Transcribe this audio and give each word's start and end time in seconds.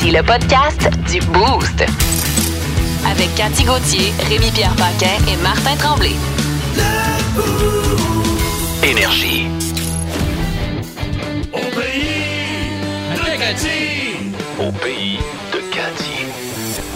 Voici 0.00 0.16
le 0.16 0.22
podcast 0.22 0.88
du 1.10 1.20
Boost. 1.26 1.84
Avec 3.06 3.34
Cathy 3.34 3.64
Gauthier, 3.64 4.12
Rémi-Pierre 4.28 4.74
Paquin 4.76 5.18
et 5.30 5.36
Martin 5.42 5.76
Tremblay. 5.76 6.14
Énergie. 8.82 9.46
Au 11.52 11.58
pays 11.58 13.14
de 13.14 13.38
Cathy. 13.38 14.32
Au 14.58 14.72
pays 14.72 15.18
de 15.52 15.58
Cathy. 15.70 16.24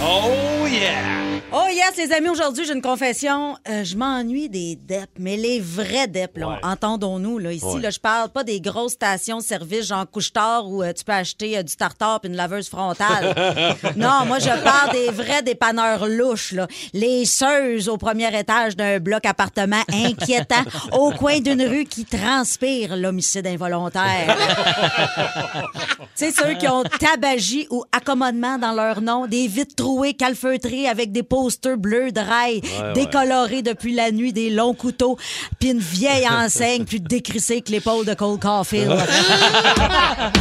Oh 0.00 0.66
yeah! 0.66 1.23
Oh 1.56 1.66
yes, 1.72 1.96
les 1.96 2.12
amis, 2.12 2.30
aujourd'hui, 2.30 2.64
j'ai 2.64 2.72
une 2.72 2.82
confession. 2.82 3.56
Euh, 3.68 3.84
je 3.84 3.96
m'ennuie 3.96 4.48
des 4.48 4.74
DEP, 4.74 5.08
mais 5.20 5.36
les 5.36 5.60
vrais 5.60 6.08
DEP, 6.08 6.38
là, 6.38 6.48
Ouais. 6.48 6.56
entendons-nous. 6.64 7.38
Là, 7.38 7.52
ici, 7.52 7.64
Ouais. 7.64 7.80
là, 7.80 7.90
je 7.90 8.00
parle 8.00 8.28
pas 8.30 8.42
des 8.42 8.60
grosses 8.60 8.94
stations-service 8.94 9.86
genre 9.86 10.04
couche-tard 10.10 10.68
où 10.68 10.82
euh, 10.82 10.92
tu 10.92 11.04
peux 11.04 11.12
acheter 11.12 11.56
euh, 11.56 11.62
du 11.62 11.76
tartare 11.76 12.18
puis 12.20 12.28
une 12.28 12.36
laveuse 12.36 12.68
frontale. 12.68 13.34
non, 13.96 14.24
moi, 14.26 14.40
je 14.40 14.48
parle 14.64 14.90
des 14.92 15.10
vrais 15.10 15.42
dépanneurs 15.42 16.08
louches. 16.08 16.50
Là. 16.52 16.66
Les 16.92 17.24
seuses 17.24 17.88
au 17.88 17.98
premier 17.98 18.36
étage 18.36 18.74
d'un 18.74 18.98
bloc 18.98 19.24
appartement 19.24 19.82
inquiétant 19.92 20.64
au 20.92 21.12
coin 21.12 21.38
d'une 21.38 21.62
rue 21.62 21.84
qui 21.84 22.04
transpire 22.04 22.96
l'homicide 22.96 23.46
involontaire. 23.46 24.36
C'est 26.16 26.32
ceux 26.32 26.54
qui 26.54 26.66
ont 26.66 26.82
tabagie 26.84 27.68
ou 27.70 27.84
accommodement 27.92 28.58
dans 28.58 28.72
leur 28.72 29.00
nom, 29.00 29.26
des 29.28 29.46
vitres 29.46 29.74
trouées, 29.76 30.14
calfeutrées 30.14 30.88
avec 30.88 31.12
des 31.12 31.22
posters 31.44 31.76
bleus 31.76 32.10
de 32.10 32.20
rail, 32.20 32.62
décolorés 32.94 33.60
depuis 33.60 33.92
la 33.94 34.10
nuit, 34.10 34.32
des 34.32 34.48
longs 34.48 34.72
couteaux, 34.72 35.18
puis 35.60 35.70
une 35.72 35.78
vieille 35.78 36.26
enseigne 36.30 36.86
plus 36.86 37.00
décrissée 37.00 37.60
que 37.60 37.70
l'épaule 37.70 38.06
de 38.06 38.14
Cole 38.14 38.38
Caulfield. 38.38 38.90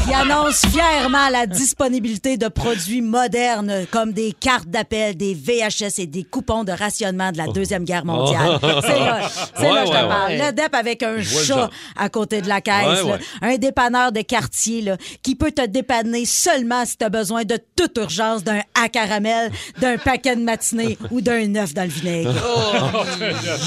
qui 0.07 0.13
annonce 0.13 0.65
fièrement 0.67 1.27
la 1.29 1.45
disponibilité 1.45 2.37
de 2.37 2.47
produits 2.47 3.01
modernes 3.01 3.85
comme 3.91 4.13
des 4.13 4.31
cartes 4.31 4.67
d'appel, 4.69 5.17
des 5.17 5.33
VHS 5.33 5.99
et 5.99 6.05
des 6.05 6.23
coupons 6.23 6.63
de 6.63 6.71
rationnement 6.71 7.33
de 7.33 7.37
la 7.37 7.47
Deuxième 7.47 7.83
Guerre 7.83 8.05
mondiale. 8.05 8.59
C'est 8.61 8.99
là, 8.99 9.29
c'est 9.57 9.71
là 9.71 9.81
que 9.81 9.87
je 9.87 9.91
te 9.91 9.97
Ouais, 9.97 10.01
ouais, 10.03 10.07
parle. 10.07 10.31
ouais. 10.31 10.45
Le 10.47 10.51
DEP 10.53 10.73
avec 10.75 11.03
un 11.03 11.21
chat 11.21 11.69
à 11.97 12.07
côté 12.07 12.41
de 12.41 12.47
la 12.47 12.61
caisse. 12.61 12.75
Ouais, 12.85 12.95
là. 12.95 13.03
ouais. 13.03 13.19
Un 13.41 13.57
dépanneur 13.57 14.11
de 14.13 14.21
quartier 14.21 14.81
là, 14.81 14.95
qui 15.21 15.35
peut 15.35 15.51
te 15.51 15.65
dépanner 15.65 16.25
seulement 16.25 16.85
si 16.85 16.95
tu 16.97 17.03
as 17.03 17.09
besoin 17.09 17.43
de 17.43 17.57
toute 17.75 17.97
urgence 17.97 18.43
d'un 18.45 18.61
à 18.81 18.87
caramel, 18.87 19.51
d'un 19.81 19.97
paquet 19.97 20.35
de 20.35 20.41
matinée 20.41 20.92
ou 21.11 21.21
d'un 21.21 21.55
œuf 21.55 21.73
dans 21.73 21.83
le 21.83 21.89
vinaigre. 21.89 22.33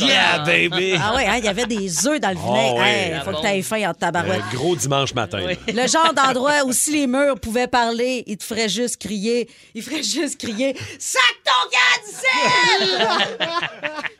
Yeah, 0.00 0.38
baby! 0.44 0.94
Ah 1.00 1.14
ouais, 1.14 1.26
hein, 1.26 1.36
il 1.38 1.44
y 1.44 1.48
avait 1.48 1.66
des 1.66 2.06
œufs 2.06 2.20
dans 2.20 2.30
le 2.30 2.36
vinaigre. 2.36 2.74
Oh, 2.76 2.80
oui. 2.80 2.86
Hey, 2.88 3.20
faut 3.24 3.30
que 3.32 3.40
tu 3.40 3.46
aies 3.46 3.62
faim 3.62 3.90
en 3.90 3.94
tabarouette. 3.94 4.42
Un 4.52 4.54
gros 4.56 4.76
dimanche 4.76 5.14
matin. 5.14 5.40
Le 5.66 5.86
genre 5.88 6.12
d'endroit 6.14 6.64
où 6.64 6.72
si 6.72 6.92
les 6.92 7.06
murs 7.06 7.38
pouvaient 7.40 7.66
parler, 7.66 8.24
ils 8.26 8.36
te 8.36 8.44
feraient 8.44 8.68
juste 8.68 8.98
crier. 8.98 9.48
Ils 9.74 9.82
feraient 9.82 10.02
juste 10.02 10.38
crier 10.38 10.76
Sac 10.98 11.22
ton 11.44 11.70
cancel! 11.70 13.08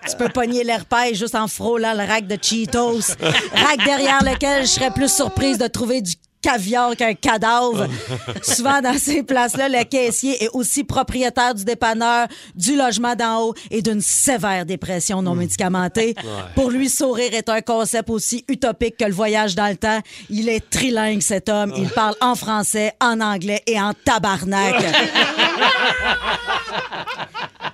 tu 0.08 0.16
peux 0.16 0.28
pogner 0.28 0.64
l'herpès 0.64 1.14
juste 1.14 1.34
en 1.34 1.48
frôlant 1.48 1.92
le 1.94 2.04
rack 2.06 2.26
de 2.26 2.38
Cheetos. 2.40 3.14
Rack 3.52 3.84
derrière 3.84 4.22
lequel 4.22 4.62
je 4.62 4.70
serais 4.70 4.90
plus 4.90 5.12
surprise 5.12 5.58
de 5.58 5.66
trouver 5.66 6.00
du 6.02 6.12
caviar 6.46 6.94
qu'un 6.94 7.14
cadavre. 7.14 7.88
Souvent, 8.42 8.80
dans 8.80 8.96
ces 8.98 9.24
places-là, 9.24 9.68
le 9.68 9.82
caissier 9.84 10.44
est 10.44 10.50
aussi 10.52 10.84
propriétaire 10.84 11.54
du 11.54 11.64
dépanneur, 11.64 12.28
du 12.54 12.76
logement 12.76 13.16
d'en 13.16 13.42
haut 13.42 13.54
et 13.70 13.82
d'une 13.82 14.00
sévère 14.00 14.64
dépression 14.64 15.22
non 15.22 15.34
médicamentée. 15.34 16.14
Pour 16.54 16.70
lui, 16.70 16.88
sourire 16.88 17.34
est 17.34 17.48
un 17.48 17.62
concept 17.62 18.10
aussi 18.10 18.44
utopique 18.48 18.96
que 18.96 19.04
le 19.04 19.12
voyage 19.12 19.56
dans 19.56 19.68
le 19.68 19.76
temps. 19.76 20.00
Il 20.30 20.48
est 20.48 20.70
trilingue, 20.70 21.20
cet 21.20 21.48
homme. 21.48 21.72
Il 21.76 21.88
parle 21.88 22.14
en 22.20 22.36
français, 22.36 22.92
en 23.00 23.20
anglais 23.20 23.62
et 23.66 23.80
en 23.80 23.92
tabarnak. 24.04 24.74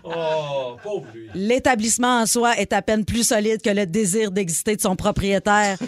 Oh, 0.04 0.76
pauvre. 0.82 1.06
L'établissement 1.34 2.20
en 2.22 2.26
soi 2.26 2.56
est 2.58 2.72
à 2.72 2.82
peine 2.82 3.04
plus 3.04 3.28
solide 3.28 3.62
que 3.62 3.70
le 3.70 3.86
désir 3.86 4.32
d'exister 4.32 4.76
de 4.76 4.80
son 4.80 4.96
propriétaire. 4.96 5.78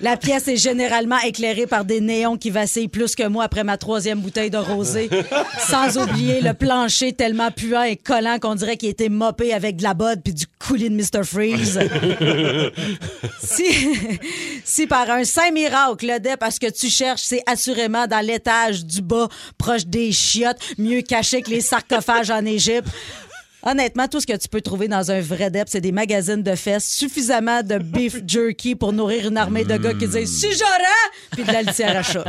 La 0.00 0.16
pièce 0.16 0.48
est 0.48 0.56
généralement 0.56 1.18
éclairée 1.20 1.66
par 1.66 1.84
des 1.84 2.00
néons 2.00 2.38
qui 2.38 2.48
vacillent 2.48 2.88
plus 2.88 3.14
que 3.14 3.26
moi 3.28 3.44
après 3.44 3.64
ma 3.64 3.76
troisième 3.76 4.20
bouteille 4.20 4.50
de 4.50 4.56
rosé. 4.56 5.10
Sans 5.68 5.98
oublier 5.98 6.40
le 6.40 6.54
plancher 6.54 7.12
tellement 7.12 7.50
puant 7.50 7.82
et 7.82 7.96
collant 7.96 8.38
qu'on 8.38 8.54
dirait 8.54 8.78
qu'il 8.78 8.88
été 8.88 9.10
mopé 9.10 9.52
avec 9.52 9.76
de 9.76 9.82
la 9.82 9.92
bod 9.92 10.20
puis 10.24 10.32
du 10.32 10.46
coulis 10.58 10.88
de 10.88 10.94
Mr. 10.94 11.24
Freeze. 11.24 11.78
si, 13.42 13.64
si 14.64 14.86
par 14.86 15.10
un 15.10 15.24
saint 15.24 15.50
miracle, 15.50 16.06
le 16.06 16.18
dep, 16.18 16.42
à 16.42 16.50
ce 16.50 16.60
que 16.60 16.70
tu 16.70 16.88
cherches, 16.88 17.22
c'est 17.22 17.42
assurément 17.46 18.06
dans 18.06 18.24
l'étage 18.24 18.84
du 18.84 19.02
bas, 19.02 19.28
proche 19.58 19.86
des 19.86 20.12
chiottes, 20.12 20.60
mieux 20.78 21.02
caché 21.02 21.42
que 21.42 21.50
les 21.50 21.60
sarcophages 21.60 22.30
en 22.30 22.44
Égypte. 22.44 22.88
Honnêtement, 23.62 24.08
tout 24.08 24.20
ce 24.20 24.26
que 24.26 24.36
tu 24.36 24.48
peux 24.48 24.60
trouver 24.62 24.88
dans 24.88 25.10
un 25.10 25.20
vrai 25.20 25.50
DEP, 25.50 25.68
c'est 25.68 25.80
des 25.80 25.92
magazines 25.92 26.42
de 26.42 26.54
fesses, 26.54 26.88
suffisamment 26.88 27.62
de 27.62 27.78
beef 27.78 28.16
jerky 28.26 28.74
pour 28.74 28.92
nourrir 28.92 29.28
une 29.28 29.36
armée 29.36 29.64
de 29.64 29.76
gars 29.76 29.92
qui 29.92 30.08
disent 30.08 30.38
«Si 30.40 30.46
j'aurais!» 30.52 31.10
puis 31.32 31.44
de 31.44 31.52
la 31.52 31.62
litière 31.62 31.96
à 31.96 32.02
chat. 32.02 32.24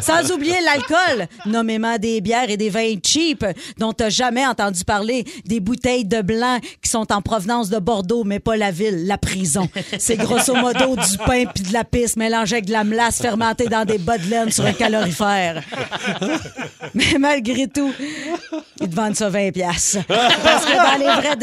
Sans 0.00 0.32
oublier 0.32 0.56
l'alcool, 0.64 1.26
nommément 1.46 1.96
des 1.98 2.20
bières 2.20 2.50
et 2.50 2.56
des 2.56 2.68
vins 2.68 2.94
cheap 3.04 3.44
dont 3.78 3.92
t'as 3.92 4.10
jamais 4.10 4.46
entendu 4.46 4.84
parler, 4.84 5.24
des 5.44 5.60
bouteilles 5.60 6.04
de 6.04 6.20
blanc 6.20 6.58
qui 6.82 6.90
sont 6.90 7.12
en 7.12 7.22
provenance 7.22 7.70
de 7.70 7.78
Bordeaux, 7.78 8.24
mais 8.24 8.40
pas 8.40 8.56
la 8.56 8.70
ville, 8.70 9.06
la 9.06 9.18
prison. 9.18 9.68
C'est 9.98 10.16
grosso 10.16 10.54
modo 10.54 10.96
du 10.96 11.18
pain 11.18 11.44
puis 11.54 11.64
de 11.64 11.72
la 11.72 11.84
pisse 11.84 12.16
mélangée 12.16 12.56
avec 12.56 12.66
de 12.66 12.72
la 12.72 12.84
melasse 12.84 13.20
fermentée 13.20 13.66
dans 13.66 13.84
des 13.84 13.98
bas 13.98 14.18
de 14.18 14.28
laine 14.28 14.50
sur 14.50 14.64
un 14.64 14.72
calorifère. 14.72 15.62
Mais 16.94 17.18
malgré 17.18 17.68
tout, 17.68 17.92
ils 18.80 18.88
te 18.88 18.94
vendent 18.94 19.16
ça 19.16 19.28
20 19.28 19.52
pièces. 19.52 19.98
Dans 20.76 20.98
les 20.98 21.04
vrais 21.04 21.36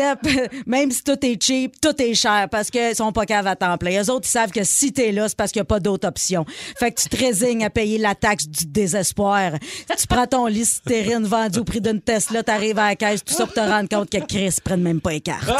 même 0.65 0.91
si 0.91 1.03
tout 1.03 1.25
est 1.25 1.41
cheap, 1.41 1.79
tout 1.81 1.99
est 2.01 2.13
cher 2.13 2.47
parce 2.51 2.69
qu'ils 2.69 2.95
sont 2.95 3.11
pas 3.11 3.25
caves 3.25 3.47
à 3.47 3.55
temps 3.55 3.77
plein. 3.77 4.01
Eux 4.01 4.09
autres, 4.09 4.27
ils 4.27 4.31
savent 4.31 4.51
que 4.51 4.63
si 4.63 4.93
t'es 4.93 5.11
là, 5.11 5.27
c'est 5.27 5.37
parce 5.37 5.51
qu'il 5.51 5.59
n'y 5.59 5.63
a 5.63 5.65
pas 5.65 5.79
d'autre 5.79 6.07
option. 6.07 6.45
Fait 6.77 6.91
que 6.91 7.01
tu 7.01 7.09
te 7.09 7.17
résignes 7.17 7.65
à 7.65 7.69
payer 7.69 7.97
la 7.97 8.15
taxe 8.15 8.47
du 8.47 8.65
désespoir. 8.65 9.51
Tu 9.97 10.07
prends 10.07 10.27
ton 10.27 10.45
listérine 10.47 11.25
vendu 11.25 11.59
au 11.59 11.63
prix 11.63 11.81
d'une 11.81 12.01
Tesla, 12.01 12.43
t'arrives 12.43 12.79
à 12.79 12.89
la 12.89 12.95
caisse, 12.95 13.23
tout 13.23 13.33
ça 13.33 13.45
pour 13.45 13.53
te 13.53 13.59
rendre 13.59 13.89
compte 13.89 14.09
que 14.09 14.19
Chris 14.25 14.55
prenne 14.63 14.81
même 14.81 15.01
pas 15.01 15.11
les 15.11 15.21
cartes. 15.21 15.47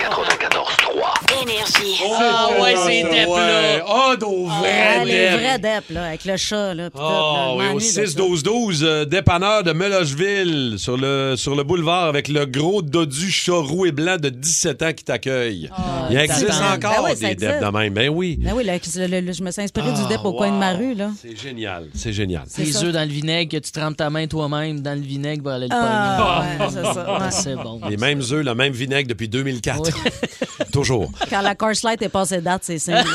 94.3. 0.00 1.19
Énergie. 1.42 2.00
Ah, 2.18 2.48
ouais, 2.60 2.74
c'est 2.86 3.02
Dep, 3.04 3.28
là. 3.28 3.84
Oh, 3.88 4.14
nos 4.20 4.46
vrais 4.46 4.98
Ah, 5.00 5.04
les 5.04 5.12
Dep. 5.12 5.32
vrais 5.40 5.58
DEP, 5.58 5.90
là, 5.90 6.04
avec 6.06 6.24
le 6.24 6.36
chat, 6.36 6.74
là. 6.74 6.90
Ah 6.98 7.54
oui, 7.56 7.64
au 7.66 7.68
m'ennuie 7.72 7.86
de 7.86 7.90
ça. 7.92 8.02
6-12-12, 8.04 8.82
euh, 8.82 9.04
dépanneur 9.04 9.62
de 9.62 9.72
Melocheville, 9.72 10.74
sur 10.78 10.96
le, 10.96 11.34
sur 11.36 11.54
le 11.54 11.62
boulevard, 11.62 12.04
avec 12.06 12.28
le 12.28 12.44
gros 12.46 12.82
dodu 12.82 13.30
chat 13.30 13.52
roux 13.54 13.86
et 13.86 13.92
blanc 13.92 14.16
de 14.16 14.28
17 14.28 14.82
ans 14.82 14.92
qui 14.92 15.04
t'accueille. 15.04 15.70
Il 16.10 16.16
existe 16.18 16.48
Ben 16.48 16.72
encore 16.74 17.06
des 17.14 17.34
Dep 17.34 17.60
de 17.60 17.70
même. 17.76 17.94
Ben 17.94 18.08
oui. 18.08 18.38
Ben 18.40 18.52
oui, 18.54 18.64
là, 18.64 18.74
le- 18.76 19.20
le- 19.20 19.32
je 19.32 19.42
me 19.42 19.50
suis 19.50 19.62
inspiré 19.62 19.92
du 19.92 20.06
DEP 20.08 20.24
au 20.24 20.32
coin 20.32 20.50
de 20.50 20.56
ma 20.56 20.72
rue, 20.74 20.94
là. 20.94 21.10
C'est 21.20 21.36
génial, 21.40 21.86
c'est 21.94 22.12
génial. 22.12 22.44
Les 22.58 22.76
œufs 22.84 22.92
dans 22.92 23.02
le 23.08 23.12
vinaigre, 23.12 23.50
que 23.52 23.56
tu 23.64 23.70
trempes 23.72 23.96
ta 23.96 24.10
main 24.10 24.26
toi-même 24.26 24.80
dans 24.80 24.94
le 24.94 25.04
vinaigre 25.04 25.42
pour 25.42 25.52
aller 25.52 25.66
le 25.68 25.74
Ah, 25.74 26.44
pogner. 26.58 26.64
ouais, 26.64 26.66
c'est 26.74 26.94
ça. 26.94 27.12
ouais. 27.12 27.18
Ah, 27.20 27.30
C'est 27.30 27.54
bon. 27.56 27.80
Les 27.88 27.96
mêmes 27.96 28.20
œufs, 28.20 28.44
le 28.44 28.54
même 28.54 28.72
vinaigre 28.72 29.08
depuis 29.08 29.28
2004. 29.28 29.90
Toujours. 30.72 31.10
Quand 31.30 31.42
la 31.42 31.54
Coors 31.54 31.70
Light 31.84 32.02
est 32.02 32.08
passée 32.08 32.40
date, 32.40 32.62
c'est 32.64 32.78
simple. 32.80 33.08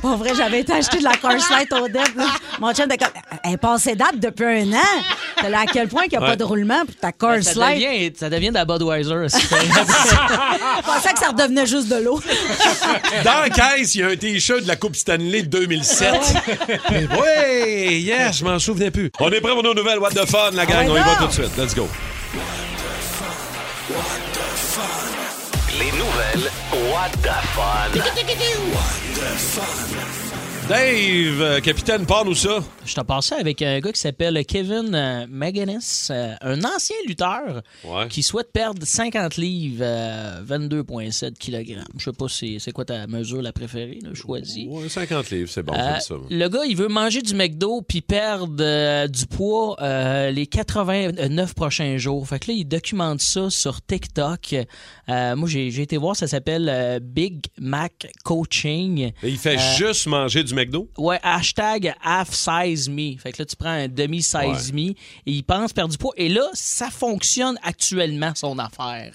Pas 0.00 0.16
vrai, 0.16 0.30
j'avais 0.34 0.60
été 0.60 0.72
acheter 0.72 0.98
de 0.98 1.04
la 1.04 1.14
Coors 1.16 1.32
Light 1.50 1.70
au 1.72 1.86
DEP. 1.88 2.16
là. 2.16 2.24
Mon 2.58 2.72
chum 2.72 2.86
était 2.90 2.96
comme, 3.04 3.12
elle 3.44 3.52
est 3.52 3.56
passée 3.58 3.94
date 3.94 4.18
depuis 4.18 4.46
un 4.46 4.72
an. 4.72 5.48
Là 5.50 5.60
à 5.60 5.66
quel 5.66 5.88
point 5.88 6.02
qu'il 6.02 6.12
n'y 6.12 6.16
a 6.18 6.20
Ouais. 6.22 6.26
pas 6.28 6.36
de 6.36 6.44
roulement 6.44 6.84
pour 6.86 6.94
ta 6.96 7.12
Coors 7.12 7.42
Ça 7.42 7.54
Light. 7.54 7.74
devient, 7.82 8.12
ça 8.18 8.30
devient 8.30 8.48
de 8.48 8.54
la 8.54 8.64
Budweiser. 8.64 9.14
aussi. 9.14 9.40
Je 9.50 10.82
pensais 10.82 11.12
que 11.12 11.18
ça 11.18 11.28
redevenait 11.28 11.66
juste 11.66 11.88
de 11.88 11.96
l'eau. 11.96 12.20
Dans 13.24 13.40
la 13.40 13.50
caisse, 13.50 13.94
il 13.94 14.00
y 14.00 14.02
a 14.04 14.08
un 14.08 14.16
T-shirt 14.16 14.62
de 14.62 14.68
la 14.68 14.76
Coupe 14.76 14.96
Stanley 14.96 15.42
de 15.42 15.48
2007. 15.48 16.14
oui, 16.90 18.00
yes, 18.00 18.38
je 18.38 18.44
m'en 18.44 18.58
souvenais 18.58 18.90
plus. 18.90 19.10
On 19.20 19.30
est 19.30 19.40
prêt 19.40 19.52
pour 19.52 19.62
nos 19.62 19.74
nouvelles 19.74 19.98
What 19.98 20.10
the 20.10 20.26
Fun, 20.26 20.50
la 20.54 20.64
gang. 20.66 20.86
Ouais, 20.88 20.92
On 20.92 20.96
y 20.96 21.00
va 21.00 21.12
non. 21.12 21.16
tout 21.20 21.26
de 21.26 21.32
suite. 21.32 21.56
Let's 21.58 21.74
go. 21.74 21.88
Les 27.02 28.00
nouvelles 28.00 28.74
What 28.74 28.90
the 29.14 29.38
Fun? 29.38 30.19
Dave, 30.74 31.42
euh, 31.42 31.58
capitaine, 31.60 32.06
parle-nous 32.06 32.36
ça. 32.36 32.60
Je 32.86 32.94
t'en 32.94 33.02
passais 33.04 33.34
avec 33.34 33.60
un 33.60 33.80
gars 33.80 33.90
qui 33.90 33.98
s'appelle 33.98 34.40
Kevin 34.46 34.94
euh, 34.94 35.26
McGuinness, 35.28 36.10
euh, 36.14 36.32
un 36.42 36.62
ancien 36.62 36.94
lutteur 37.08 37.62
Ouais. 37.84 38.06
qui 38.08 38.22
souhaite 38.22 38.52
perdre 38.52 38.86
50 38.86 39.36
livres, 39.36 39.82
euh, 39.84 40.40
22,7 40.46 41.36
kg. 41.40 41.80
Je 41.98 42.04
sais 42.04 42.12
pas 42.12 42.26
c'est 42.28 42.58
c'est 42.60 42.70
quoi 42.70 42.84
ta 42.84 43.08
mesure 43.08 43.42
la 43.42 43.52
préférée, 43.52 43.98
là, 44.04 44.10
choisie. 44.14 44.68
Ouais, 44.70 44.88
50 44.88 45.30
livres, 45.30 45.50
c'est 45.50 45.64
bon, 45.64 45.72
Euh, 45.74 45.98
ça. 45.98 46.14
le 46.30 46.48
gars, 46.48 46.64
il 46.64 46.76
veut 46.76 46.86
manger 46.86 47.20
du 47.20 47.34
McDo 47.34 47.82
puis 47.82 48.00
perdre 48.00 48.54
euh, 48.60 49.08
du 49.08 49.26
poids 49.26 49.74
euh, 49.82 50.30
les 50.30 50.46
89 50.46 51.52
prochains 51.56 51.96
jours. 51.98 52.28
Fait 52.28 52.38
que 52.38 52.52
là, 52.52 52.56
il 52.56 52.64
documente 52.64 53.20
ça 53.22 53.50
sur 53.50 53.84
TikTok. 53.84 54.54
Moi, 55.08 55.48
j'ai 55.48 55.66
été 55.82 55.96
voir, 55.96 56.14
ça 56.14 56.28
s'appelle 56.28 57.00
Big 57.02 57.40
Mac 57.58 58.06
Coaching. 58.22 59.10
Et 59.24 59.28
il 59.30 59.36
fait 59.38 59.58
juste 59.76 60.06
manger 60.06 60.44
du 60.44 60.54
McDo? 60.54 60.59
Ouais, 60.98 61.18
hashtag 61.22 61.94
half 62.02 62.30
size 62.32 62.88
me. 62.88 63.16
Fait 63.18 63.32
que 63.32 63.42
là, 63.42 63.46
tu 63.46 63.56
prends 63.56 63.68
un 63.70 63.88
demi 63.88 64.22
size 64.22 64.72
me 64.72 64.90
et 64.90 64.96
il 65.26 65.42
pense 65.42 65.72
perdre 65.72 65.90
du 65.92 65.98
poids. 65.98 66.12
Et 66.16 66.28
là, 66.28 66.42
ça 66.52 66.90
fonctionne 66.90 67.56
actuellement, 67.62 68.32
son 68.34 68.58
affaire. 68.58 69.12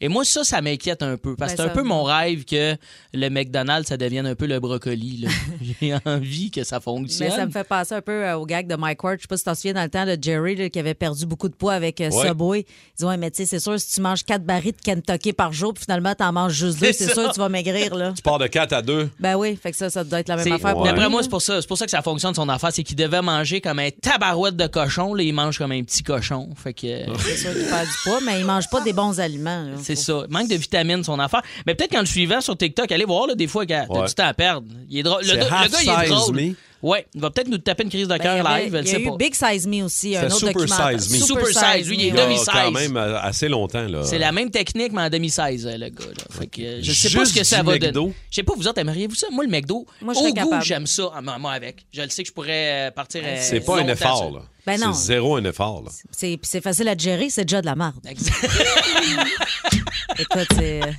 Et 0.00 0.08
moi, 0.08 0.24
ça, 0.24 0.44
ça 0.44 0.60
m'inquiète 0.62 1.02
un 1.02 1.16
peu. 1.16 1.36
Parce 1.36 1.52
que 1.52 1.58
Ben, 1.58 1.64
c'est 1.64 1.70
un 1.70 1.74
peu 1.74 1.82
mon 1.82 2.02
rêve 2.04 2.44
que 2.44 2.76
le 3.12 3.28
McDonald's, 3.28 3.88
ça 3.88 3.96
devienne 3.96 4.26
un 4.26 4.34
peu 4.34 4.46
le 4.46 4.60
brocoli. 4.60 5.26
J'ai 5.80 5.94
envie 6.04 6.50
que 6.50 6.64
ça 6.64 6.80
fonctionne. 6.80 7.28
Mais 7.28 7.34
ça 7.36 7.46
me 7.46 7.50
fait 7.50 7.64
passer 7.66 7.94
un 7.94 8.02
peu 8.02 8.24
euh, 8.24 8.36
au 8.38 8.46
gag 8.46 8.66
de 8.66 8.76
Mike 8.76 9.02
Ward. 9.02 9.18
Je 9.18 9.22
sais 9.22 9.28
pas 9.28 9.36
si 9.36 9.42
tu 9.44 9.48
t'en 9.50 9.54
souviens 9.54 9.74
dans 9.74 9.82
le 9.82 9.90
temps 9.90 10.06
de 10.06 10.16
Jerry 10.20 10.56
là, 10.56 10.68
qui 10.70 10.78
avait 10.78 10.94
perdu 10.94 11.26
beaucoup 11.26 11.48
de 11.48 11.54
poids 11.54 11.74
avec 11.74 12.00
euh, 12.00 12.10
Ouais. 12.10 12.28
Subway. 12.28 12.60
Il 12.60 12.98
dit 12.98 13.04
Ouais, 13.04 13.16
mais 13.16 13.30
tu 13.30 13.38
sais, 13.38 13.46
c'est 13.46 13.60
sûr, 13.60 13.78
si 13.80 13.94
tu 13.94 14.00
manges 14.00 14.24
quatre 14.24 14.44
barils 14.44 14.72
de 14.72 14.80
Kentucky 14.80 15.32
par 15.32 15.52
jour, 15.52 15.74
puis 15.74 15.84
finalement, 15.84 16.14
t'en 16.14 16.32
manges 16.32 16.52
juste 16.54 16.80
deux, 16.80 16.92
C'est 16.92 17.12
sûr, 17.12 17.32
tu 17.32 17.40
vas 17.40 17.48
maigrir, 17.48 17.94
là. 17.94 18.12
Tu 18.16 18.22
pars 18.22 18.38
de 18.38 18.46
4 18.46 18.72
à 18.72 18.82
2. 18.82 19.10
Ben 19.20 19.34
oui, 19.36 19.56
fait 19.60 19.70
que 19.72 19.76
ça, 19.76 19.90
ça 19.90 20.02
doit 20.04 20.20
être 20.20 20.28
la 20.28 20.36
même 20.36 20.52
affaire. 20.52 20.72
pour 20.72 20.85
Ouais. 20.86 20.92
D'après 20.92 21.08
moi, 21.08 21.22
c'est 21.22 21.28
pour 21.28 21.42
ça. 21.42 21.60
C'est 21.60 21.66
pour 21.68 21.78
ça 21.78 21.84
que 21.84 21.90
ça 21.90 22.02
fonctionne 22.02 22.34
son 22.34 22.48
affaire. 22.48 22.70
C'est 22.72 22.82
qu'il 22.82 22.96
devait 22.96 23.22
manger 23.22 23.60
comme 23.60 23.78
un 23.78 23.90
tabarouette 23.90 24.56
de 24.56 24.66
cochon. 24.66 25.14
Là, 25.14 25.22
il 25.22 25.32
mange 25.32 25.58
comme 25.58 25.72
un 25.72 25.82
petit 25.82 26.02
cochon. 26.02 26.48
Fait 26.56 26.72
que. 26.74 26.86
C'est 27.20 27.36
sûr 27.36 27.52
qu'il 27.52 27.66
perd 27.66 27.86
du 27.86 27.92
poids, 28.04 28.18
mais 28.24 28.40
il 28.40 28.44
mange 28.46 28.68
pas 28.70 28.80
des 28.80 28.92
bons 28.92 29.18
aliments. 29.20 29.62
là. 29.62 29.72
C'est 29.82 29.96
ça. 29.96 30.24
Manque 30.28 30.48
de 30.48 30.56
vitamines, 30.56 31.04
son 31.04 31.18
affaire. 31.18 31.42
Mais 31.66 31.74
peut-être 31.74 31.92
qu'en 31.92 32.00
le 32.00 32.06
suivant 32.06 32.40
sur 32.40 32.56
TikTok, 32.56 32.90
allez 32.92 33.04
voir, 33.04 33.26
là, 33.26 33.34
des 33.34 33.46
fois, 33.46 33.64
t'as 33.66 33.86
Ouais. 33.86 34.06
du 34.06 34.14
temps 34.14 34.26
à 34.26 34.34
perdre. 34.34 34.66
Il 34.90 34.98
est 34.98 35.02
drôle. 35.02 35.22
Le, 35.22 35.28
C'est 35.28 35.36
gars- 35.36 35.44
le 35.44 35.52
half 35.52 35.70
gars, 35.70 35.78
il 35.82 36.04
est 36.04 36.08
drôle. 36.08 36.34
me. 36.36 36.54
Ouais, 36.86 37.04
il 37.14 37.20
va 37.20 37.30
peut-être 37.30 37.48
nous 37.48 37.58
taper 37.58 37.82
une 37.82 37.88
crise 37.88 38.06
de 38.06 38.16
Ben, 38.16 38.18
cœur 38.18 38.48
live, 38.48 38.80
Il 38.84 38.90
y 38.92 38.94
a 38.94 38.98
eu 39.00 39.04
pas. 39.04 39.16
Big 39.16 39.34
Size 39.34 39.66
Me 39.66 39.82
aussi, 39.82 40.16
un 40.16 40.20
C'est 40.20 40.26
autre 40.26 40.36
Super 40.38 40.52
documentaire. 40.54 41.00
Size 41.02 41.12
Me. 41.12 41.18
Super 41.26 41.46
Size, 41.48 41.88
lui, 41.88 41.96
il 41.98 42.06
est 42.06 42.10
demi-size. 42.12 42.48
quand 42.52 42.70
même 42.70 42.96
euh, 42.96 43.18
assez 43.20 43.48
longtemps. 43.48 43.86
là. 43.88 44.04
C'est 44.04 44.18
la 44.18 44.30
même 44.30 44.50
technique, 44.50 44.92
mais 44.92 45.02
en 45.02 45.10
demi-size, 45.10 45.66
le 45.66 45.88
gars. 45.88 46.04
Là. 46.04 46.24
Fait 46.30 46.46
que, 46.46 46.62
euh, 46.62 46.78
je 46.82 46.92
sais 46.92 47.08
Juste 47.08 47.16
pas 47.16 47.24
ce 47.24 47.34
que 47.34 47.44
ça 47.44 47.62
va 47.64 47.72
McDo? 47.72 47.90
donner. 47.90 48.14
Je 48.30 48.34
sais 48.36 48.42
pas, 48.44 48.52
vous 48.56 48.68
autres, 48.68 48.78
aimeriez-vous 48.78 49.14
ça? 49.16 49.26
Moi, 49.32 49.44
le 49.44 49.50
McDo, 49.50 49.84
Moi, 50.00 50.14
au 50.16 50.32
goût, 50.32 50.54
j'aime 50.62 50.86
ça. 50.86 51.10
Ah, 51.14 51.20
moi, 51.38 51.52
avec. 51.52 51.84
Je 51.92 52.02
le 52.02 52.08
sais 52.08 52.22
que 52.22 52.28
je 52.28 52.32
pourrais 52.32 52.88
euh, 52.88 52.90
partir. 52.92 53.20
euh, 53.24 53.36
C'est 53.40 53.60
pas 53.60 53.80
un 53.80 53.88
effort. 53.88 54.30
là. 54.32 54.40
Ben 54.66 54.80
non. 54.80 54.92
C'est 54.92 55.06
zéro 55.06 55.36
un 55.36 55.44
effort. 55.44 55.82
Là. 55.84 55.90
C'est 56.10 56.36
puis 56.36 56.40
c'est 56.50 56.60
facile 56.60 56.88
à 56.88 56.96
gérer, 56.96 57.30
c'est 57.30 57.44
déjà 57.44 57.60
de 57.60 57.66
la 57.66 57.74
merde. 57.76 57.94
Exact. 58.08 58.34
Écoute, 60.18 60.46
c'est. 60.56 60.80
euh, 60.82 60.90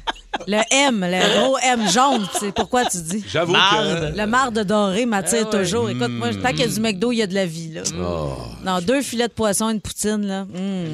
Le 0.48 0.60
M, 0.72 1.02
le 1.02 1.40
gros 1.40 1.58
M 1.64 1.90
jaune, 1.90 2.28
c'est 2.40 2.54
pourquoi 2.54 2.86
tu 2.86 2.98
dis? 3.02 3.24
J'avoue 3.28 3.54
Marde. 3.54 4.14
que... 4.14 4.18
Le 4.20 4.28
marde 4.28 4.60
doré 4.64 5.06
m'attire 5.06 5.48
Ah 5.52 5.56
ouais. 5.56 5.64
toujours. 5.64 5.90
Écoute, 5.90 6.10
moi, 6.10 6.30
tant 6.36 6.50
qu'il 6.50 6.60
y 6.60 6.64
a 6.64 6.68
du 6.68 6.80
McDo, 6.80 7.12
il 7.12 7.18
y 7.18 7.22
a 7.24 7.28
de 7.28 7.34
la 7.34 7.46
vie. 7.46 7.74
Là. 7.74 7.82
Oh. 8.00 8.34
Non, 8.64 8.80
deux 8.82 9.02
filets 9.02 9.28
de 9.28 9.34
poisson, 9.34 9.70
une 9.70 9.82
poutine. 9.82 10.26
là. 10.28 10.42
Hum. 10.42 10.86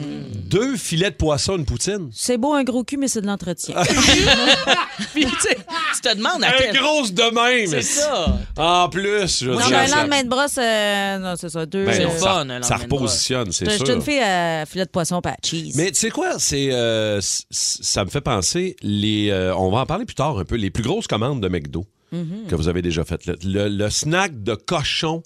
Deux 0.45 0.77
filets 0.77 1.11
de 1.11 1.15
poisson, 1.15 1.57
une 1.57 1.65
poutine? 1.65 2.09
C'est 2.13 2.37
beau 2.37 2.53
un 2.53 2.63
gros 2.63 2.83
cul, 2.83 2.97
mais 2.97 3.07
c'est 3.07 3.21
de 3.21 3.27
l'entretien. 3.27 3.75
Puis, 5.13 5.25
tu 5.25 5.31
sais, 5.41 5.57
tu 5.95 6.01
te 6.01 6.15
demandes 6.15 6.43
à 6.43 6.47
Un 6.49 6.51
quel. 6.57 6.75
grosse 6.77 7.11
de 7.11 7.23
même. 7.23 7.67
C'est 7.69 7.81
ça. 7.81 8.37
En 8.57 8.87
plus, 8.89 9.39
je 9.41 9.49
veux 9.49 9.53
non, 9.55 9.59
dire, 9.59 9.69
mais 9.71 9.75
un 9.77 9.87
ça- 9.87 9.95
lendemain 9.97 10.23
de 10.23 10.29
brosse, 10.29 10.57
euh, 10.57 11.17
non, 11.17 11.33
c'est 11.37 11.49
ça. 11.49 11.65
Deux. 11.65 11.85
Ben 11.85 11.93
C'est 11.93 12.03
le 12.03 12.09
ça, 12.11 12.17
fun, 12.33 12.49
un 12.49 12.61
ça 12.63 12.75
repositionne, 12.77 13.51
c'est 13.51 13.65
Je 13.65 13.71
sûr. 13.77 13.85
suis 13.85 13.95
une 13.95 14.01
fille 14.01 14.19
à 14.19 14.65
filet 14.65 14.85
de 14.85 14.89
poisson 14.89 15.21
cheese. 15.43 15.73
Mais 15.75 15.91
tu 15.91 15.99
sais 15.99 16.09
quoi, 16.09 16.39
c'est 16.39 16.69
euh, 16.71 17.19
ça 17.21 18.05
me 18.05 18.09
fait 18.09 18.21
penser 18.21 18.75
les 18.81 19.29
euh, 19.29 19.55
on 19.55 19.69
va 19.71 19.79
en 19.79 19.85
parler 19.85 20.05
plus 20.05 20.15
tard 20.15 20.37
un 20.39 20.45
peu 20.45 20.55
les 20.55 20.69
plus 20.71 20.83
grosses 20.83 21.07
commandes 21.07 21.41
de 21.41 21.47
McDo 21.47 21.85
Mm-hmm. 22.13 22.45
que 22.47 22.53
vous 22.53 22.67
avez 22.67 22.83
déjà 22.83 23.03
faites 23.03 23.25
le, 23.25 23.35
le- 23.43 23.69
le 23.69 23.89
snack 23.89 24.43
de 24.43 24.53
cochon 24.53 25.23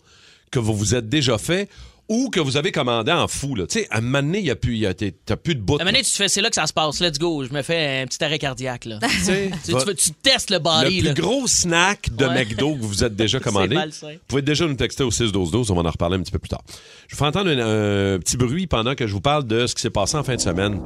que 0.52 0.60
vous 0.60 0.74
vous 0.74 0.96
êtes 0.96 1.10
déjà 1.10 1.38
fait 1.38 1.68
ou 2.10 2.30
que 2.30 2.40
vous 2.40 2.56
avez 2.58 2.72
commandé 2.72 3.12
en 3.12 3.28
fou 3.28 3.56
là. 3.56 3.66
Tu 3.68 3.80
sais 3.80 3.88
à 3.92 3.98
un 3.98 4.02
moment 4.02 4.22
donné, 4.22 4.40
il 4.40 4.46
y 4.46 4.52
a 4.52 4.56
plus 4.56 4.76
y 4.78 4.86
a- 4.86 4.94
t'as 4.94 5.36
plus 5.36 5.56
de 5.56 5.60
bout. 5.62 5.74
À 5.74 5.82
un 5.82 5.86
moment 5.86 5.92
donné, 5.92 6.04
tu 6.04 6.12
te 6.12 6.16
fais, 6.18 6.28
c'est 6.30 6.42
là 6.42 6.50
que 6.50 6.56
ça 6.56 6.66
se 6.68 6.74
passe. 6.74 7.00
Let's 7.02 7.20
go. 7.20 7.44
Je 7.44 7.54
me 7.54 7.62
fais 7.62 8.02
un 8.02 8.06
petit 8.06 8.24
arrêt 8.24 8.40
cardiaque, 8.40 8.86
là. 8.86 9.00
Tu 9.08 9.10
sais, 9.24 9.52
tu, 9.66 9.72
va- 9.74 9.84
tu, 9.86 9.96
tu 9.96 10.12
testes 10.24 10.50
le 10.50 10.58
le 10.58 10.64
body, 10.64 11.00
plus 11.00 11.08
là. 11.10 11.14
gros 11.14 11.48
snack 11.48 12.10
de 12.16 12.26
Ouais. 12.26 12.34
McDo 12.46 12.74
que 12.76 12.80
vous 12.82 12.88
vous 12.88 13.04
êtes 13.04 13.16
déjà 13.16 13.40
commandé. 13.40 13.76
Vous 13.76 14.08
pouvez 14.28 14.42
déjà 14.42 14.66
nous 14.66 14.74
texter 14.76 15.04
au 15.04 15.12
6 15.12 15.32
12 15.32 15.52
12, 15.52 15.72
on 15.72 15.76
va 15.76 15.82
en 15.88 15.92
reparler 15.92 16.18
un 16.18 16.22
petit 16.22 16.32
peu 16.32 16.40
plus 16.40 16.50
tard. 16.50 16.62
Je 17.08 17.16
vous 17.16 17.20
fais 17.20 17.26
entendre 17.26 17.50
un, 17.50 18.16
un 18.16 18.20
petit 18.20 18.38
bruit 18.38 18.68
pendant 18.68 18.96
que 18.96 19.06
je 19.08 19.14
vous 19.14 19.22
parle 19.22 19.46
de 19.46 19.68
ce 19.68 19.76
qui 19.76 19.82
s'est 19.82 19.90
passé 19.90 20.18
en 20.18 20.24
fin 20.24 20.36
de 20.36 20.42
semaine. 20.42 20.80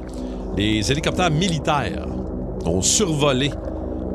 Les 0.56 0.90
hélicoptères 0.92 1.30
militaires 1.30 2.06
ont 2.66 2.82
survolé 2.82 3.50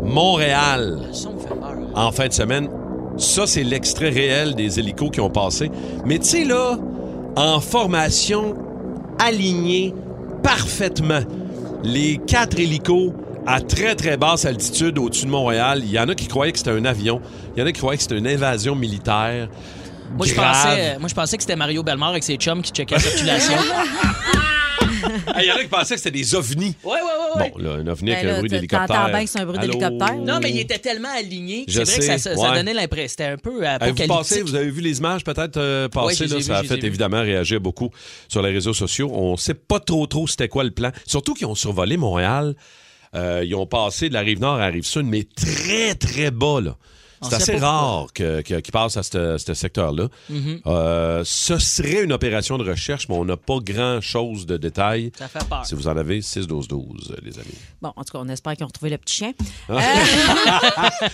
Montréal 0.03 0.99
Le 1.07 1.13
son 1.13 1.33
me 1.33 1.39
fait 1.39 1.47
peur. 1.49 1.75
en 1.95 2.11
fin 2.11 2.27
de 2.27 2.33
semaine. 2.33 2.69
Ça, 3.17 3.47
c'est 3.47 3.63
l'extrait 3.63 4.09
réel 4.09 4.55
des 4.55 4.79
hélicos 4.79 5.09
qui 5.11 5.19
ont 5.19 5.29
passé. 5.29 5.71
Mais 6.05 6.19
tu 6.19 6.25
sais, 6.25 6.43
là, 6.43 6.77
en 7.35 7.59
formation 7.59 8.55
alignée 9.19 9.93
parfaitement. 10.43 11.21
Les 11.83 12.17
quatre 12.17 12.59
hélicos 12.59 13.13
à 13.45 13.61
très, 13.61 13.95
très 13.95 14.17
basse 14.17 14.45
altitude 14.45 14.97
au-dessus 14.97 15.25
de 15.25 15.31
Montréal. 15.31 15.81
Il 15.83 15.91
y 15.91 15.99
en 15.99 16.09
a 16.09 16.15
qui 16.15 16.27
croyaient 16.27 16.51
que 16.51 16.57
c'était 16.57 16.71
un 16.71 16.85
avion. 16.85 17.21
Il 17.55 17.59
y 17.59 17.63
en 17.63 17.65
a 17.65 17.71
qui 17.71 17.79
croyaient 17.79 17.97
que 17.97 18.03
c'était 18.03 18.17
une 18.17 18.27
invasion 18.27 18.75
militaire. 18.75 19.47
Moi, 20.15 20.25
je 20.25 20.33
pensais, 20.33 20.97
moi, 20.99 21.07
je 21.07 21.13
pensais 21.13 21.37
que 21.37 21.43
c'était 21.43 21.55
Mario 21.55 21.83
Belmort 21.83 22.09
avec 22.09 22.23
ses 22.23 22.35
chums 22.35 22.61
qui 22.61 22.71
checkaient 22.71 22.95
la 22.95 23.01
circulation. 23.01 23.57
Il 25.39 25.45
y 25.45 25.51
en 25.51 25.55
a 25.55 25.59
qui 25.61 25.67
pensaient 25.67 25.95
que 25.95 26.01
c'était 26.01 26.17
des 26.17 26.35
ovnis. 26.35 26.75
ouais, 26.83 26.91
ouais, 26.91 27.01
ouais, 27.01 27.41
ouais. 27.41 27.51
Bon, 27.55 27.61
là, 27.61 27.71
un 27.73 27.87
ovni 27.87 28.11
Ben 28.11 28.17
avec 28.17 28.29
un 28.29 28.37
bruit 28.37 28.49
d'hélicoptère. 28.49 28.87
t'entends 28.87 29.09
bien 29.09 29.23
que 29.23 29.29
c'est 29.29 29.39
un 29.39 29.45
bruit 29.45 29.59
d'hélicoptère. 29.59 30.15
Non, 30.15 30.39
mais 30.41 30.49
il 30.51 30.59
était 30.59 30.79
tellement 30.79 31.13
aligné 31.15 31.65
que 31.65 31.71
c'est 31.71 31.83
vrai 31.83 32.15
que 32.15 32.21
ça, 32.21 32.55
donnait 32.55 32.73
l'impression. 32.73 33.07
C'était 33.07 33.25
un 33.25 33.37
peu 33.37 33.65
apocalyptique. 33.65 34.07
passé, 34.07 34.41
vous 34.41 34.55
avez 34.55 34.69
vu 34.69 34.81
les 34.81 34.97
images 34.97 35.23
peut-être 35.23 35.57
euh, 35.57 35.87
passer, 35.87 36.25
Ouais, 36.25 36.35
là, 36.35 36.41
ça 36.41 36.57
a 36.57 36.63
fait 36.63 36.83
évidemment 36.83 37.21
réagir 37.21 37.61
beaucoup 37.61 37.89
sur 38.27 38.41
les 38.41 38.51
réseaux 38.51 38.73
sociaux. 38.73 39.09
On 39.13 39.37
sait 39.37 39.53
pas 39.53 39.79
trop 39.79 40.05
trop 40.07 40.27
c'était 40.27 40.49
quoi 40.49 40.63
le 40.63 40.71
plan. 40.71 40.91
Surtout 41.05 41.33
qu'ils 41.33 41.47
ont 41.47 41.55
survolé 41.55 41.97
Montréal. 41.97 42.55
Euh, 43.15 43.43
ils 43.45 43.55
ont 43.55 43.65
passé 43.65 44.09
de 44.09 44.13
la 44.13 44.19
rive 44.21 44.41
nord 44.41 44.55
à 44.55 44.59
la 44.59 44.67
rive 44.67 44.85
sud, 44.85 45.05
mais 45.05 45.23
très 45.23 45.95
très 45.95 46.31
bas 46.31 46.59
là. 46.61 46.75
C'est 47.21 47.33
assez 47.35 47.57
rare 47.57 48.07
que- 48.13 48.41
que- 48.41 48.59
qu'ils 48.59 48.71
passent 48.71 48.97
à 48.97 49.03
ce 49.03 49.53
secteur-là. 49.53 50.07
Mm-hmm. 50.31 50.61
Euh, 50.67 51.21
ce 51.25 51.57
serait 51.57 52.03
une 52.03 52.13
opération 52.13 52.57
de 52.57 52.69
recherche, 52.69 53.07
mais 53.09 53.15
on 53.15 53.25
n'a 53.25 53.37
pas 53.37 53.57
grand-chose 53.61 54.45
de 54.45 54.57
détails. 54.57 55.11
Ça 55.17 55.27
fait 55.27 55.43
peur. 55.47 55.65
Si 55.65 55.75
vous 55.75 55.87
en 55.87 55.97
avez, 55.97 56.21
6-12-12, 56.21 57.11
euh, 57.11 57.15
les 57.23 57.37
amis. 57.39 57.55
Bon, 57.81 57.91
en 57.95 58.03
tout 58.03 58.13
cas, 58.13 58.19
on 58.21 58.29
espère 58.29 58.53
qu'ils 58.55 58.63
ont 58.65 58.67
retrouvé 58.67 58.91
le 58.91 58.97
petit 58.97 59.15
chien. 59.15 59.33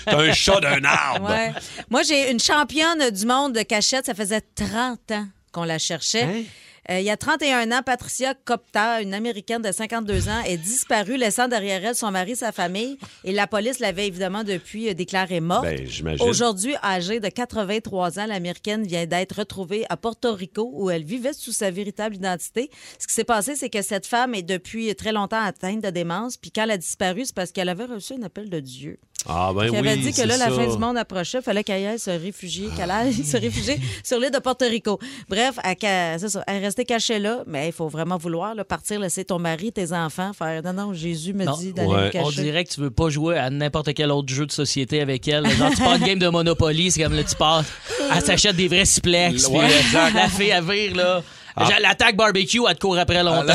T'as 0.06 0.18
un 0.20 0.34
chat 0.34 0.60
d'un 0.60 0.84
arbre! 0.84 1.30
Ouais. 1.30 1.54
Moi, 1.90 2.04
j'ai 2.04 2.32
une 2.32 2.40
championne 2.40 3.10
du 3.12 3.26
monde 3.26 3.54
de 3.54 3.62
cachette. 3.62 4.06
Ça 4.06 4.14
faisait 4.14 4.42
30 4.56 5.12
ans 5.12 5.28
qu'on 5.52 5.64
la 5.64 5.80
cherchait. 5.80 6.24
Hein? 6.24 6.44
Euh, 6.90 7.00
il 7.00 7.06
y 7.06 7.10
a 7.10 7.18
31 7.18 7.72
ans, 7.72 7.82
Patricia 7.86 8.34
Copta, 8.34 9.02
une 9.02 9.14
Américaine 9.14 9.62
de 9.62 9.72
52 9.72 10.28
ans, 10.28 10.42
est 10.46 10.58
disparue, 10.58 11.18
laissant 11.18 11.48
derrière 11.48 11.84
elle 11.86 11.96
son 11.96 12.12
mari, 12.12 12.36
sa 12.36 12.52
famille. 12.52 12.98
Et 13.24 13.32
la 13.32 13.48
police 13.48 13.80
l'avait 13.80 14.08
évidemment 14.08 14.44
depuis 14.44 14.90
euh, 14.90 14.94
déclarée 14.94 15.40
morte. 15.40 15.64
Ben, 15.64 15.88
j'imagine. 15.88 16.28
Aujourd'hui, 16.28 16.76
âgée 16.84 17.20
de 17.20 17.30
83 17.30 18.20
ans, 18.20 18.26
l'Américaine 18.26 18.86
vient 18.86 19.06
d'être 19.06 19.40
retrouvée 19.40 19.86
à 19.90 19.98
Porto 19.98 20.34
Rico 20.34 20.70
où 20.74 20.90
elle 20.90 21.04
vivait 21.04 21.34
sous 21.34 21.54
sa 21.54 21.72
véritable 21.72 22.16
identité. 22.16 22.70
Ce 23.00 23.08
qui 23.08 23.14
s'est 23.14 23.24
passé, 23.24 23.56
c'est 23.56 23.70
que 23.70 23.82
cette 23.82 24.06
femme 24.06 24.36
est 24.36 24.44
depuis 24.44 24.94
très 24.96 25.12
longtemps 25.12 25.42
atteinte 25.42 25.84
de 25.84 25.90
démence. 25.90 26.38
Puis 26.38 26.52
quand 26.52 26.64
elle 26.64 26.72
a 26.72 26.78
disparu, 26.78 27.26
c'est 27.26 27.36
parce 27.36 27.52
qu'elle 27.52 27.70
avait 27.70 27.86
reçu 27.86 28.14
un 28.14 28.24
appel 28.24 28.50
de 28.50 28.60
Dieu. 28.60 29.00
Ah 29.26 29.52
ben 29.56 29.66
qui 29.66 29.72
oui, 29.72 29.78
avait 29.78 29.96
dit 29.98 30.12
que 30.12 30.22
là, 30.22 30.38
la 30.38 30.50
ça. 30.50 30.52
fin 30.52 30.68
du 30.68 30.78
monde 30.78 30.98
approchait, 30.98 31.38
il 31.38 31.44
fallait 31.44 31.64
qu'elle 31.64 31.86
aille 31.86 32.00
se 32.00 32.10
réfugier, 32.10 32.68
qu'elle 32.76 32.92
aille 32.92 33.14
se 33.14 33.38
réfugier 33.38 33.80
sur 34.04 34.20
l'île 34.20 34.32
de 34.32 34.40
Porto 34.40 34.66
Rico. 34.66 35.00
Bref, 35.30 35.58
elle, 35.64 36.20
ça, 36.20 36.44
elle 36.46 36.62
est 36.74 36.82
restée 36.82 36.86
cachée 36.86 37.20
là, 37.20 37.44
mais 37.46 37.68
il 37.68 37.72
faut 37.72 37.88
vraiment 37.88 38.18
vouloir 38.18 38.56
là, 38.56 38.64
partir, 38.64 39.00
laisser 39.00 39.24
ton 39.26 39.38
mari, 39.38 39.72
tes 39.72 39.92
enfants, 39.94 40.32
faire 40.34 40.64
non, 40.64 40.74
non, 40.74 40.94
Jésus 40.94 41.34
me 41.34 41.46
Non. 41.46 41.56
dit 41.56 41.72
d'aller 41.74 41.88
Ouais. 41.90 42.06
me 42.06 42.10
cacher. 42.10 42.26
On 42.26 42.30
dirait 42.32 42.64
que 42.64 42.70
tu 42.74 42.82
veux 42.82 42.90
pas 42.90 43.10
jouer 43.10 43.38
à 43.38 43.50
n'importe 43.50 43.94
quel 43.94 44.12
autre 44.12 44.34
jeu 44.34 44.46
de 44.46 44.52
société 44.52 45.02
avec 45.02 45.28
elle. 45.28 45.48
Genre, 45.52 45.70
tu 45.72 45.78
pars 45.78 45.96
une 45.96 46.04
game 46.04 46.20
de 46.20 46.28
Monopoly, 46.28 46.90
c'est 46.92 47.04
comme 47.04 47.16
là, 47.16 47.24
tu 47.24 47.36
pars, 47.36 47.64
elle 48.14 48.22
s'achète 48.22 48.56
des 48.56 48.68
vrais 48.68 48.86
suplex. 48.86 49.48
Ouais, 49.48 49.68
puis, 49.68 49.96
euh. 49.98 50.10
La 50.16 50.28
fille 50.30 50.52
à 50.52 50.62
vire, 50.62 50.96
là. 50.96 51.22
Ah. 51.56 51.70
L'attaque 51.82 52.16
barbecue, 52.16 52.62
elle 52.68 52.76
te 52.76 52.80
court 52.82 52.98
après 52.98 53.22
longtemps. 53.24 53.44
là. 53.44 53.54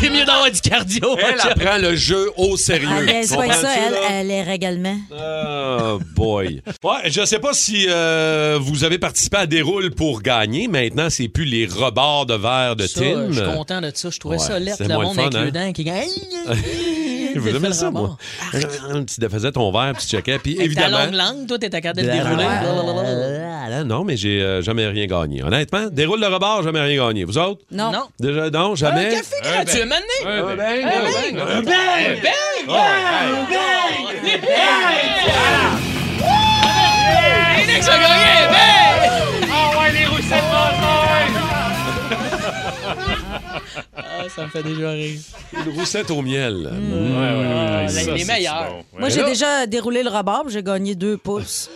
C'est 0.00 0.10
mieux 0.10 0.24
d'avoir 0.24 0.50
du 0.50 0.60
cardio. 0.60 1.16
Elle 1.18 1.38
chum. 1.40 1.50
apprend 1.50 1.78
le 1.78 1.94
jeu 1.94 2.30
au 2.36 2.56
sérieux. 2.56 2.88
Elle 3.08 3.26
Comprends-tu, 3.28 3.52
ça, 3.60 3.68
elle, 3.76 3.94
elle 4.10 4.30
est 4.30 4.42
régalement. 4.42 4.96
Oh 5.12 5.98
boy. 6.14 6.62
Ouais, 6.82 7.10
je 7.10 7.24
sais 7.24 7.38
pas 7.38 7.52
si 7.52 7.86
euh, 7.88 8.58
vous 8.60 8.84
avez 8.84 8.98
participé 8.98 9.36
à 9.38 9.46
des 9.46 9.60
roules 9.62 9.90
pour 9.94 10.22
gagner. 10.22 10.68
Maintenant, 10.68 11.08
c'est 11.10 11.28
plus 11.28 11.44
les 11.44 11.66
rebords 11.66 12.26
de 12.26 12.34
verre 12.34 12.76
de 12.76 12.86
Ça, 12.86 13.00
Tim. 13.00 13.26
Je 13.30 13.42
suis 13.42 13.52
content 13.52 13.80
de 13.80 13.90
ça. 13.94 14.10
Je 14.10 14.18
trouvais 14.18 14.36
Ouais, 14.36 14.42
ça 14.44 14.58
lettre, 14.58 14.82
le 14.82 14.94
monde 14.94 15.14
fun, 15.16 15.22
avec 15.22 15.34
hein? 15.34 15.44
le 15.44 15.50
dent 15.50 15.72
qui 15.72 15.84
gagne. 15.84 16.08
Je 17.44 17.58
le 17.58 17.72
ça, 17.72 17.90
moi. 17.90 18.16
Tu 18.52 19.20
défaisais 19.20 19.52
ton 19.52 19.70
verre, 19.70 19.92
puis 19.94 20.02
tu 20.02 20.16
checkais. 20.16 20.38
Puis 20.38 20.58
Avec 20.58 20.74
ta 20.74 20.86
évidemment. 20.86 21.04
longue 21.04 21.14
langue, 21.14 21.46
toi, 21.46 21.58
t'étais 21.58 21.80
capable 21.80 22.02
de 22.02 22.06
le 22.06 22.12
dérouler. 22.12 23.84
Non, 23.84 24.04
mais 24.04 24.16
j'ai 24.16 24.42
euh, 24.42 24.62
jamais 24.62 24.86
rien 24.86 25.06
gagné. 25.06 25.42
Honnêtement, 25.42 25.88
déroule 25.90 26.20
le 26.20 26.28
rebord, 26.28 26.62
jamais 26.62 26.80
rien 26.80 27.06
gagné. 27.06 27.24
Vous 27.24 27.38
autres? 27.38 27.62
Non. 27.70 27.90
Non. 27.92 28.06
Déjà, 28.18 28.50
non, 28.50 28.74
jamais? 28.74 29.06
Un 29.06 29.10
café 29.10 29.36
gratuit, 29.42 29.84
maintenant. 29.84 30.26
Un 30.26 30.56
ben, 30.56 30.56
bang, 30.56 30.84
un 30.84 30.98
un 30.98 31.02
bang, 31.02 31.34
bang, 31.34 31.40
un 31.40 31.56
un 31.56 31.62
bang. 31.62 32.36
A 37.88 37.92
gagné, 37.92 38.48
ben! 38.50 38.66
Ah 39.52 39.78
ouais, 39.78 39.92
les 39.92 40.06
roussettes 40.06 40.95
Ah, 43.96 44.02
ça 44.34 44.44
me 44.44 44.48
fait 44.48 44.62
déjà 44.62 44.90
rire. 44.90 45.18
Une 45.52 45.72
roussette 45.78 46.10
au 46.10 46.22
miel. 46.22 46.70
Ouais, 46.72 46.72
ouais, 46.72 47.54
ouais. 47.54 47.82
les- 47.86 47.88
Ça, 48.04 48.12
les 48.14 48.24
meilleurs. 48.24 48.68
bon. 48.92 48.98
Moi, 49.00 49.08
j'ai 49.08 49.24
déjà 49.24 49.66
déroulé 49.66 50.02
le 50.02 50.10
rebord, 50.10 50.44
puis 50.44 50.54
j'ai 50.54 50.62
gagné 50.62 50.94
deux 50.94 51.16
pouces. 51.16 51.70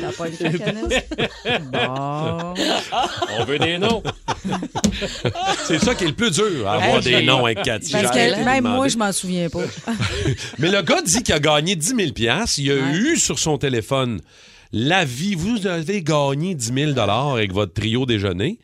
Ça 0.00 0.06
n'a 0.06 0.12
pas 0.12 0.28
été 0.28 0.44
canis. 0.58 1.60
Bon. 1.72 2.54
On 3.38 3.44
veut 3.44 3.58
des 3.58 3.78
noms. 3.78 4.02
C'est 5.64 5.78
ça 5.78 5.94
qui 5.94 6.04
est 6.04 6.08
le 6.08 6.14
plus 6.14 6.30
dur, 6.30 6.66
à 6.68 6.74
avoir 6.74 6.96
Hey, 6.96 7.02
des 7.20 7.22
noms 7.22 7.44
avec 7.44 7.62
Cathy. 7.62 7.92
Parce 7.92 8.10
que 8.10 8.44
même 8.44 8.64
moi, 8.64 8.88
je 8.88 8.96
m'en 8.96 9.12
souviens 9.12 9.48
pas. 9.48 9.60
Mais 10.58 10.70
le 10.70 10.82
gars 10.82 11.02
dit 11.02 11.22
qu'il 11.22 11.34
a 11.34 11.38
gagné 11.40 11.76
10 11.76 11.86
000 11.88 11.98
Il 12.16 12.28
a 12.28 12.74
Ouais. 12.74 12.80
eu 12.92 13.16
sur 13.16 13.38
son 13.38 13.58
téléphone 13.58 14.20
l'avis. 14.72 15.34
Vous 15.34 15.66
avez 15.66 16.02
gagné 16.02 16.54
10 16.54 16.94
000 16.94 16.98
avec 16.98 17.52
votre 17.52 17.72
trio 17.74 18.06
déjeuner. 18.06 18.58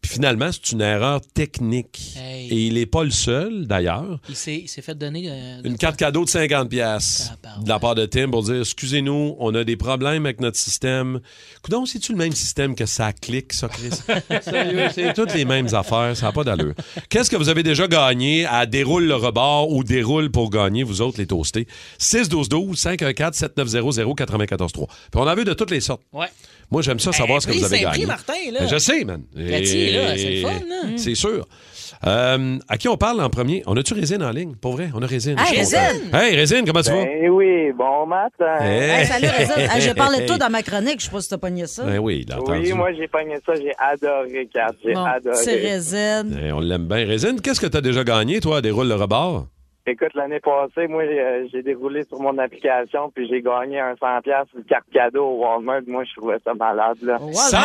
Puis 0.00 0.12
finalement, 0.12 0.50
c'est 0.50 0.72
une 0.72 0.80
erreur 0.80 1.20
technique. 1.34 2.14
Hey. 2.16 2.48
Et 2.50 2.66
il 2.68 2.74
n'est 2.74 2.86
pas 2.86 3.04
le 3.04 3.10
seul, 3.10 3.66
d'ailleurs. 3.66 4.18
Il 4.28 4.36
s'est 4.36 4.64
fait 4.82 4.94
donner. 4.94 5.28
euh, 5.30 5.60
Une 5.64 5.76
carte 5.76 5.96
cadeau 5.96 6.24
de 6.24 6.30
50 6.30 6.68
pièces 6.70 7.32
de 7.62 7.68
la 7.68 7.78
part 7.78 7.94
de 7.94 8.06
Tim 8.06 8.30
pour 8.30 8.42
dire 8.42 8.60
excusez-nous, 8.60 9.36
on 9.38 9.54
a 9.54 9.62
des 9.64 9.76
problèmes 9.76 10.24
avec 10.24 10.40
notre 10.40 10.56
système. 10.56 11.20
Coudon, 11.62 11.84
c'est-tu 11.84 12.12
le 12.12 12.18
même 12.18 12.32
système 12.32 12.74
que 12.74 12.86
ça 12.86 13.12
clique, 13.12 13.52
ça, 13.52 13.68
Chris? 13.68 13.90
C'est 14.94 15.12
toutes 15.14 15.34
les 15.34 15.44
mêmes 15.44 15.72
affaires, 15.74 16.16
ça 16.16 16.26
n'a 16.26 16.32
pas 16.32 16.44
d'allure. 16.44 16.74
Qu'est-ce 17.08 17.30
que 17.30 17.36
vous 17.36 17.48
avez 17.50 17.62
déjà 17.62 17.86
gagné 17.86 18.46
à 18.46 18.64
déroule 18.66 19.04
le 19.04 19.14
rebord 19.16 19.70
ou 19.70 19.84
déroule 19.84 20.30
pour 20.30 20.48
gagner, 20.50 20.82
vous 20.82 21.00
autres, 21.02 21.18
les 21.18 21.26
toastés? 21.26 21.66
6-12-12-514-7900-943. 22.00 24.86
Puis 24.86 24.88
on 25.14 25.20
en 25.20 25.26
a 25.26 25.34
vu 25.34 25.44
de 25.44 25.52
toutes 25.52 25.70
les 25.70 25.80
sortes. 25.80 26.02
Ouais. 26.12 26.28
Moi, 26.70 26.82
j'aime 26.82 26.98
ça 27.00 27.12
savoir 27.12 27.36
Hey, 27.38 27.40
ce 27.42 27.46
que 27.48 27.52
vous 27.52 27.64
avez 27.64 27.80
gagné. 27.80 28.06
Martin, 28.06 28.32
là. 28.52 28.60
Ben, 28.60 28.68
je 28.68 28.78
sais, 28.78 29.04
man. 29.04 29.22
Cathy, 29.34 29.92
là, 29.92 30.16
c'est 30.16 30.30
le 30.30 30.40
fun, 30.42 30.48
là. 30.68 30.88
C'est 30.96 31.14
sûr. 31.14 31.44
Euh, 32.06 32.58
à 32.68 32.78
qui 32.78 32.88
on 32.88 32.96
parle 32.96 33.20
en 33.20 33.28
premier? 33.28 33.62
On 33.66 33.76
a-tu 33.76 33.92
Résine 33.92 34.22
en 34.22 34.30
ligne? 34.30 34.54
Pour 34.54 34.72
vrai, 34.72 34.88
on 34.94 35.02
a 35.02 35.06
Résine. 35.06 35.36
Hey. 35.38 35.58
Résine! 35.58 35.78
Hey, 36.14 36.34
Résine, 36.34 36.64
comment 36.64 36.80
tu 36.80 36.90
vas? 36.90 37.04
Ben 37.04 37.28
oui, 37.28 37.72
bon 37.76 38.06
matin. 38.06 38.56
Hey. 38.60 39.00
Hey, 39.00 39.06
salut, 39.06 39.26
Résine. 39.36 39.68
Hey, 39.70 39.80
je 39.82 39.92
parlais 39.92 40.20
de 40.22 40.26
toi 40.26 40.38
dans 40.38 40.48
ma 40.48 40.62
chronique. 40.62 41.00
Je 41.00 41.06
sais 41.06 41.10
pas 41.10 41.20
si 41.20 41.28
t'as 41.28 41.36
pogné 41.38 41.66
ça. 41.66 41.84
Ben 41.84 41.98
oui, 41.98 42.24
il 42.26 42.32
a 42.32 42.40
entendu. 42.40 42.60
Oui, 42.60 42.72
moi 42.72 42.92
j'ai 42.94 43.06
pogné 43.08 43.34
ça, 43.44 43.52
j'ai 43.54 43.72
adoré, 43.78 44.48
Kat, 44.52 44.70
j'ai 44.82 44.94
Bon, 44.94 45.04
adoré. 45.04 45.36
c'est 45.36 45.56
Résine. 45.56 46.38
Eh, 46.42 46.52
on 46.52 46.60
l'aime 46.60 46.86
bien. 46.86 47.04
Résine, 47.04 47.38
qu'est-ce 47.42 47.60
que 47.60 47.66
tu 47.66 47.76
as 47.76 47.80
déjà 47.82 48.02
gagné, 48.02 48.40
toi, 48.40 48.58
à 48.58 48.60
déroule 48.62 48.88
le 48.88 48.94
rebord? 48.94 49.46
Écoute, 49.90 50.14
l'année 50.14 50.38
passée, 50.38 50.86
moi 50.86 51.02
euh, 51.02 51.48
j'ai 51.50 51.62
déroulé 51.64 52.04
sur 52.04 52.20
mon 52.20 52.38
application, 52.38 53.10
puis 53.12 53.26
j'ai 53.28 53.42
gagné 53.42 53.80
un 53.80 53.96
100 53.96 54.20
pièces 54.22 54.46
de 54.54 54.62
carte 54.62 54.84
cadeau 54.92 55.24
au 55.24 55.38
Walmart. 55.44 55.80
Moi, 55.88 56.04
je 56.04 56.14
trouvais 56.14 56.36
ça 56.44 56.54
malade, 56.54 56.98
là. 57.02 57.18
Ça 57.32 57.58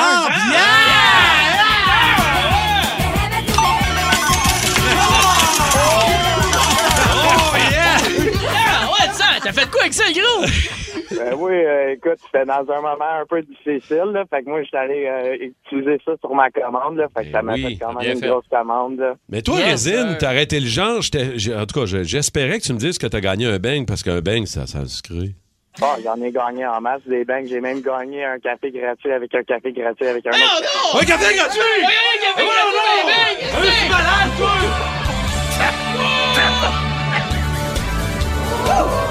Ah, 7.58 8.88
ouais, 8.92 9.14
ça, 9.14 9.26
t'as 9.44 9.54
fait 9.54 9.70
quoi 9.70 9.82
avec 9.82 9.94
ça, 9.94 10.04
gros? 10.12 10.46
Ben 11.12 11.34
oui, 11.38 11.54
euh, 11.54 11.94
écoute, 11.94 12.18
c'était 12.26 12.46
dans 12.46 12.66
un 12.72 12.82
moment 12.82 13.20
un 13.22 13.26
peu 13.28 13.42
difficile, 13.42 14.12
là. 14.14 14.24
Fait 14.30 14.44
que 14.44 14.50
moi, 14.50 14.64
j'étais 14.64 14.78
allé 14.78 15.06
euh, 15.08 15.36
utiliser 15.66 16.00
ça 16.06 16.14
sur 16.20 16.34
ma 16.34 16.50
commande, 16.52 16.98
là. 16.98 17.08
Fait 17.16 17.26
que 17.26 17.32
Ben 17.32 17.38
ça 17.40 17.42
m'a 17.42 17.54
oui, 17.54 17.64
fait 17.64 17.76
quand 17.78 17.94
même 17.94 18.12
une 18.12 18.20
fait. 18.20 18.28
grosse 18.28 18.48
commande, 18.50 18.98
là. 19.00 19.16
Mais 19.30 19.42
toi, 19.42 19.58
Yes, 19.60 19.68
Résine, 19.88 20.18
t'as 20.20 20.30
arrêté 20.30 20.60
le 20.60 20.68
genre. 20.68 20.98
En 21.00 21.66
tout 21.66 21.80
cas, 21.80 21.86
je- 21.86 22.04
j'espérais 22.04 22.60
que 22.60 22.64
tu 22.64 22.74
me 22.74 22.80
dises 22.80 22.98
que 22.98 23.08
tu 23.08 23.16
as 23.18 23.22
gagné 23.22 23.46
un 23.48 23.60
bang 23.60 23.86
parce 23.88 24.04
qu'un 24.04 24.22
bang, 24.22 24.46
ça, 24.46 24.66
ça 24.68 24.86
se 24.86 25.02
crée. 25.02 25.36
Ah, 25.82 25.98
j'en 26.04 26.16
ai 26.24 26.32
gagné 26.32 26.66
en 26.66 26.80
masse 26.80 27.02
des 27.06 27.26
banques. 27.26 27.48
J'ai 27.48 27.60
même 27.60 27.82
gagné 27.82 28.24
un 28.24 28.40
café 28.40 28.72
gratuit 28.72 29.12
avec 29.12 29.36
un 29.36 29.44
café 29.44 29.74
gratuit 29.74 30.08
avec 30.08 30.26
un 30.26 30.32
Oh 30.34 30.36
autre. 30.36 30.94
non! 30.94 31.02
Un 31.02 31.06
café 31.06 31.36
gratuit! 31.36 31.60
Tout 32.38 33.62
le 33.62 33.68
temps 38.72 39.05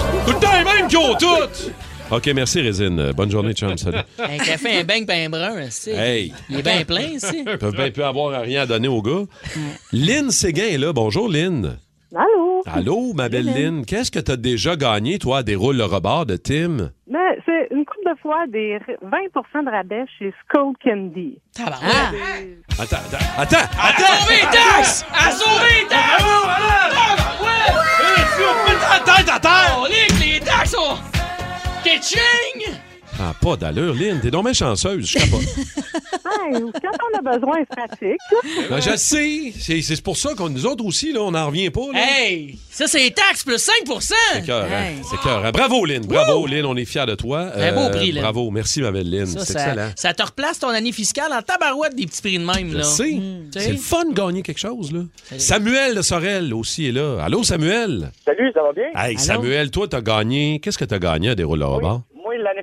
les 0.59 0.65
mêmes 0.65 0.89
qui 0.89 0.97
ont 0.97 1.15
toutes! 1.15 1.73
OK, 2.11 2.27
merci, 2.35 2.61
Résine. 2.61 3.13
Bonne 3.17 3.31
journée, 3.31 3.55
chum. 3.55 3.77
Salut. 3.79 3.99
Un 4.19 4.37
café, 4.37 4.79
un 4.81 4.85
bang, 4.85 5.11
un 5.11 5.31
brun, 5.31 5.67
c'est. 5.71 5.93
Hey! 5.93 6.33
Il 6.51 6.59
est 6.59 6.63
bien 6.63 6.85
plein, 6.85 7.01
ici. 7.01 7.45
Ils 7.47 7.59
peuvent 7.59 7.75
bien 7.75 7.91
plus 7.91 8.03
avoir 8.03 8.43
rien 8.43 8.63
à 8.63 8.67
donner 8.67 8.89
aux 8.89 9.01
gars. 9.03 9.25
Lynn 9.93 10.31
Séguin 10.31 10.67
est 10.67 10.79
là. 10.79 10.93
Bonjour, 10.93 11.29
Lynn. 11.29 11.79
Allô? 12.15 12.63
Allô, 12.67 13.13
ma 13.15 13.29
belle 13.29 13.47
Lynn. 13.47 13.85
Qu'est-ce 13.87 14.11
que 14.11 14.21
tu 14.21 14.31
as 14.31 14.37
déjà 14.37 14.77
gagné, 14.77 15.19
toi, 15.19 15.39
à 15.39 15.43
déroule 15.43 15.77
le 15.77 15.85
rebord 15.85 16.27
de 16.27 16.37
Tim? 16.37 16.91
Ben, 17.11 17.19
c'est 17.47 17.69
une 17.75 17.85
de 18.05 18.15
fois 18.21 18.47
des 18.47 18.79
r- 18.79 18.99
20% 19.03 19.65
de 19.65 19.71
rabais 19.71 20.05
chez 20.19 20.33
Skull 20.45 20.75
Candy. 20.85 21.39
Ah, 21.59 21.65
Attends, 22.81 22.97
attends, 22.97 23.27
attends! 23.39 23.69
À 23.81 23.93
sauver 23.97 24.37
les 24.37 24.43
taxes! 24.51 25.05
À 25.13 25.31
sauver 25.31 25.81
les 25.81 25.87
taxes! 25.89 26.25
Ouais! 27.41 29.05
Tête 29.05 29.31
à 29.35 29.39
terre! 29.41 29.79
On 29.79 29.85
lit 29.87 30.07
que 30.09 30.23
les 30.23 30.41
taxes 30.41 30.73
sont. 30.73 30.97
Ketching! 31.85 32.75
Ah, 33.27 33.35
pas 33.41 33.57
d'allure, 33.57 33.95
Lynn. 33.95 34.21
T'es 34.21 34.31
donc 34.31 34.45
bien 34.45 34.53
chanceuse, 34.53 35.07
je 35.07 35.19
capote. 35.19 35.41
Hey, 36.47 36.53
quand 36.61 36.91
on 37.15 37.19
a 37.19 37.37
besoin, 37.37 37.57
c'est 37.61 37.77
pratique. 37.77 38.21
Ben, 38.69 38.81
je 38.81 38.97
sais. 38.97 39.53
C'est 39.59 39.81
c'est 39.83 40.03
pour 40.03 40.17
ça 40.17 40.35
qu'on 40.35 40.49
nous 40.51 40.67
autres 40.67 40.85
aussi, 40.85 41.13
là, 41.13 41.21
on 41.23 41.31
n'en 41.31 41.47
revient 41.47 41.71
pas. 41.71 41.87
Là. 41.93 42.01
Hey! 42.01 42.59
Ça, 42.71 42.87
c'est 42.87 42.99
les 42.99 43.13
taxes 43.13 43.45
plus 43.45 43.59
5 43.59 43.75
C'est 44.35 44.45
cœur, 44.45 44.65
hein? 44.65 44.95
C'est 45.09 45.21
cœur. 45.21 45.45
hein? 45.45 45.51
Bravo, 45.53 45.85
Lynn. 45.87 46.05
Bravo, 46.05 46.47
Lynn. 46.47 46.65
On 46.67 46.77
est 46.77 46.85
fiers 46.85 47.07
de 47.07 47.15
toi. 47.15 47.51
Euh, 47.57 47.71
Un 47.71 47.73
beau 47.75 47.97
prix, 47.97 48.11
Lynn. 48.13 48.23
Bravo. 48.23 48.51
Merci, 48.51 48.83
ma 48.83 48.91
belle 48.91 49.09
Lynn. 49.11 49.27
Ça, 49.27 49.45
C'est 49.45 49.53
ça, 49.55 49.67
excellent. 49.69 49.91
ça 49.97 50.13
te 50.13 50.23
replace 50.23 50.59
ton 50.59 50.69
année 50.69 50.93
fiscale 50.93 51.33
en 51.33 51.41
tabarouette 51.41 51.95
des 51.95 52.07
petits 52.07 52.21
prix 52.21 52.39
de 52.39 52.45
même. 52.45 52.73
Je 52.73 52.79
là. 52.79 52.85
sais. 52.85 53.05
Tu 53.13 53.21
sais? 53.53 53.61
C'est 53.61 53.73
le 53.73 53.79
fun 53.79 54.05
de 54.07 54.15
gagner 54.15 54.43
quelque 54.43 54.61
chose, 54.61 54.93
là. 54.93 55.01
Samuel 55.39 55.95
de 55.95 56.03
Sorel 56.03 56.53
aussi 56.53 56.89
est 56.89 56.93
là. 56.93 57.23
Allô, 57.23 57.43
Samuel? 57.43 58.11
Salut, 58.25 58.51
ça 58.53 58.63
va 58.63 58.73
bien? 58.73 58.89
Hey, 58.97 59.19
Samuel, 59.19 59.71
toi, 59.71 59.87
t'as 59.89 60.01
gagné. 60.03 60.61
Qu'est-ce 60.63 60.79
que 60.79 60.85
t'as 60.85 60.99
gagné 60.99 61.31
à 61.31 61.35
rebord? 61.35 61.81
Moi, 61.81 61.83
l'année 61.83 62.14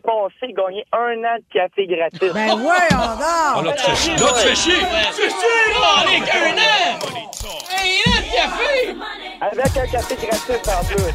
gagné 0.05 0.85
un 0.93 1.23
an 1.23 1.37
de 1.37 1.43
café 1.53 1.85
gratuit. 1.87 2.31
Ben 2.33 2.53
ouais, 2.61 2.87
on 2.91 2.95
Oh, 2.95 3.61
dort. 3.61 3.63
là, 3.63 3.73
tu 3.73 3.83
fais 3.83 3.95
chier. 3.95 4.15
Là, 4.17 4.27
tu 4.27 4.47
fais 4.47 4.55
chier. 4.55 4.75
Tu 4.75 5.21
fais 5.21 5.29
chier, 5.29 6.15
est 6.15 6.21
qu'un 6.25 6.57
an! 6.57 6.99
Un 7.73 7.87
an 8.11 8.19
de 8.21 8.25
café! 8.35 8.95
Avec 9.41 9.77
un 9.77 9.87
café 9.87 10.15
gratuit 10.15 10.55
en 10.67 10.83
plus. 10.85 11.11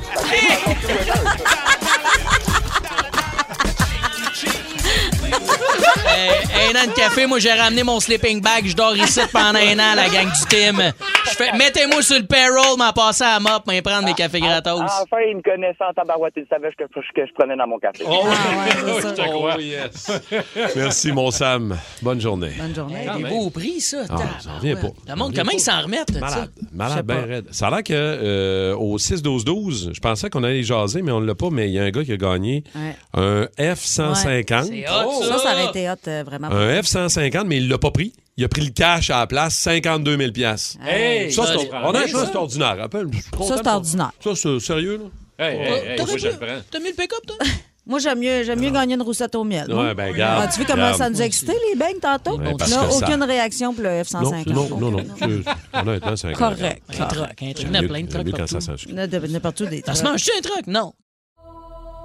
Hey, 6.09 6.71
un 6.71 6.77
an 6.77 6.87
de 6.87 6.93
café, 6.93 7.27
moi 7.27 7.39
j'ai 7.39 7.53
ramené 7.53 7.83
mon 7.83 8.01
sleeping 8.01 8.41
bag, 8.41 8.67
je 8.67 8.75
dors 8.75 8.97
ici 8.97 9.21
pendant 9.33 9.59
un 9.59 9.79
an, 9.79 9.95
la 9.95 10.09
gang 10.09 10.27
du 10.31 10.47
team. 10.49 10.93
Fais, 11.37 11.53
mettez-moi 11.59 12.01
sur 12.03 12.19
le 12.19 12.25
payroll, 12.27 12.79
m'en 12.79 12.93
passer 12.93 13.25
à 13.25 13.35
la 13.35 13.41
mop, 13.41 13.67
m'en 13.67 13.81
prendre 13.83 14.05
mes 14.07 14.15
cafés 14.15 14.41
gratos. 14.41 14.81
Enfin, 14.81 15.19
il 15.29 15.37
me 15.37 15.43
connaissait 15.43 15.85
en 15.89 15.93
tabarouette. 15.93 16.33
Il 16.37 16.47
savait 16.49 16.71
que, 16.73 16.85
que 16.85 17.27
je 17.27 17.33
prenais 17.35 17.57
dans 17.57 17.67
mon 17.67 17.79
café. 17.79 18.05
Oh, 18.07 18.25
Ah, 18.25 18.87
ouais, 18.87 18.93
c'est 19.03 19.17
ça. 19.17 19.25
Oh, 19.35 19.49
yes. 19.61 20.11
Merci, 20.77 21.13
mon 21.13 21.31
Sam. 21.31 21.77
Bonne 22.01 22.21
journée. 22.21 22.53
Bonne 22.59 22.75
journée. 22.75 23.07
Hey, 23.07 23.23
des 23.23 23.29
beaux 23.29 23.51
prix, 23.51 23.81
ça. 23.81 23.99
Ah, 24.09 24.17
ça 24.41 24.51
en 24.57 24.59
vient 24.61 24.77
pas. 24.77 24.89
Le 25.09 25.15
monde, 25.15 25.35
comment 25.35 25.51
ils 25.53 25.61
s'en 25.61 25.83
remettent? 25.83 26.19
Malade, 26.19 26.51
malade, 26.73 27.07
bien 27.07 27.27
raide. 27.27 27.47
Ça 27.51 27.67
a 27.67 27.71
l'air 27.71 27.83
que 27.83 27.93
euh, 27.95 28.75
au 28.77 28.97
6-12-12, 28.99 29.95
je 29.95 30.01
pensais 30.01 30.31
qu'on 30.31 30.43
allait 30.43 30.63
jaser, 30.63 31.03
mais 31.03 31.13
on 31.13 31.21
ne 31.21 31.27
l'a 31.27 31.35
pas, 31.35 31.51
mais 31.51 31.69
il 31.69 31.75
y 31.75 31.79
a 31.79 31.83
un 31.83 31.91
gars 31.91 32.05
qui 32.05 32.13
a 32.13 32.17
gagné 32.17 32.65
Ouais. 32.75 32.97
un 33.15 33.47
F-150. 33.59 34.65
C'est 34.65 34.89
hot, 34.89 35.23
ça. 35.23 35.29
Ça, 35.29 35.39
ça 35.39 35.53
aurait 35.53 35.67
été 35.67 35.91
hot, 35.91 35.95
euh, 36.09 36.23
vraiment. 36.25 36.49
Un 36.51 36.81
F-150, 36.81 37.45
mais 37.47 37.59
il 37.59 37.69
l'a 37.69 37.79
pas 37.79 37.91
pris. 37.91 38.13
Il 38.39 38.45
a 38.45 38.49
pris 38.49 38.61
le 38.67 38.71
cash 38.71 39.09
à 39.09 39.21
la 39.21 39.27
place, 39.27 39.55
52 39.55 40.19
000 40.19 40.31
piastres. 40.33 40.77
Hey! 40.87 41.33
Ça, 41.33 41.45
c'est 41.47 41.71
on 41.73 41.91
a 41.95 42.07
ça. 42.07 42.09
ça, 42.09 42.27
c'est 42.27 42.37
ordinaire. 42.37 42.77
Rappelle, 42.77 43.07
Ça, 43.47 43.57
c'est 43.57 43.67
ordinaire. 43.67 44.13
Ça, 44.23 44.31
c'est 44.35 44.61
sérieux, 44.61 44.99
là? 45.39 45.47
Hey, 45.47 45.57
hey, 45.57 45.73
hey, 45.91 45.97
T'aurais 45.97 46.11
moi, 46.13 46.19
je 46.19 46.29
pu- 46.29 46.33
le 46.35 46.39
prends. 46.47 46.63
T'as 46.71 46.79
mis 46.81 46.89
le 46.91 46.95
pick-up, 46.95 47.27
toi? 47.27 47.37
Moi, 47.89 48.01
j'aime 48.01 48.19
mieux, 48.19 48.43
j'aime 48.43 48.59
mieux 48.59 48.71
gagner 48.71 48.95
une 48.97 49.03
roussette 49.03 49.37
au 49.37 49.45
miel. 49.45 49.73
Ouais, 49.73 49.95
ben. 49.95 50.13
Ah, 50.21 50.49
tu 50.53 50.57
vois 50.61 50.67
comment 50.75 50.93
ça 50.93 51.09
nous 51.09 51.23
a 51.23 51.25
excité, 51.25 51.53
les 51.71 51.79
beignes, 51.79 52.01
tantôt? 52.03 52.37
Ouais, 52.37 52.49
On 52.53 52.57
n'a 52.57 52.67
ça- 52.67 52.91
aucune 52.91 53.23
réaction 53.23 53.73
pour 53.73 53.85
le 53.85 53.91
Non, 53.91 54.03
F-150. 54.03 54.49
non, 54.53 54.77
non, 54.81 54.91
non. 54.91 55.05
C'est- 55.17 55.51
Honnêtement, 55.81 56.17
c'est. 56.17 56.33
Correct. 56.33 56.83
Un 56.99 57.05
truck, 57.07 57.43
un 57.43 57.53
truc. 57.53 57.67
Il 57.71 57.73
y 57.73 57.77
a 57.77 57.83
plein 57.85 58.03
de 58.03 58.09
trucs 58.09 58.29
ça 58.31 58.37
partout. 58.39 58.61
sent 58.61 58.73
Il 58.89 58.91
y 58.91 58.95
en 58.95 58.99
a 58.99 59.07
de- 59.07 59.27
N'importe 59.29 59.61
où 59.61 59.67
des 59.67 59.83
Ça 59.87 59.95
se 59.95 60.01
trucs. 60.03 60.11
mange-tu 60.11 60.31
un 60.37 60.41
truc? 60.41 60.67
Non. 60.67 60.95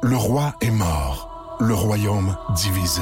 Le 0.04 0.16
roi 0.18 0.54
est 0.62 0.70
mort, 0.70 1.58
le 1.62 1.74
royaume 1.74 2.38
divisé. 2.56 3.02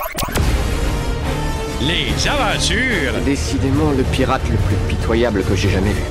Les 1.87 2.27
aventures, 2.27 3.13
Décidément 3.25 3.91
le 3.91 4.03
pirate 4.03 4.41
le 4.49 4.57
plus 4.57 4.75
pitoyable 4.87 5.43
que 5.43 5.55
j'ai 5.55 5.69
jamais 5.69 5.91
vu. 5.91 6.03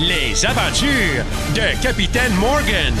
les 0.00 0.44
aventures 0.44 1.24
de 1.54 1.80
Capitaine 1.82 2.34
Morgan. 2.34 2.94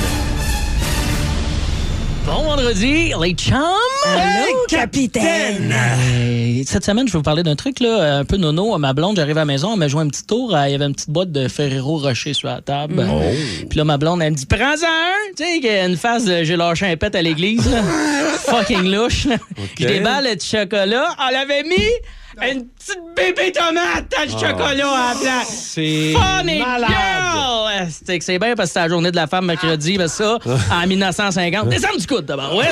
Bon 2.26 2.42
vendredi, 2.44 3.12
les 3.20 3.32
chums! 3.34 3.91
Allô, 4.04 4.56
capitaine! 4.68 5.72
Cette 6.66 6.84
semaine, 6.84 7.06
je 7.06 7.12
vais 7.12 7.18
vous 7.18 7.22
parler 7.22 7.42
d'un 7.42 7.54
truc 7.56 7.80
là, 7.80 8.18
un 8.18 8.24
peu 8.24 8.36
nono. 8.36 8.76
Ma 8.78 8.92
blonde, 8.92 9.16
j'arrive 9.16 9.36
à 9.36 9.40
la 9.42 9.44
maison, 9.44 9.72
elle 9.72 9.78
m'a 9.78 9.88
joué 9.88 10.02
un 10.02 10.08
petit 10.08 10.24
tour. 10.24 10.56
Il 10.66 10.72
y 10.72 10.74
avait 10.74 10.84
une 10.84 10.94
petite 10.94 11.10
boîte 11.10 11.30
de 11.32 11.48
Ferrero 11.48 11.98
Rocher 11.98 12.34
sur 12.34 12.48
la 12.48 12.60
table. 12.60 13.06
Puis 13.68 13.78
là, 13.78 13.84
ma 13.84 13.98
blonde, 13.98 14.22
elle 14.22 14.32
me 14.32 14.36
dit 14.36 14.46
Prends-en 14.46 14.86
un! 14.86 15.32
Tu 15.36 15.44
sais, 15.44 15.60
qu'il 15.60 15.66
y 15.66 15.76
a 15.76 15.86
une 15.86 15.96
face 15.96 16.24
de 16.24 16.42
j'ai 16.44 16.56
lâché 16.56 16.86
un 16.86 16.96
pet 16.96 17.14
à 17.14 17.22
l'église. 17.22 17.70
là. 17.70 17.82
Fucking 18.46 18.90
louche. 18.90 19.26
là. 19.26 19.36
Je 19.78 19.86
déballe 19.86 20.24
le 20.24 20.38
chocolat. 20.40 21.08
Elle 21.30 21.36
avait 21.36 21.62
mis 21.62 21.76
une 22.40 22.68
petite 22.68 23.00
bébé 23.14 23.52
tomate 23.52 24.10
dans 24.10 24.22
le 24.24 24.30
chocolat 24.30 24.90
à 24.90 25.14
la 25.14 25.20
place. 25.20 25.70
C'est 25.74 26.12
Funny 26.12 26.58
girl! 26.58 27.88
C'est 27.90 28.18
que 28.18 28.24
c'est 28.24 28.38
bien 28.38 28.54
parce 28.54 28.70
que 28.70 28.72
c'est 28.74 28.80
la 28.80 28.88
journée 28.88 29.10
de 29.10 29.16
la 29.16 29.26
femme 29.26 29.46
mercredi, 29.46 29.98
mais 29.98 30.08
ça, 30.08 30.38
en 30.70 30.86
1950. 30.86 31.68
Descends 31.68 31.96
du 31.96 32.06
coude 32.06 32.26
d'abord, 32.26 32.56
ouais! 32.56 32.70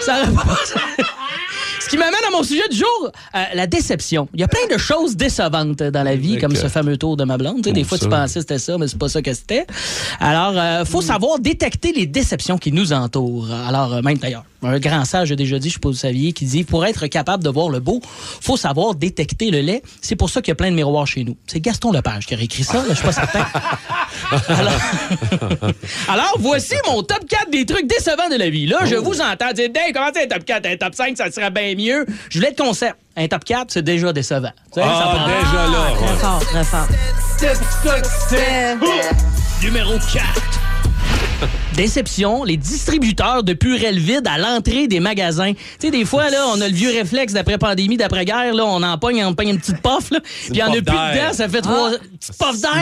Ça 0.00 0.22
aurait 0.22 0.32
pas 0.32 0.44
passé. 0.44 0.74
Ce 1.82 1.88
qui 1.88 1.98
m'amène 1.98 2.14
à 2.28 2.30
mon 2.30 2.44
sujet 2.44 2.68
du 2.70 2.76
jour, 2.76 3.10
euh, 3.34 3.44
la 3.54 3.66
déception. 3.66 4.28
Il 4.34 4.40
y 4.40 4.44
a 4.44 4.48
plein 4.48 4.66
de 4.70 4.78
choses 4.78 5.16
décevantes 5.16 5.82
dans 5.82 6.02
la 6.04 6.14
vie, 6.14 6.38
comme 6.38 6.54
ce 6.54 6.68
fameux 6.68 6.96
tour 6.96 7.16
de 7.16 7.24
ma 7.24 7.36
blonde. 7.36 7.60
Des 7.62 7.82
fois, 7.82 7.98
tu 7.98 8.08
pensais 8.08 8.34
que 8.34 8.40
c'était 8.40 8.58
ça, 8.60 8.78
mais 8.78 8.86
c'est 8.86 8.98
pas 8.98 9.08
ça 9.08 9.20
que 9.20 9.34
c'était. 9.34 9.66
Alors, 10.20 10.52
euh, 10.56 10.84
faut 10.84 11.02
savoir 11.02 11.40
détecter 11.40 11.92
les 11.92 12.06
déceptions 12.06 12.56
qui 12.56 12.70
nous 12.70 12.92
entourent. 12.92 13.48
Alors, 13.50 13.94
euh, 13.94 14.02
même 14.02 14.18
d'ailleurs, 14.18 14.44
un 14.62 14.78
grand 14.78 15.04
sage 15.04 15.32
a 15.32 15.36
déjà 15.36 15.58
dit, 15.58 15.70
je 15.70 15.74
sais 15.74 15.80
pas 15.80 15.88
si 15.88 15.94
vous 15.94 15.98
saviez, 15.98 16.32
qui 16.32 16.44
dit, 16.44 16.62
pour 16.62 16.86
être 16.86 17.08
capable 17.08 17.42
de 17.42 17.50
voir 17.50 17.68
le 17.68 17.80
beau, 17.80 18.00
faut 18.40 18.56
savoir 18.56 18.94
détecter 18.94 19.50
le 19.50 19.60
laid. 19.60 19.82
C'est 20.00 20.14
pour 20.14 20.30
ça 20.30 20.40
qu'il 20.40 20.52
y 20.52 20.52
a 20.52 20.56
plein 20.56 20.70
de 20.70 20.76
miroirs 20.76 21.08
chez 21.08 21.24
nous. 21.24 21.36
C'est 21.48 21.60
Gaston 21.60 21.90
Lepage 21.90 22.26
qui 22.26 22.34
a 22.34 22.40
écrit 22.40 22.62
ça, 22.62 22.78
là, 22.78 22.84
je 22.90 22.94
suis 22.94 23.04
pas 23.04 23.12
certain. 23.12 23.44
Alors, 24.48 24.72
alors, 26.08 26.36
voici 26.38 26.74
mon 26.88 27.02
top 27.02 27.26
4 27.28 27.50
des 27.50 27.66
trucs 27.66 27.86
décevants 27.86 28.28
de 28.30 28.36
la 28.36 28.50
vie. 28.50 28.66
Là, 28.66 28.84
je 28.84 28.94
vous 28.94 29.20
entends 29.20 29.52
dire, 29.52 29.68
Dave, 29.70 29.92
comment 29.92 30.10
c'est 30.14 30.24
un 30.24 30.28
top 30.28 30.44
4? 30.44 30.66
Un 30.66 30.76
top 30.76 30.94
5, 30.94 31.16
ça 31.16 31.30
serait 31.30 31.50
bien 31.50 31.71
mieux. 31.76 32.06
Je 32.30 32.38
voulais 32.38 32.54
le 32.56 32.62
concept. 32.64 32.96
Un 33.16 33.28
top 33.28 33.44
4, 33.44 33.70
c'est 33.70 33.82
déjà 33.82 34.12
décevant. 34.12 34.52
Tu 34.72 34.80
sais, 34.80 34.86
ça 34.86 34.92
Ah, 35.04 35.14
prend- 35.14 35.26
déjà 35.26 35.66
là. 35.66 35.94
Très 35.94 36.06
ouais. 36.12 36.16
fort, 36.18 36.40
très 36.40 36.64
fort. 36.64 36.88
Numéro 39.62 39.92
4. 40.12 40.22
Déception, 41.76 42.44
les 42.44 42.56
distributeurs 42.56 43.42
de 43.42 43.54
purelles 43.54 43.98
vides 43.98 44.26
à 44.28 44.36
l'entrée 44.38 44.88
des 44.88 45.00
magasins. 45.00 45.52
Tu 45.54 45.58
sais, 45.78 45.90
des 45.90 46.04
fois, 46.04 46.28
là, 46.30 46.44
on 46.54 46.60
a 46.60 46.68
le 46.68 46.74
vieux 46.74 46.90
réflexe 46.90 47.32
d'après-pandémie, 47.32 47.96
d'après-guerre, 47.96 48.54
là, 48.54 48.64
on 48.66 48.82
en 48.82 48.98
pogne, 48.98 49.24
on 49.24 49.34
pogne 49.34 49.48
une 49.50 49.58
petite 49.58 49.80
puff, 49.80 50.10
là. 50.10 50.20
Puis 50.50 50.62
en 50.62 50.66
a 50.68 50.72
plus 50.72 50.80
dedans, 50.82 51.32
ça 51.32 51.48
fait 51.48 51.62
trois 51.62 51.90
petites 51.90 52.38
puffs 52.38 52.60
d'air. 52.60 52.72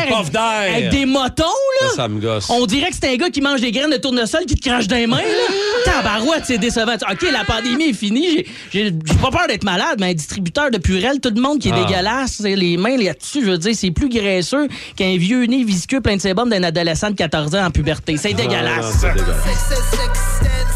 Avec, 0.60 0.74
avec 0.74 0.90
des 0.90 1.06
motons, 1.06 1.44
là. 1.82 1.88
Ça, 1.90 1.96
ça 1.96 2.08
me 2.08 2.20
gosse. 2.20 2.50
On 2.50 2.66
dirait 2.66 2.90
que 2.90 2.96
c'est 3.00 3.10
un 3.12 3.16
gars 3.16 3.30
qui 3.30 3.40
mange 3.40 3.60
des 3.60 3.70
graines 3.70 3.90
de 3.90 3.96
tournesol 3.96 4.44
qui 4.46 4.56
te 4.56 4.68
crache 4.68 4.88
dans 4.88 4.96
les 4.96 5.06
mains, 5.06 5.18
là. 5.18 5.54
Tabarouette, 5.84 6.42
c'est 6.46 6.58
décevant. 6.58 6.94
OK, 6.94 7.26
la 7.32 7.44
pandémie 7.44 7.90
est 7.90 7.92
finie. 7.94 8.44
J'ai- 8.72 8.92
pas 9.22 9.30
peur 9.30 9.46
d'être 9.48 9.64
malade, 9.64 9.98
mais 10.00 10.10
un 10.10 10.14
distributeur 10.14 10.70
de 10.70 10.78
purelles, 10.78 11.20
tout 11.20 11.32
le 11.34 11.40
monde 11.40 11.58
qui 11.60 11.68
est 11.68 11.72
Ah. 11.74 11.84
dégueulasse, 11.84 12.40
les 12.40 12.76
mains 12.76 12.96
là-dessus, 12.96 13.44
je 13.44 13.50
veux 13.52 13.58
dire, 13.58 13.74
c'est 13.74 13.90
plus 13.92 14.08
graisseux 14.08 14.66
qu'un 14.96 15.16
vieux 15.16 15.44
nez 15.44 15.62
visqueux 15.62 16.00
plein 16.00 16.16
de 16.16 16.20
sébum 16.20 16.48
d'un 16.50 16.62
adolescent 16.64 17.10
de 17.10 17.14
14 17.16 17.54
ans 17.54 17.66
en 17.66 17.70
puberté. 17.70 18.16
C'est 18.16 18.34
Ah, 18.38 18.79
non, 18.82 18.90
dégueulasse. 18.90 18.96
c'est 18.98 19.12
dégueulasse. 19.14 20.40
Numéro 20.44 20.69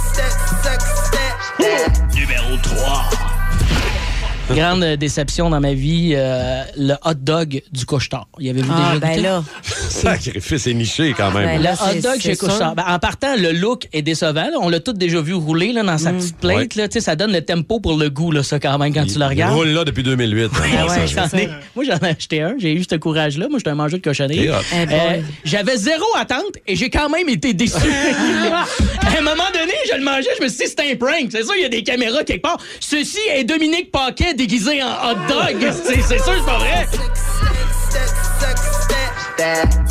Grande 4.55 4.85
déception 4.99 5.49
dans 5.49 5.61
ma 5.61 5.73
vie, 5.73 6.13
euh, 6.15 6.63
le 6.77 6.93
hot 7.05 7.15
dog 7.15 7.63
du 7.73 7.87
couche-tard. 7.87 8.29
Il 8.39 8.47
y 8.47 8.51
avait 8.51 8.61
vu 8.61 8.69
Ah, 8.71 8.91
déjà 8.95 8.99
ben 9.01 9.09
goûté? 9.11 9.23
là. 9.23 9.45
Sacrifice 9.89 10.67
est 10.67 10.75
niché 10.75 11.15
quand 11.17 11.31
même. 11.31 11.47
Ben 11.47 11.57
Le 11.59 11.65
là, 11.65 11.73
hot 11.75 12.01
dog 12.03 12.21
chez. 12.21 12.37
Couche-Tard. 12.37 12.75
Ben, 12.75 12.85
en 12.87 12.99
partant, 12.99 13.37
le 13.37 13.53
look 13.53 13.89
est 13.95 14.03
décevant. 14.03 14.35
là. 14.51 14.59
On 14.61 14.69
l'a 14.69 14.81
tous 14.81 14.93
déjà 14.93 15.21
vu 15.23 15.33
rouler 15.33 15.73
là, 15.73 15.83
dans 15.83 15.97
sa 15.97 16.13
Mm. 16.13 16.19
petite 16.19 16.37
plate. 16.37 16.57
Ouais. 16.77 16.89
là. 16.95 17.01
Ça 17.01 17.17
donne 17.17 17.33
le 17.33 17.41
tempo 17.41 17.81
pour 17.81 17.97
le 17.97 18.11
goût, 18.11 18.31
là, 18.33 18.43
ça, 18.43 18.59
quand 18.61 18.77
même, 18.79 18.93
quand 18.93 19.07
tu 19.07 19.19
le 19.19 19.25
Il 19.25 19.29
regardes. 19.29 19.55
roule 19.55 19.69
là 19.69 19.85
depuis 19.85 20.03
2008. 20.03 20.51
Ah 20.79 20.87
ouais, 20.89 21.07
J'en 21.07 21.27
c'est 21.29 21.45
ai- 21.45 21.49
moi, 21.75 21.85
j'en 21.87 21.97
ai 22.07 22.11
acheté 22.11 22.43
un. 22.43 22.55
J'ai 22.59 22.75
eu 22.75 22.85
ce 22.89 22.97
courage-là. 22.97 23.47
Moi, 23.49 23.59
j'étais 23.61 23.71
un 23.71 23.75
mangeur 23.77 23.99
de 23.99 24.05
cochonnerie. 24.05 24.49
Eh. 24.49 24.77
Euh, 24.77 25.21
J'avais 25.45 25.77
zéro 25.79 26.05
attente 26.19 26.43
et 26.67 26.77
j'ai 26.77 26.91
quand 26.91 27.09
même 27.09 27.29
été 27.31 27.55
déçu. 27.55 27.77
à 27.77 29.19
un 29.19 29.23
moment 29.23 29.45
donné, 29.55 29.73
je 29.91 29.97
le 29.97 30.05
mangeais, 30.05 30.29
je 30.39 30.45
me 30.45 30.49
suis 30.49 30.67
dit, 30.67 30.73
c'est 30.77 30.81
un 30.93 30.97
prank. 30.97 31.29
C'est 31.31 31.45
sûr, 31.45 31.55
il 31.57 31.63
y 31.63 31.65
a 31.65 31.69
des 31.71 31.83
caméras 31.83 32.25
quelque 32.25 32.43
part. 32.43 32.59
Ceci 32.81 33.19
est 33.35 33.45
Dominique 33.45 33.91
Paquet 33.91 34.34
déguisé 34.35 34.83
en 34.83 35.11
hot 35.11 35.15
dog. 35.29 35.73
C'est 35.85 36.03
c'est 36.03 36.23
sûr, 36.23 36.35
c'est 36.39 36.47
pas 36.47 36.59
vrai. 36.59 36.89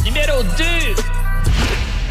Numéro 0.03 0.43
2. 0.43 0.63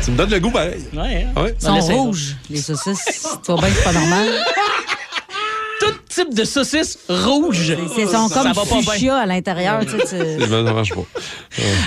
Tu 0.05 0.11
me 0.11 0.17
donnes 0.17 0.31
le 0.31 0.41
goût 0.41 0.51
pareil. 0.51 0.85
Ouais, 0.93 1.27
hein? 1.37 1.41
Ouais. 1.41 1.55
Ils 1.61 1.83
sont 1.83 1.97
rouges, 1.97 2.37
les 2.51 2.61
saucisses. 2.61 3.29
Tu 3.45 3.53
vois 3.53 3.61
bien 3.61 3.71
que 3.71 3.75
c'est 3.77 3.85
pas 3.85 3.93
normal. 3.93 4.29
Tout 5.81 5.95
type 6.15 6.35
de 6.35 6.45
saucisses 6.45 6.99
rouges. 7.09 7.75
Ils 7.99 8.09
sont 8.09 8.29
Ça 8.29 8.43
comme 8.43 8.53
va 8.53 8.63
pas 8.65 8.83
fuchsia 8.83 9.17
à 9.17 9.27
l'intérieur. 9.27 9.81
tu 9.85 9.91
sais, 10.07 10.37
tu- 10.39 10.41
Ça 10.49 10.63
marche 10.73 10.91
pas. 10.95 11.05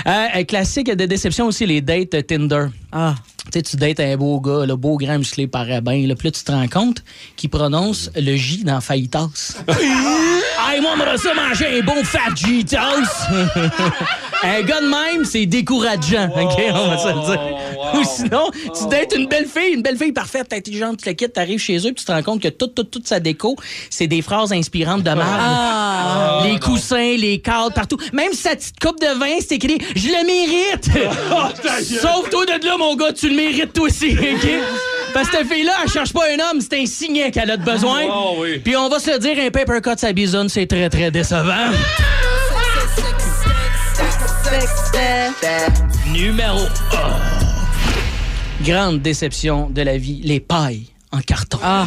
Euh, 0.06 0.26
un 0.34 0.44
classique 0.44 0.90
de 0.94 1.04
déception 1.06 1.46
aussi, 1.46 1.66
les 1.66 1.80
dates 1.80 2.26
Tinder. 2.26 2.66
Ah. 2.92 3.14
Tu 3.46 3.50
sais, 3.58 3.62
tu 3.62 3.76
dates 3.76 4.00
un 4.00 4.16
beau 4.16 4.40
gars, 4.40 4.66
le 4.66 4.74
beau 4.74 4.96
grand 4.96 5.18
musclé 5.18 5.46
paraît 5.46 5.80
bien. 5.80 6.04
Là, 6.06 6.16
puis 6.16 6.28
là, 6.28 6.32
tu 6.32 6.42
te 6.42 6.50
rends 6.50 6.66
compte 6.66 7.04
qu'il 7.36 7.48
prononce 7.50 8.10
le 8.16 8.34
J 8.34 8.64
dans 8.64 8.80
fajitas. 8.80 9.28
hey, 9.68 10.80
moi, 10.80 10.94
j'aimerais 10.98 11.18
ça 11.18 11.32
manger 11.34 11.78
un 11.78 11.84
bon 11.84 12.02
fat 12.02 12.34
Jitas. 12.34 13.28
un 14.42 14.62
gars 14.62 14.80
de 14.80 14.88
même, 14.88 15.24
c'est 15.24 15.46
décourageant. 15.46 16.28
OK, 16.36 16.60
on 16.72 16.88
va 16.88 16.98
se 16.98 17.08
le 17.08 17.26
dire. 17.26 17.40
Ou 17.94 18.04
sinon, 18.04 18.50
tu 18.76 18.88
dates 18.88 19.14
une 19.16 19.28
belle 19.28 19.46
fille, 19.46 19.74
une 19.74 19.82
belle 19.82 19.96
fille 19.96 20.12
parfaite, 20.12 20.52
intelligente, 20.52 20.98
tu 21.00 21.06
la 21.06 21.14
quittes, 21.14 21.32
t'arrives 21.34 21.60
chez 21.60 21.76
eux, 21.78 21.92
puis 21.92 21.94
tu 21.94 22.04
te 22.04 22.12
rends 22.12 22.22
compte 22.24 22.42
que 22.42 22.48
toute, 22.48 22.74
toute, 22.74 22.90
toute 22.90 23.06
sa 23.06 23.20
déco, 23.20 23.56
c'est 23.90 24.08
des 24.08 24.15
phrases 24.22 24.52
inspirantes 24.52 25.02
de 25.02 25.10
marde. 25.10 25.40
Ah. 25.40 26.40
les 26.44 26.58
coussins, 26.58 27.16
les 27.16 27.38
cadres, 27.38 27.72
partout. 27.72 27.98
Même 28.12 28.32
sa 28.32 28.56
petite 28.56 28.78
coupe 28.80 29.00
de 29.00 29.18
vin, 29.18 29.36
c'est 29.40 29.56
écrit 29.56 29.78
«Je 29.96 30.08
le 30.08 30.26
mérite! 30.26 30.90
Sauf 32.00 32.30
toi 32.30 32.46
de 32.46 32.66
là, 32.66 32.76
mon 32.78 32.96
gars, 32.96 33.12
tu 33.12 33.28
le 33.28 33.36
mérites 33.36 33.72
toi 33.72 33.86
aussi, 33.86 34.16
OK? 34.18 34.48
Parce 35.14 35.28
que 35.28 35.38
cette 35.38 35.48
fille-là, 35.50 35.72
elle 35.82 35.90
cherche 35.90 36.12
pas 36.12 36.24
un 36.30 36.50
homme, 36.50 36.60
c'est 36.60 36.78
un 36.78 36.86
signet 36.86 37.30
qu'elle 37.30 37.50
a 37.50 37.56
de 37.56 37.64
besoin. 37.64 38.02
Oh 38.10 38.36
oui. 38.38 38.58
Puis 38.58 38.76
on 38.76 38.88
va 38.88 38.98
se 38.98 39.12
le 39.12 39.18
dire, 39.18 39.36
un 39.38 39.50
paper 39.50 39.80
cut 39.82 39.96
sa 39.96 40.12
bisoune, 40.12 40.48
c'est 40.48 40.66
très, 40.66 40.90
très 40.90 41.10
décevant. 41.10 41.72
Numéro 46.12 46.60
1. 48.60 48.64
Grande 48.64 49.00
déception 49.00 49.70
de 49.70 49.82
la 49.82 49.96
vie, 49.96 50.20
les 50.22 50.40
pailles 50.40 50.86
en 51.12 51.20
carton. 51.20 51.58
Ah. 51.62 51.86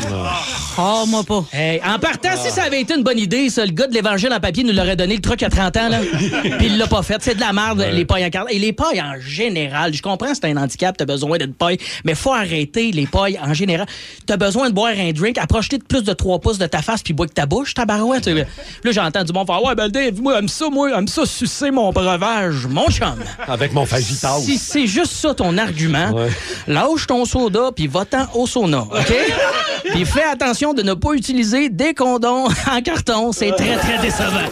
Oh, 0.77 1.03
moi 1.07 1.23
pas. 1.23 1.43
Hey, 1.51 1.81
en 1.85 1.99
partant, 1.99 2.29
si 2.41 2.49
ça 2.51 2.63
avait 2.63 2.81
été 2.81 2.95
une 2.95 3.03
bonne 3.03 3.19
idée, 3.19 3.49
ça, 3.49 3.65
le 3.65 3.71
gars 3.71 3.85
de 3.87 3.93
l'Évangile 3.93 4.31
en 4.33 4.39
papier 4.39 4.63
nous 4.63 4.71
l'aurait 4.73 4.95
donné 4.95 5.15
le 5.15 5.21
truc 5.21 5.43
à 5.43 5.49
30 5.49 5.77
ans, 5.77 5.89
là. 5.89 5.99
Puis 6.57 6.67
il 6.67 6.77
l'a 6.77 6.87
pas 6.87 7.03
fait. 7.03 7.17
C'est 7.21 7.35
de 7.35 7.39
la 7.41 7.51
merde, 7.53 7.85
les 7.91 8.05
pailles 8.05 8.25
en 8.25 8.29
carton. 8.29 8.49
Et 8.49 8.59
les 8.59 8.71
pailles 8.73 9.01
en 9.01 9.19
général, 9.19 9.93
je 9.93 10.01
comprends, 10.01 10.33
c'est 10.33 10.45
un 10.45 10.55
handicap, 10.57 10.95
t'as 10.97 11.05
besoin 11.05 11.37
d'une 11.37 11.53
paille, 11.53 11.77
mais 12.05 12.15
faut 12.15 12.33
arrêter 12.33 12.91
les 12.91 13.05
pailles 13.07 13.37
en 13.43 13.53
général. 13.53 13.87
T'as 14.25 14.37
besoin 14.37 14.69
de 14.69 14.73
boire 14.73 14.93
un 14.97 15.11
drink, 15.11 15.37
approche-toi 15.37 15.79
de 15.79 15.83
plus 15.83 16.03
de 16.03 16.13
3 16.13 16.39
pouces 16.39 16.57
de 16.57 16.65
ta 16.67 16.81
face, 16.81 17.01
puis 17.03 17.13
bois 17.13 17.27
que 17.27 17.33
ta 17.33 17.45
bouche, 17.45 17.73
ta 17.73 17.85
barouette. 17.85 18.27
Là, 18.27 18.91
j'entends 18.91 19.23
du 19.23 19.33
monde 19.33 19.47
faire, 19.47 19.61
ouais, 19.63 19.75
ben, 19.75 19.89
Dave, 19.89 20.21
moi, 20.21 20.39
aime 20.39 20.47
ça, 20.47 20.69
moi, 20.69 20.97
aime 20.97 21.07
ça 21.07 21.25
sucer 21.25 21.71
mon 21.71 21.91
breuvage, 21.91 22.65
mon 22.67 22.87
chum. 22.89 23.15
Avec 23.47 23.73
mon 23.73 23.85
fajitas. 23.85 24.39
Si 24.39 24.57
c'est 24.57 24.87
juste 24.87 25.11
ça 25.11 25.33
ton 25.33 25.57
argument, 25.57 26.11
Ouais. 26.13 26.29
lâche 26.67 27.05
ton 27.07 27.25
soda 27.25 27.71
puis 27.75 27.87
va-t'en 27.87 28.25
au 28.33 28.47
sauna, 28.47 28.85
OK? 29.09 29.91
puis 29.91 30.05
fais 30.05 30.23
attention 30.23 30.73
de 30.73 30.81
ne 30.83 30.93
pas 30.93 31.13
utiliser 31.13 31.69
des 31.69 31.93
condoms 31.93 32.47
en 32.71 32.81
carton, 32.81 33.31
c'est 33.31 33.51
très 33.51 33.77
très 33.77 33.97
décevant. 33.99 34.47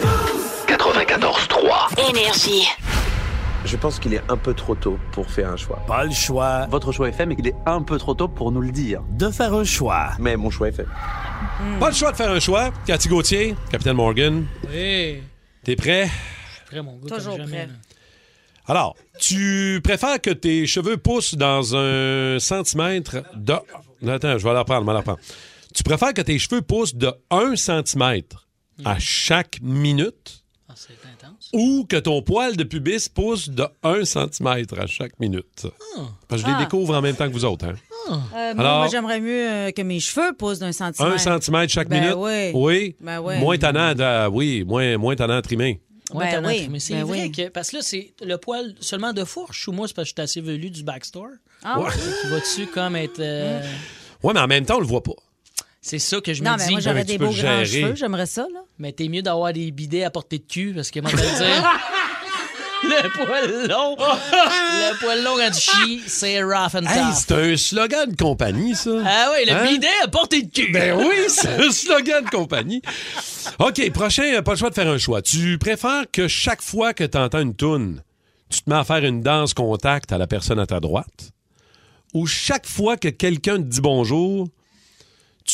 94.3. 0.66 2.10
Énergie. 2.10 2.66
Je 3.64 3.76
pense 3.76 3.98
qu'il 3.98 4.14
est 4.14 4.22
un 4.28 4.36
peu 4.36 4.54
trop 4.54 4.74
tôt 4.74 4.98
pour 5.12 5.30
faire 5.30 5.50
un 5.50 5.56
choix. 5.56 5.78
Pas 5.86 6.04
le 6.04 6.10
choix 6.12 6.66
Votre 6.70 6.92
choix 6.92 7.08
est 7.08 7.12
fait, 7.12 7.26
mais 7.26 7.36
qu'il 7.36 7.48
est 7.48 7.54
un 7.66 7.82
peu 7.82 7.98
trop 7.98 8.14
tôt 8.14 8.28
pour 8.28 8.50
nous 8.52 8.60
le 8.62 8.70
dire. 8.70 9.02
de 9.10 9.30
faire 9.30 9.52
un 9.54 9.64
choix. 9.64 10.10
Mais 10.18 10.36
mon 10.36 10.50
choix 10.50 10.68
est 10.68 10.72
fait. 10.72 10.86
Pas 11.78 11.88
le 11.90 11.94
choix 11.94 12.12
de 12.12 12.16
faire 12.16 12.30
un 12.30 12.40
choix. 12.40 12.70
Cathy 12.86 13.08
Gauthier, 13.08 13.54
Capitaine 13.70 13.96
Morgan, 13.96 14.46
Oui, 14.72 15.22
t'es 15.64 15.76
prêt? 15.76 16.08
très 16.66 16.82
mon 16.82 16.96
gars, 16.98 17.16
Toujours 17.16 17.36
jamais, 17.36 17.66
prêt. 17.66 17.68
Alors, 18.66 18.96
tu 19.18 19.80
préfères 19.82 20.20
que 20.20 20.30
tes 20.30 20.66
cheveux 20.66 20.96
poussent 20.98 21.34
dans 21.34 21.74
un 21.74 22.38
centimètre 22.38 23.16
de... 23.34 23.54
Attends, 24.06 24.38
je 24.38 24.44
vais 24.46 24.52
la 24.52 24.60
reprendre, 24.60 24.82
je 24.82 24.86
vais 24.86 24.92
la 24.92 24.98
reprendre. 24.98 25.18
Tu 25.74 25.82
préfères 25.82 26.14
que 26.14 26.22
tes 26.22 26.38
cheveux 26.38 26.62
poussent 26.62 26.94
de 26.94 27.12
1 27.30 27.56
centimètre 27.56 28.46
à 28.84 28.98
chaque 28.98 29.58
minute 29.60 30.44
Ah, 30.68 30.72
c'est 30.76 30.92
intense. 31.12 31.50
ou 31.52 31.84
que 31.88 31.96
ton 31.96 32.22
poil 32.22 32.56
de 32.56 32.64
pubis 32.64 33.08
pousse 33.08 33.48
de 33.48 33.64
1 33.82 34.04
centimètre 34.04 34.78
à 34.78 34.86
chaque 34.86 35.18
minute? 35.20 35.66
Parce 36.28 36.42
que 36.42 36.48
je 36.48 36.52
les 36.52 36.58
Ah. 36.58 36.62
découvre 36.64 36.96
en 36.96 37.02
même 37.02 37.16
temps 37.16 37.26
que 37.28 37.32
vous 37.32 37.44
autres. 37.44 37.66
Hein? 37.66 37.74
Euh, 38.10 38.14
moi, 38.54 38.54
Alors- 38.58 38.78
moi, 38.78 38.88
j'aimerais 38.88 39.20
mieux 39.20 39.48
euh, 39.50 39.70
que 39.72 39.82
mes 39.82 40.00
cheveux 40.00 40.32
poussent 40.38 40.60
d'un 40.60 40.72
centimètre. 40.72 41.14
Un 41.14 41.18
centimètre 41.18 41.72
chaque 41.72 41.88
Ben 41.88 42.00
minute? 42.00 42.14
oui. 42.16 42.50
Oui. 42.54 42.96
Ben 43.00 43.20
oui. 43.20 43.38
Moins 43.38 43.58
tannant, 43.58 44.28
oui, 44.30 44.64
moins, 44.64 44.96
moins 44.96 45.14
tannant 45.16 45.36
à 45.36 45.42
trimer. 45.42 45.80
Ouais, 46.14 46.30
Ben 46.32 46.46
oui, 46.46 46.68
Mais 46.70 46.78
c'est 46.80 46.94
ben 46.94 47.04
vrai 47.04 47.22
oui. 47.24 47.32
que. 47.32 47.48
Parce 47.48 47.70
que 47.70 47.76
là, 47.76 47.82
c'est 47.82 48.12
le 48.22 48.36
poil 48.38 48.74
seulement 48.80 49.12
de 49.12 49.24
fourche 49.24 49.68
ou 49.68 49.72
moi, 49.72 49.86
c'est 49.88 49.94
parce 49.94 50.06
que 50.12 50.16
je 50.16 50.22
suis 50.22 50.40
assez 50.40 50.40
velu 50.40 50.70
du 50.70 50.82
backstore? 50.82 51.28
Ah 51.62 51.78
ouais? 51.80 51.90
Qui 52.22 52.28
va 52.28 52.40
dessus 52.40 52.66
comme 52.66 52.96
être. 52.96 53.18
euh, 53.20 53.60
Ouais, 54.22 54.32
mais 54.32 54.40
en 54.40 54.46
même 54.46 54.64
temps, 54.64 54.76
on 54.76 54.80
le 54.80 54.86
voit 54.86 55.02
pas. 55.02 55.12
C'est 55.80 55.98
ça 56.00 56.20
que 56.20 56.32
je 56.34 56.42
Non, 56.42 56.52
me 56.52 56.58
mais 56.58 56.64
dis. 56.66 56.70
moi, 56.72 56.80
j'aurais 56.80 57.04
des 57.04 57.18
peux 57.18 57.26
beaux 57.26 57.32
le 57.32 57.40
grands 57.42 57.64
gérer. 57.64 57.82
cheveux. 57.82 57.94
J'aimerais 57.94 58.26
ça, 58.26 58.46
là. 58.52 58.60
Mais 58.78 58.92
t'es 58.92 59.08
mieux 59.08 59.22
d'avoir 59.22 59.52
des 59.52 59.70
bidets 59.70 60.04
à 60.04 60.10
portée 60.10 60.38
de 60.38 60.44
cul 60.44 60.72
parce 60.74 60.90
que, 60.90 61.00
moi, 61.00 61.10
le 61.12 61.16
dire. 61.18 61.70
le 62.84 63.08
poil 63.24 63.68
long. 63.68 63.96
le 63.98 64.98
poil 65.00 65.22
long 65.22 65.36
quand 65.36 65.50
tu 65.50 65.60
chies, 65.60 66.02
c'est 66.06 66.42
rough 66.42 66.74
and 66.74 66.86
Hey, 66.86 67.00
tough. 67.10 67.14
c'est 67.26 67.32
un 67.52 67.56
slogan 67.56 68.10
de 68.10 68.16
compagnie, 68.16 68.74
ça. 68.74 68.90
Ah 69.04 69.30
oui, 69.32 69.46
le 69.46 69.52
Hein? 69.52 69.66
bidet 69.66 69.86
à 70.04 70.08
portée 70.08 70.42
de 70.42 70.50
cul. 70.52 70.70
Ben 70.72 70.96
oui, 70.96 71.14
c'est 71.28 71.48
un 71.48 71.70
slogan 71.70 72.24
de 72.24 72.30
compagnie. 72.30 72.82
OK, 73.58 73.90
prochain, 73.92 74.24
euh, 74.34 74.42
pas 74.42 74.52
le 74.52 74.58
choix 74.58 74.70
de 74.70 74.74
faire 74.74 74.88
un 74.88 74.98
choix. 74.98 75.22
Tu 75.22 75.58
préfères 75.58 76.04
que 76.12 76.28
chaque 76.28 76.62
fois 76.62 76.92
que 76.94 77.04
tu 77.04 77.18
entends 77.18 77.40
une 77.40 77.54
toune, 77.54 78.02
tu 78.50 78.60
te 78.62 78.70
mets 78.70 78.76
à 78.76 78.84
faire 78.84 79.04
une 79.04 79.22
danse 79.22 79.54
contact 79.54 80.12
à 80.12 80.18
la 80.18 80.26
personne 80.26 80.58
à 80.58 80.66
ta 80.66 80.80
droite? 80.80 81.32
Ou 82.14 82.26
chaque 82.26 82.66
fois 82.66 82.96
que 82.96 83.08
quelqu'un 83.08 83.56
te 83.56 83.62
dit 83.62 83.80
bonjour, 83.80 84.48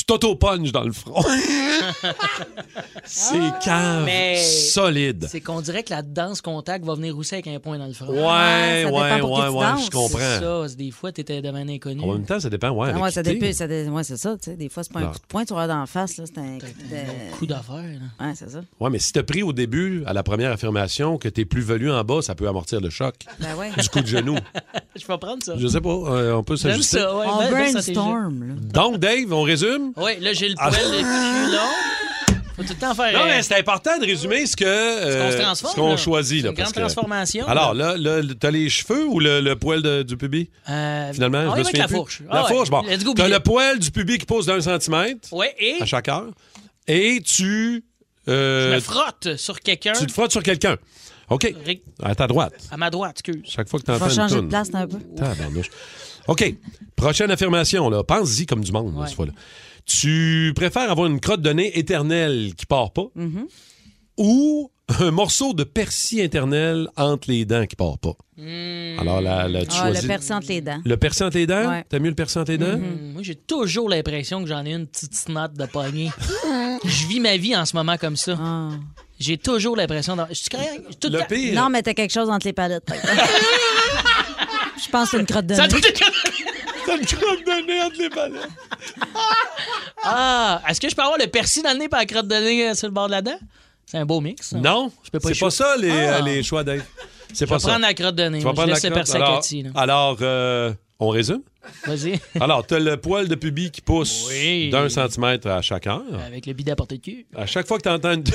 tu 0.06 0.18
t'auto-punches 0.18 0.72
dans 0.72 0.84
le 0.84 0.92
front? 0.92 1.22
c'est 3.04 3.38
cave 3.62 4.04
Mais- 4.04 4.36
solide. 4.42 5.26
C'est 5.30 5.40
qu'on 5.40 5.60
dirait 5.60 5.82
que 5.82 5.90
la 5.90 6.02
danse 6.02 6.40
contact 6.40 6.84
va 6.84 6.94
venir 6.94 7.16
aussi 7.16 7.34
avec 7.34 7.46
un 7.48 7.58
point 7.58 7.78
dans 7.78 7.86
le 7.86 7.92
front. 7.92 8.08
Ouais, 8.08 8.84
ça 8.84 8.90
ouais, 8.90 8.92
ouais, 8.92 9.18
tu 9.18 9.24
ouais, 9.24 9.64
je 9.84 9.90
comprends. 9.90 10.18
C'est 10.18 10.40
ça, 10.40 10.76
des 10.76 10.90
fois, 10.90 11.12
t'étais 11.12 11.40
devant 11.42 11.56
un 11.58 11.68
inconnu. 11.68 12.02
En 12.02 12.12
même 12.14 12.24
temps, 12.24 12.40
ça 12.40 12.50
dépend, 12.50 12.70
ouais. 12.70 12.90
Ah 12.94 12.98
ouais, 12.98 13.10
ça 13.10 13.22
dépend. 13.22 13.52
Ça 13.52 13.66
dé- 13.66 13.88
Ouais, 13.88 14.04
c'est 14.04 14.16
ça. 14.16 14.34
Tu 14.36 14.50
sais, 14.50 14.56
des 14.56 14.68
fois, 14.68 14.82
c'est 14.82 14.92
pas 14.92 15.00
un 15.00 15.04
Non. 15.04 15.10
coup 15.10 15.18
de 15.18 15.26
poing, 15.28 15.44
tu 15.44 15.54
vas 15.54 15.66
dans 15.66 15.80
la 15.80 15.86
face. 15.86 16.16
là, 16.18 16.24
C'est 16.26 16.38
un 16.40 16.58
coup 16.58 16.66
de... 16.66 17.36
Coup 17.38 17.46
d'affaire. 17.46 17.74
Ouais, 18.20 18.32
c'est 18.34 18.50
ça. 18.50 18.60
Ouais, 18.80 18.90
mais 18.90 18.98
si 18.98 19.12
t'as 19.12 19.22
pris 19.22 19.42
au 19.42 19.52
début, 19.52 20.02
à 20.06 20.12
la 20.12 20.22
première 20.22 20.50
affirmation, 20.52 21.18
que 21.18 21.28
t'es 21.28 21.44
plus 21.44 21.62
velu 21.62 21.90
en 21.92 22.02
bas, 22.04 22.20
ça 22.22 22.34
peut 22.34 22.48
amortir 22.48 22.80
le 22.80 22.90
choc 22.90 23.14
Ben 23.40 23.54
ouais. 23.56 23.70
du 23.80 23.88
coup 23.88 24.00
de 24.00 24.06
genou. 24.06 24.36
Je 24.96 25.06
vais 25.06 25.18
prendre 25.18 25.42
ça. 25.42 25.54
Je 25.56 25.66
sais 25.66 25.80
pas, 25.80 25.88
euh, 25.90 26.34
on 26.34 26.42
peut 26.44 26.56
J'aime 26.56 26.72
s'ajuster. 26.72 26.98
ça, 26.98 27.16
ouais. 27.16 27.26
On 27.28 27.38
belle 27.50 27.68
stratégie. 27.68 27.92
brainstorm, 27.94 28.48
là. 28.48 28.54
Donc, 28.60 28.98
Dave, 28.98 29.32
on 29.32 29.42
résume? 29.42 29.92
Oui, 29.96 30.12
là, 30.20 30.32
j'ai 30.32 30.48
le 30.48 30.54
Ah. 30.58 30.70
poil 30.70 30.90
de 30.90 30.96
cul 30.98 31.52
long. 31.52 32.36
Faut 32.56 32.62
tout 32.62 32.68
le 32.72 32.78
temps 32.78 32.94
faire. 32.94 33.12
Non, 33.12 33.24
euh, 33.24 33.26
mais 33.26 33.42
c'est 33.42 33.58
important 33.58 33.98
de 33.98 34.06
résumer 34.06 34.46
ce 34.46 34.54
que 34.56 34.64
euh, 34.64 35.10
ce 35.12 35.24
qu'on 35.26 35.32
se 35.32 35.42
transforme. 35.42 35.72
ce 35.72 35.76
qu'on 35.80 35.90
là. 35.90 35.96
choisit. 35.96 36.36
C'est 36.38 36.44
Là, 36.44 36.50
une 36.50 36.56
parce 36.56 36.72
grande 36.72 36.74
que- 36.74 36.92
transformation. 36.92 37.48
Alors, 37.48 37.74
là. 37.74 37.96
là, 37.96 38.20
t'as 38.38 38.50
les 38.52 38.68
cheveux 38.68 39.06
ou 39.06 39.18
le, 39.18 39.40
le 39.40 39.56
poil 39.56 39.82
de- 39.82 40.02
du 40.04 40.16
pubis? 40.16 40.50
Euh, 40.70 41.12
Finalement, 41.12 41.38
on 41.38 41.42
je 41.42 41.46
y 41.46 41.48
me 41.48 41.50
va 41.50 41.54
avec 41.54 41.66
souviens 41.66 41.82
la 41.82 41.88
plus. 41.88 41.96
fourche. 41.96 42.22
La 42.30 42.38
Ah 42.38 42.42
ouais. 42.44 42.48
fourche, 42.48 42.70
bon. 42.70 42.82
Let's 42.82 43.02
go, 43.02 43.12
T'as 43.14 43.24
Billy. 43.24 43.34
le 43.34 43.40
poil 43.40 43.78
du 43.80 43.90
pubis 43.90 44.18
qui 44.18 44.26
pousse 44.26 44.46
d'un 44.46 44.60
centimètre 44.60 45.32
Ouais, 45.32 45.52
et 45.58 45.82
à 45.82 45.84
chaque 45.84 46.08
heure. 46.08 46.30
Et 46.86 47.20
tu... 47.24 47.84
euh, 48.28 48.70
je 48.70 48.74
me 48.76 48.80
frotte 48.80 49.36
sur 49.36 49.58
quelqu'un. 49.58 49.92
tu 49.98 50.06
te 50.06 50.12
frottes 50.12 50.30
sur 50.32 50.42
quelqu'un. 50.44 50.76
OK. 51.30 51.52
Rick, 51.66 51.82
À 52.04 52.14
ta 52.14 52.28
droite. 52.28 52.52
À 52.70 52.76
ma 52.76 52.88
droite, 52.90 53.16
excuse. 53.18 53.42
Chaque 53.50 53.68
fois 53.68 53.80
que 53.80 53.84
On 53.90 53.94
t'entends 53.94 54.04
va 54.06 54.10
une 54.12 54.16
changer 54.16 54.34
de 54.36 54.40
toune. 54.42 54.48
place 54.50 54.68
un 54.74 54.86
peu. 54.86 54.98
Tabarnouche. 55.16 55.70
OK. 56.28 56.54
Prochaine 56.94 57.30
affirmation, 57.32 57.88
là. 57.90 58.04
Pense-y 58.04 58.46
comme 58.46 58.62
du 58.62 58.70
monde, 58.70 58.94
là, 58.96 59.06
cette 59.06 59.16
fois-là. 59.16 59.32
Tu 59.86 60.52
préfères 60.56 60.90
avoir 60.90 61.06
une 61.06 61.20
crotte 61.20 61.42
de 61.42 61.50
nez 61.52 61.78
éternelle 61.78 62.52
qui 62.56 62.66
part 62.66 62.92
pas 62.92 63.06
Mm-hmm. 63.16 63.46
ou 64.18 64.70
un 65.00 65.10
morceau 65.10 65.54
de 65.54 65.64
persil 65.64 66.20
éternel 66.20 66.88
entre 66.96 67.30
les 67.30 67.44
dents 67.46 67.64
qui 67.66 67.74
part 67.76 67.98
pas? 67.98 68.12
Hmm. 68.36 68.98
Alors, 68.98 69.20
là, 69.22 69.48
là, 69.48 69.62
tu 69.62 69.68
Ah, 69.72 69.84
choisis... 69.86 70.02
le 70.02 70.08
persil 70.08 70.32
entre 70.34 70.48
les 70.48 70.60
dents. 70.60 70.80
Le 70.84 70.96
persil 70.98 71.24
entre 71.24 71.36
les 71.38 71.46
dents? 71.46 71.70
Ouais. 71.70 71.84
T'as 71.88 71.98
mieux 71.98 72.10
le 72.10 72.14
persil 72.14 72.38
entre 72.40 72.50
les 72.52 72.58
dents? 72.58 72.66
Hum, 72.74 73.12
Moi, 73.14 73.22
j'ai 73.22 73.34
toujours 73.34 73.88
l'impression 73.88 74.42
que 74.42 74.48
j'en 74.48 74.64
ai 74.66 74.72
une 74.72 74.86
petite 74.86 75.14
snot 75.14 75.48
de 75.56 75.64
poignée. 75.66 76.10
Je 76.84 77.06
vis 77.06 77.20
ma 77.20 77.36
vie 77.38 77.56
en 77.56 77.64
ce 77.64 77.74
moment 77.76 77.96
comme 77.96 78.16
ça. 78.16 78.36
Ah. 78.38 78.70
J'ai 79.18 79.38
toujours 79.38 79.74
l'impression. 79.76 80.16
d'en- 80.16 80.26
Je 80.28 80.34
suis 80.34 80.50
correct. 80.50 80.82
Tout 81.00 81.08
Le 81.08 81.20
pire... 81.28 81.54
Non, 81.54 81.70
mais 81.70 81.82
t'as 81.82 81.94
quelque 81.94 82.12
chose 82.12 82.28
entre 82.28 82.46
les 82.46 82.52
palettes. 82.52 82.84
Je 84.84 84.90
pense 84.90 85.04
que 85.10 85.16
c'est 85.16 85.20
une 85.20 85.26
crotte 85.26 85.46
de 85.46 85.54
Ça 85.54 85.66
nez. 85.66 85.80
T'as 86.86 86.96
une 86.98 87.06
crotte 87.06 87.40
de 87.46 87.66
nez 87.66 87.80
entre 87.82 87.98
les 87.98 88.10
palettes. 88.10 88.48
Ah, 90.04 90.60
est-ce 90.68 90.80
que 90.80 90.88
je 90.88 90.94
peux 90.94 91.02
avoir 91.02 91.18
le 91.18 91.26
persil 91.26 91.62
dans 91.62 91.72
le 91.72 91.78
nez 91.78 91.84
et 91.86 91.88
la 91.90 92.04
crotte 92.06 92.28
de 92.28 92.34
nez 92.34 92.68
euh, 92.70 92.74
sur 92.74 92.88
le 92.88 92.92
bord 92.92 93.06
de 93.06 93.12
la 93.12 93.22
dent? 93.22 93.38
C'est 93.86 93.98
un 93.98 94.04
beau 94.06 94.20
mix. 94.20 94.50
ça. 94.50 94.58
Non, 94.58 94.90
Je 95.02 95.10
peux 95.10 95.18
pas 95.20 95.28
c'est 95.28 95.38
pas 95.40 95.46
échouer. 95.46 95.50
ça 95.50 95.76
les, 95.78 95.90
Ah. 95.90 96.16
euh, 96.16 96.22
les 96.22 96.42
choix 96.42 96.62
Dave. 96.64 96.82
C'est 97.32 97.46
Je 97.46 97.50
pas 97.50 97.58
ça. 97.58 97.68
prendre 97.68 97.82
la 97.82 97.94
crotte 97.94 98.14
de 98.16 98.24
nez. 98.24 98.38
Tu 98.38 98.44
vas 98.44 98.50
Je 98.50 98.54
prendre 98.54 98.68
la 98.68 98.74
laisse 98.74 98.84
le 98.84 98.90
crotte. 98.90 98.98
persil 99.04 99.16
à 99.22 99.24
Alors, 99.24 99.40
Cathy, 99.40 99.62
là. 99.62 99.70
alors 99.76 100.18
euh, 100.20 100.72
on 101.00 101.08
résume? 101.08 101.42
Vas-y. 101.86 102.20
Alors, 102.40 102.66
t'as 102.66 102.78
le 102.78 102.98
poil 102.98 103.26
de 103.26 103.34
pubis 103.34 103.70
qui 103.70 103.80
pousse 103.80 104.26
Oui. 104.28 104.68
d'un 104.68 104.88
centimètre 104.90 105.48
à 105.48 105.62
chaque 105.62 105.86
heure. 105.86 106.02
Avec 106.26 106.44
le 106.44 106.52
bidet 106.52 106.72
à 106.72 106.76
portée 106.76 106.98
de 106.98 107.02
cul. 107.02 107.26
À 107.34 107.46
chaque 107.46 107.66
fois 107.66 107.78
que 107.78 107.82
t'entends 107.84 108.12
une... 108.12 108.24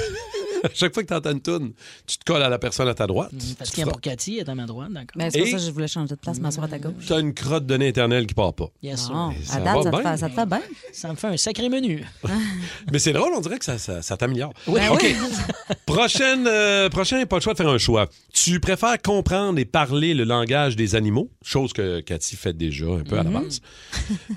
à 0.63 0.69
chaque 0.74 0.93
fois 0.93 1.04
que 1.04 1.08
t'entends 1.10 1.32
une 1.32 1.41
toune, 1.41 1.74
tu 2.06 2.17
te 2.17 2.24
colles 2.26 2.41
à 2.43 2.50
la 2.50 2.60
personne 2.60 2.88
à 2.88 2.93
ta 2.93 3.08
droite. 3.08 3.32
Parce 3.58 3.69
Tu 3.69 3.76
qu'il 3.76 3.86
y 3.86 3.88
a 3.88 3.91
pour 3.91 4.02
Cathy, 4.02 4.39
elle 4.39 4.48
est 4.48 4.50
à 4.50 4.56
ma 4.56 4.65
droite, 4.65 4.91
d'accord. 4.91 5.08
Mais 5.15 5.30
c'est 5.32 5.39
pour 5.39 5.48
Et- 5.48 5.52
ça 5.52 5.58
que 5.58 5.63
je 5.63 5.72
voulais 5.72 5.88
changer 5.88 6.15
de 6.15 6.19
place, 6.19 6.39
m'asseoir 6.39 6.65
à 6.65 6.69
ta 6.69 6.80
gauche? 6.80 7.06
T'as 7.08 7.19
une 7.19 7.34
crotte 7.34 7.65
de 7.65 7.78
nez 7.78 7.88
éternelle 7.89 8.26
qui 8.28 8.34
part 8.34 8.54
pas. 8.54 8.69
Sir. 8.84 9.10
Bon, 9.12 9.32
ça 9.43 9.56
à 9.56 9.60
va 9.60 9.74
date, 9.74 9.84
ça 9.84 9.91
te, 9.91 9.95
bien. 9.95 10.12
fait, 10.12 10.17
ça 10.17 10.30
te 10.30 10.34
fait 10.34 10.45
bien. 10.45 10.62
Ça 10.93 11.10
me 11.10 11.15
fait 11.15 11.28
un 11.28 11.38
sacré 11.38 11.69
menu. 11.69 12.04
Mais 12.91 13.00
c'est 13.00 13.13
drôle, 13.13 13.32
on 13.36 13.41
dirait 13.41 13.60
que 13.60 13.65
ça, 13.65 13.78
ça, 13.78 14.02
ça 14.02 14.17
t'améliore. 14.17 14.54
Ben 14.67 14.89
OK. 14.91 15.00
oui. 15.04 15.15
Prochaine, 15.86 16.45
euh, 16.48 16.89
prochain, 16.89 17.26
pas 17.26 17.38
le 17.38 17.41
choix 17.41 17.54
de 17.54 17.58
faire 17.58 17.69
un 17.69 17.78
choix. 17.78 18.08
Tu 18.34 18.60
préfères 18.60 19.02
comprendre 19.02 19.58
et 19.60 19.65
parler 19.65 20.13
le 20.13 20.24
langage 20.24 20.76
des 20.76 20.95
animaux, 20.95 21.30
chose 21.43 21.74
que 21.74 22.00
Cathy 22.02 22.36
fait 22.36 22.54
déjà 22.56 22.86
un 22.86 23.04
peu 23.04 23.17
à 23.17 23.24
Mm-hmm. 23.24 23.34
l'avance, 23.34 23.62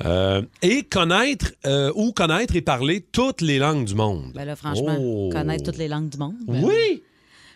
euh, 0.05 0.43
et 0.63 0.83
connaître 0.83 1.53
euh, 1.67 1.93
ou 1.95 2.13
connaître 2.13 2.57
et 2.57 2.61
parler 2.63 3.01
toutes 3.13 3.41
les 3.41 3.59
langues 3.59 3.85
du 3.85 3.95
monde? 3.95 4.33
Ben 4.35 4.45
là, 4.45 4.57
franchement, 4.57 4.97
Oh. 4.99 5.31
connaître 5.33 5.65
toutes 5.65 5.79
les 5.79 5.89
langues 5.89 6.09
du 6.13 6.19
monde. 6.19 6.35
ben, 6.47 6.63
Oui! 6.65 7.03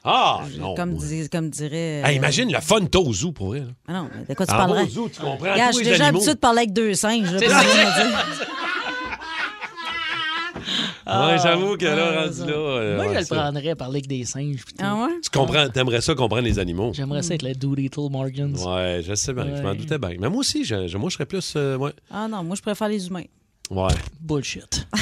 Ah, 0.09 0.43
non. 0.59 0.75
Comme, 0.77 0.95
dis- 0.95 1.29
comme 1.29 1.51
dirait. 1.51 2.03
euh, 2.03 2.07
Hey, 2.07 2.17
imagine 2.17 2.53
le 2.53 2.61
fun 2.61 2.85
t'as 2.85 2.99
au 3.01 3.13
zoo 3.13 3.33
pour 3.33 3.49
vrai. 3.49 3.65
Ah 3.89 3.93
non, 3.93 4.09
mais 4.15 4.25
de 4.29 4.35
quoi 4.35 4.47
tu 4.47 4.53
En 4.55 4.57
parlerais? 4.57 4.85
au 4.85 4.89
zoo, 4.89 5.09
tu 5.09 5.21
comprends 5.21 5.53
Regarde, 5.53 5.73
je 5.73 5.77
suis 5.79 5.85
déjà 5.87 6.05
animaux. 6.05 6.19
habituée 6.19 6.35
de 6.35 6.39
parler 6.39 6.59
avec 6.59 6.73
deux 6.73 6.95
singes. 6.95 7.33
là, 7.33 7.39
dire. 7.41 7.51
ouais, 11.07 11.37
j'avoue 11.43 11.77
que 11.77 11.85
là, 11.87 12.13
Ah, 12.19 12.25
rendu 12.25 12.41
là. 12.41 12.47
euh, 12.57 12.97
Moi, 12.97 13.07
ouais, 13.07 13.15
je 13.15 13.19
le 13.21 13.27
prendrais 13.41 13.75
parler 13.75 13.97
avec 13.97 14.07
des 14.07 14.25
singes. 14.25 14.65
Ah 14.79 14.95
ouais? 14.95 15.11
Tu 15.23 15.31
comprends, 15.31 15.69
t'aimerais 15.69 16.01
ça 16.01 16.15
comprendre 16.15 16.43
les 16.43 16.59
animaux. 16.61 16.93
J'aimerais 16.95 17.23
ça 17.23 17.35
être 17.35 17.43
le 17.43 17.55
Doolittle 17.55 18.09
Morgans. 18.11 18.55
Ouais, 18.65 19.03
je 19.07 19.15
sais 19.15 19.33
bien, 19.33 19.57
je 19.57 19.63
m'en 19.63 19.75
doutais 19.75 19.99
bien. 19.99 20.11
Mais 20.21 20.29
moi 20.29 20.39
aussi, 20.39 20.65
je, 20.65 20.87
je- 20.87 20.97
moi, 20.99 21.09
je 21.11 21.15
serais 21.15 21.27
plus. 21.27 21.53
euh, 21.57 21.77
ouais. 21.77 21.93
Ah 22.13 22.29
non, 22.29 22.45
moi, 22.45 22.55
je 22.57 22.63
préfère 22.63 22.89
les 22.89 23.07
humains. 23.09 23.25
ouais. 23.71 23.89
Bullshit. 24.21 24.87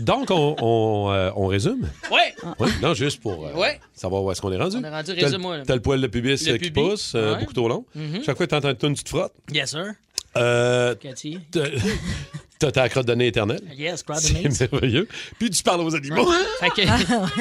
Donc, 0.00 0.30
on, 0.30 0.56
on, 0.60 1.12
euh, 1.12 1.30
on 1.36 1.46
résume? 1.46 1.88
Ouais! 2.10 2.34
Oui, 2.58 2.68
non, 2.82 2.94
juste 2.94 3.20
pour 3.20 3.46
euh, 3.46 3.52
Ouais. 3.54 3.78
savoir 3.94 4.22
où 4.22 4.30
est-ce 4.32 4.40
qu'on 4.40 4.52
est 4.52 4.56
rendu. 4.56 4.76
On 4.78 4.84
est 4.84 4.90
rendu, 4.90 5.06
T'as 5.12 5.14
le- 5.14 5.24
résume-moi, 5.24 5.58
là. 5.58 5.64
T'as 5.66 5.74
le 5.74 5.82
poil 5.82 6.00
de 6.00 6.06
pubis 6.06 6.44
Le 6.46 6.52
euh, 6.52 6.58
qui 6.58 6.70
pubis, 6.70 6.80
pousse, 6.80 7.12
euh, 7.14 7.34
ouais. 7.34 7.40
beaucoup 7.40 7.52
trop 7.52 7.68
long. 7.68 7.84
Mhm. 7.94 8.22
Chaque 8.24 8.36
fois 8.36 8.46
que 8.46 8.50
t'entends 8.50 8.70
une 8.70 8.76
toune, 8.76 8.94
tu 8.94 9.04
te 9.04 9.08
frottes. 9.08 9.32
Yes, 9.52 9.70
sir. 9.70 9.92
Euh, 10.36 10.94
Cathy. 10.96 11.38
t'as- 11.50 11.64
T'as 12.60 12.72
ta 12.72 12.88
crotte 12.90 13.06
de 13.06 13.14
nez 13.14 13.28
éternelle. 13.28 13.62
Yes, 13.74 14.02
crowd 14.02 14.18
C'est 14.18 14.42
mates. 14.42 14.70
merveilleux. 14.72 15.08
Puis 15.38 15.48
tu 15.48 15.62
parles 15.62 15.80
aux 15.80 15.94
animaux. 15.96 16.30
Fait 16.60 16.68
que 16.68 16.82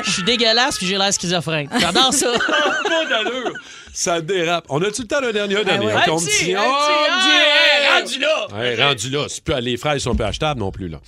je 0.05 0.09
suis 0.11 0.23
dégueulasse 0.23 0.77
puis 0.77 0.87
j'ai 0.87 0.97
l'air 0.97 1.11
schizophrène. 1.13 1.67
J'adore 1.77 2.13
ça. 2.13 2.31
Pas 2.47 3.05
d'allure. 3.09 3.51
Ça 3.93 4.21
dérape. 4.21 4.63
On 4.69 4.81
a-tu 4.81 5.01
le 5.01 5.07
temps 5.09 5.19
d'un 5.19 5.33
dernier? 5.33 5.57
Un 5.57 5.63
dernier? 5.65 5.87
ouais. 5.87 5.93
Petit, 6.05 6.25
petit- 6.25 6.55
un 6.55 6.61
Oh, 6.65 7.27
hey, 7.27 7.99
rendu 8.01 8.17
là. 8.19 8.47
Ouais, 8.53 8.81
rendu 8.81 9.09
là. 9.09 9.25
C'est 9.27 9.43
plus- 9.43 9.59
les 9.59 9.75
fraises 9.75 10.01
sont 10.03 10.15
peu 10.15 10.23
achetables 10.23 10.61
non 10.61 10.71
plus. 10.71 10.87
là. 10.87 11.01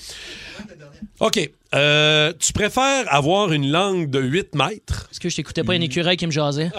OK. 1.19 1.51
Euh, 1.73 2.33
tu 2.37 2.51
préfères 2.51 3.05
avoir 3.07 3.53
une 3.53 3.71
langue 3.71 4.09
de 4.09 4.19
8 4.19 4.55
mètres? 4.55 5.07
Est-ce 5.09 5.19
que 5.21 5.29
je 5.29 5.35
t'écoutais 5.37 5.63
pas 5.63 5.73
un 5.73 5.81
écureuil 5.81 6.17
qui 6.17 6.27
me 6.27 6.31
jasait? 6.31 6.69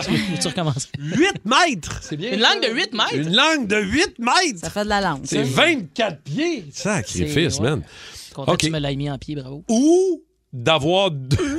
Tu 0.40 0.48
recommences. 0.48 0.88
8 0.98 1.44
mètres! 1.46 1.98
C'est 2.02 2.16
bien. 2.16 2.32
Une 2.32 2.40
langue 2.40 2.62
de 2.62 2.68
8 2.74 2.92
mètres? 2.92 3.14
Une 3.14 3.34
langue 3.34 3.66
de 3.66 3.76
8 3.76 4.18
mètres! 4.18 4.58
Ça 4.60 4.70
fait 4.70 4.84
de 4.84 4.90
la 4.90 5.00
langue. 5.00 5.22
C'est 5.24 5.44
ça. 5.44 5.62
24 5.62 6.22
pieds! 6.22 6.66
Sacrifice, 6.72 7.58
ouais. 7.58 7.70
man. 7.70 7.82
Content 8.34 8.52
OK. 8.52 8.60
que 8.60 8.66
tu 8.66 8.72
me 8.72 8.78
l'aies 8.78 8.96
mis 8.96 9.10
en 9.10 9.18
pied, 9.18 9.34
bravo. 9.34 9.64
Ou 9.68 10.22
d'avoir 10.52 11.10
deux, 11.10 11.58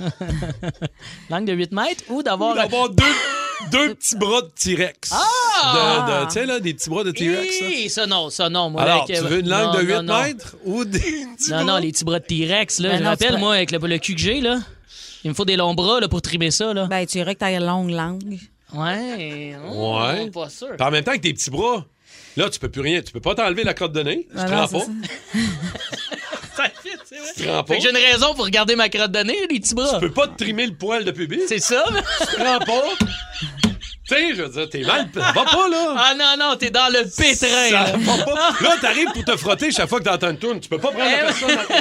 Langue 1.30 1.46
de 1.46 1.52
8 1.52 1.72
mètres 1.72 2.04
ou 2.08 2.22
d'avoir... 2.22 2.54
d'avoir 2.54 2.88
deux, 2.90 3.04
deux 3.70 3.94
petits 3.94 4.16
bras 4.16 4.42
de 4.42 4.48
T-Rex. 4.58 5.10
Ah! 5.12 6.26
Tu 6.28 6.34
sais, 6.34 6.46
là, 6.46 6.60
des 6.60 6.74
petits 6.74 6.90
bras 6.90 7.04
de 7.04 7.10
T-Rex. 7.12 7.60
Hi, 7.60 7.88
ça 7.90 8.06
non, 8.06 8.30
ça 8.30 8.48
non. 8.48 8.70
Moi, 8.70 8.82
Alors, 8.82 9.04
avec, 9.04 9.16
tu 9.16 9.22
euh, 9.22 9.28
veux 9.28 9.38
une 9.40 9.48
langue 9.48 9.74
non, 9.74 9.80
de 9.80 9.82
8 9.84 9.92
non, 9.94 10.02
non. 10.02 10.22
mètres 10.22 10.56
ou 10.64 10.84
des 10.84 10.98
petits 10.98 11.50
Non, 11.50 11.58
non, 11.60 11.64
bras? 11.66 11.80
les 11.80 11.92
petits 11.92 12.04
bras 12.04 12.18
de 12.18 12.24
T-Rex, 12.24 12.80
là. 12.80 12.88
Ben 12.90 12.98
je 12.98 13.02
non, 13.04 13.10
rappelle, 13.10 13.38
moi, 13.38 13.54
avec 13.54 13.70
le, 13.70 13.78
le 13.78 13.98
cul 13.98 14.14
que 14.14 14.20
j'ai, 14.20 14.40
là. 14.40 14.58
Il 15.24 15.30
me 15.30 15.34
faut 15.34 15.44
des 15.44 15.56
longs 15.56 15.74
bras 15.74 16.00
là, 16.00 16.08
pour 16.08 16.20
trimer 16.22 16.50
ça. 16.50 16.74
Là. 16.74 16.86
Ben, 16.86 17.06
tu 17.06 17.18
dirais 17.18 17.34
que 17.34 17.40
t'as 17.40 17.52
une 17.52 17.64
longue 17.64 17.90
langue. 17.90 18.38
Ouais. 18.74 19.54
oh, 19.72 20.00
Ouais. 20.02 20.30
Pas 20.30 20.48
sûr. 20.48 20.74
Puis 20.76 20.86
en 20.86 20.90
même 20.90 21.04
temps, 21.04 21.10
avec 21.12 21.22
tes 21.22 21.32
petits 21.32 21.50
bras, 21.50 21.84
là, 22.36 22.50
tu 22.50 22.58
peux 22.58 22.68
plus 22.70 22.80
rien. 22.80 23.02
Tu 23.02 23.12
peux 23.12 23.20
pas 23.20 23.34
t'enlever 23.34 23.62
la 23.62 23.74
crotte 23.74 23.92
de 23.92 24.02
nez. 24.02 24.26
Tu 24.30 24.36
Ah 24.36 24.44
te 24.46 24.50
non, 24.50 24.56
rends 24.66 24.68
pas. 24.68 24.84
Ça 26.56 26.64
fit, 26.82 26.90
c'est 27.04 27.18
vrai. 27.18 27.28
Tu 27.36 27.42
te 27.44 27.48
rends 27.48 27.64
pas. 27.64 27.74
Fait 27.74 27.80
que 27.80 27.84
j'ai 27.84 27.90
une 27.90 27.96
raison 28.12 28.34
pour 28.34 28.44
regarder 28.44 28.76
ma 28.76 28.88
crotte 28.88 29.12
de 29.12 29.20
nez, 29.20 29.46
les 29.50 29.60
petits 29.60 29.74
bras. 29.74 29.94
Tu 29.94 30.00
peux 30.08 30.12
pas 30.12 30.28
te 30.28 30.36
trimer 30.42 30.66
le 30.66 30.74
poil 30.74 31.04
de 31.04 31.10
pubis. 31.10 31.40
C'est 31.48 31.58
ça, 31.60 31.84
mais... 31.92 32.00
Tu 32.20 32.26
te 32.36 32.42
rends 32.42 32.58
pas? 32.58 32.82
tu 34.08 34.14
sais, 34.18 34.34
je 34.34 34.42
veux 34.42 34.48
dire, 34.50 34.68
t'es 34.68 34.82
mal. 34.82 35.08
Va 35.14 35.32
pas, 35.32 35.68
là. 35.68 35.94
Ah 35.96 36.14
non, 36.18 36.34
non, 36.38 36.56
t'es 36.56 36.70
dans 36.70 36.92
le 36.92 37.04
pétrin. 37.04 37.48
Ça 37.48 37.70
là. 37.70 37.92
va 37.96 38.24
pas. 38.24 38.50
Là, 38.60 38.76
t'arrives 38.80 39.10
pour 39.14 39.24
te 39.24 39.36
frotter 39.36 39.70
chaque 39.70 39.88
fois 39.88 40.00
que 40.00 40.04
t'entends 40.04 40.30
une 40.30 40.38
tourne. 40.38 40.60
Tu 40.60 40.68
peux 40.68 40.78
pas 40.78 40.90
prendre 40.90 41.04
la 41.04 41.20
Eh 41.20 41.24
personne 41.24 41.56
dans 41.56 41.62
tes 41.62 41.80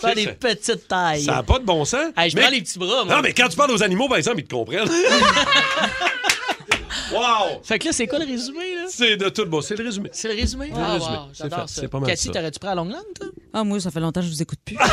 bras. 0.00 0.14
Des 0.14 0.26
petites 0.28 0.88
tailles. 0.88 1.22
Ça 1.22 1.32
n'a 1.32 1.42
pas 1.44 1.58
de 1.60 1.64
bon 1.64 1.84
sens. 1.84 2.06
Hey, 2.16 2.30
je 2.30 2.36
Mais- 2.36 2.42
prends 2.42 2.50
les 2.50 2.62
petits 2.62 2.78
bras, 2.78 3.04
moi. 3.04 3.16
Non, 3.16 3.22
mais 3.22 3.32
quand 3.32 3.48
tu 3.48 3.56
parles 3.56 3.70
aux 3.70 3.82
animaux, 3.84 4.08
par 4.08 4.16
exemple, 4.18 4.40
ils 4.40 4.44
te 4.46 4.54
comprennent. 4.54 4.88
wow! 7.12 7.60
Fait 7.62 7.78
que 7.78 7.86
là, 7.86 7.92
c'est 7.92 8.06
quoi 8.06 8.18
le 8.18 8.24
résumé, 8.26 8.74
là? 8.74 8.84
C'est 8.88 9.16
de 9.16 9.28
tout. 9.28 9.44
Bon, 9.46 9.60
c'est 9.60 9.76
le 9.76 9.84
résumé. 9.84 10.08
C'est 10.12 10.28
le 10.28 10.34
résumé? 10.34 10.70
C'est 10.72 10.78
le 10.80 10.84
Ah, 10.84 10.92
résumé. 10.94 11.16
wow, 11.16 11.22
C'est 11.32 11.42
fait. 11.44 11.50
ça. 11.50 11.64
C'est 11.68 11.88
pas 11.88 12.00
mal 12.00 12.10
Cathy, 12.10 12.26
ça. 12.26 12.32
t'aurais-tu 12.32 12.58
pris 12.58 12.68
à 12.68 12.74
longue 12.74 12.90
langue, 12.90 13.12
toi? 13.14 13.28
Ah, 13.52 13.64
moi, 13.64 13.80
ça 13.80 13.90
fait 13.90 14.00
longtemps 14.00 14.20
que 14.20 14.26
je 14.26 14.32
vous 14.32 14.42
écoute 14.42 14.58
plus. 14.64 14.76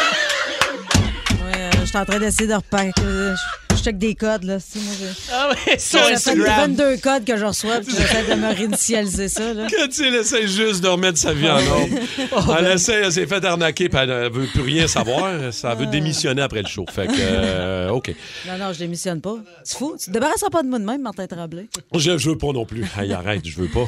Ouais, 1.41 1.53
euh, 1.55 1.69
je 1.81 1.85
suis 1.85 1.97
en 1.97 2.05
train 2.05 2.19
d'essayer 2.19 2.47
de 2.47 2.53
repack. 2.53 2.93
euh, 2.99 3.33
je- 3.35 3.81
check 3.81 3.97
des 3.97 4.13
codes, 4.13 4.43
là. 4.43 4.59
Si, 4.59 4.77
moi, 4.79 4.93
Ah 5.31 5.49
ouais, 5.67 5.77
ça 5.79 5.99
fait 6.17 6.35
22 6.35 6.97
codes 6.97 7.23
que 7.23 7.37
je 7.37 7.45
reçois, 7.45 7.79
puis 7.79 7.95
j'essaie 7.97 8.25
de 8.29 8.35
me 8.35 8.53
réinitialiser 8.53 9.29
ça, 9.29 9.53
là. 9.53 9.67
Cathy, 9.67 10.03
elle 10.03 10.15
essaie 10.15 10.45
juste 10.47 10.81
de 10.83 10.89
remettre 10.89 11.17
sa 11.17 11.31
vie 11.33 11.49
en 11.49 11.55
ordre. 11.65 11.87
Elle 12.59 12.67
essaie, 12.73 13.01
elle 13.05 13.11
s'est 13.13 13.25
fait 13.25 13.43
arnaquer, 13.45 13.87
puis 13.87 13.97
elle 13.97 14.09
ne 14.09 14.29
veut 14.29 14.47
plus 14.47 14.61
rien 14.63 14.85
savoir. 14.87 15.31
Ça 15.53 15.73
veut 15.75 15.85
démissionner 15.85 16.41
après 16.41 16.61
le 16.61 16.67
show. 16.67 16.85
Fait 16.93 17.07
que, 17.07 17.13
euh, 17.17 17.89
OK. 17.91 18.13
Non, 18.45 18.57
non, 18.57 18.73
je 18.73 18.79
démissionne 18.79 19.21
pas. 19.21 19.37
Tu 19.65 19.75
fous? 19.77 19.95
Tu 19.97 20.07
te 20.07 20.11
débarrasseras 20.11 20.49
pas 20.49 20.61
de 20.61 20.67
moi 20.67 20.79
de 20.79 20.83
même, 20.85 21.01
Martin 21.01 21.25
Tremblay. 21.25 21.69
Je, 21.95 22.17
je 22.17 22.29
veux 22.31 22.37
pas 22.37 22.51
non 22.51 22.65
plus. 22.65 22.85
Hey, 22.99 23.13
arrête, 23.13 23.45
je 23.47 23.55
veux 23.55 23.67
pas. 23.69 23.87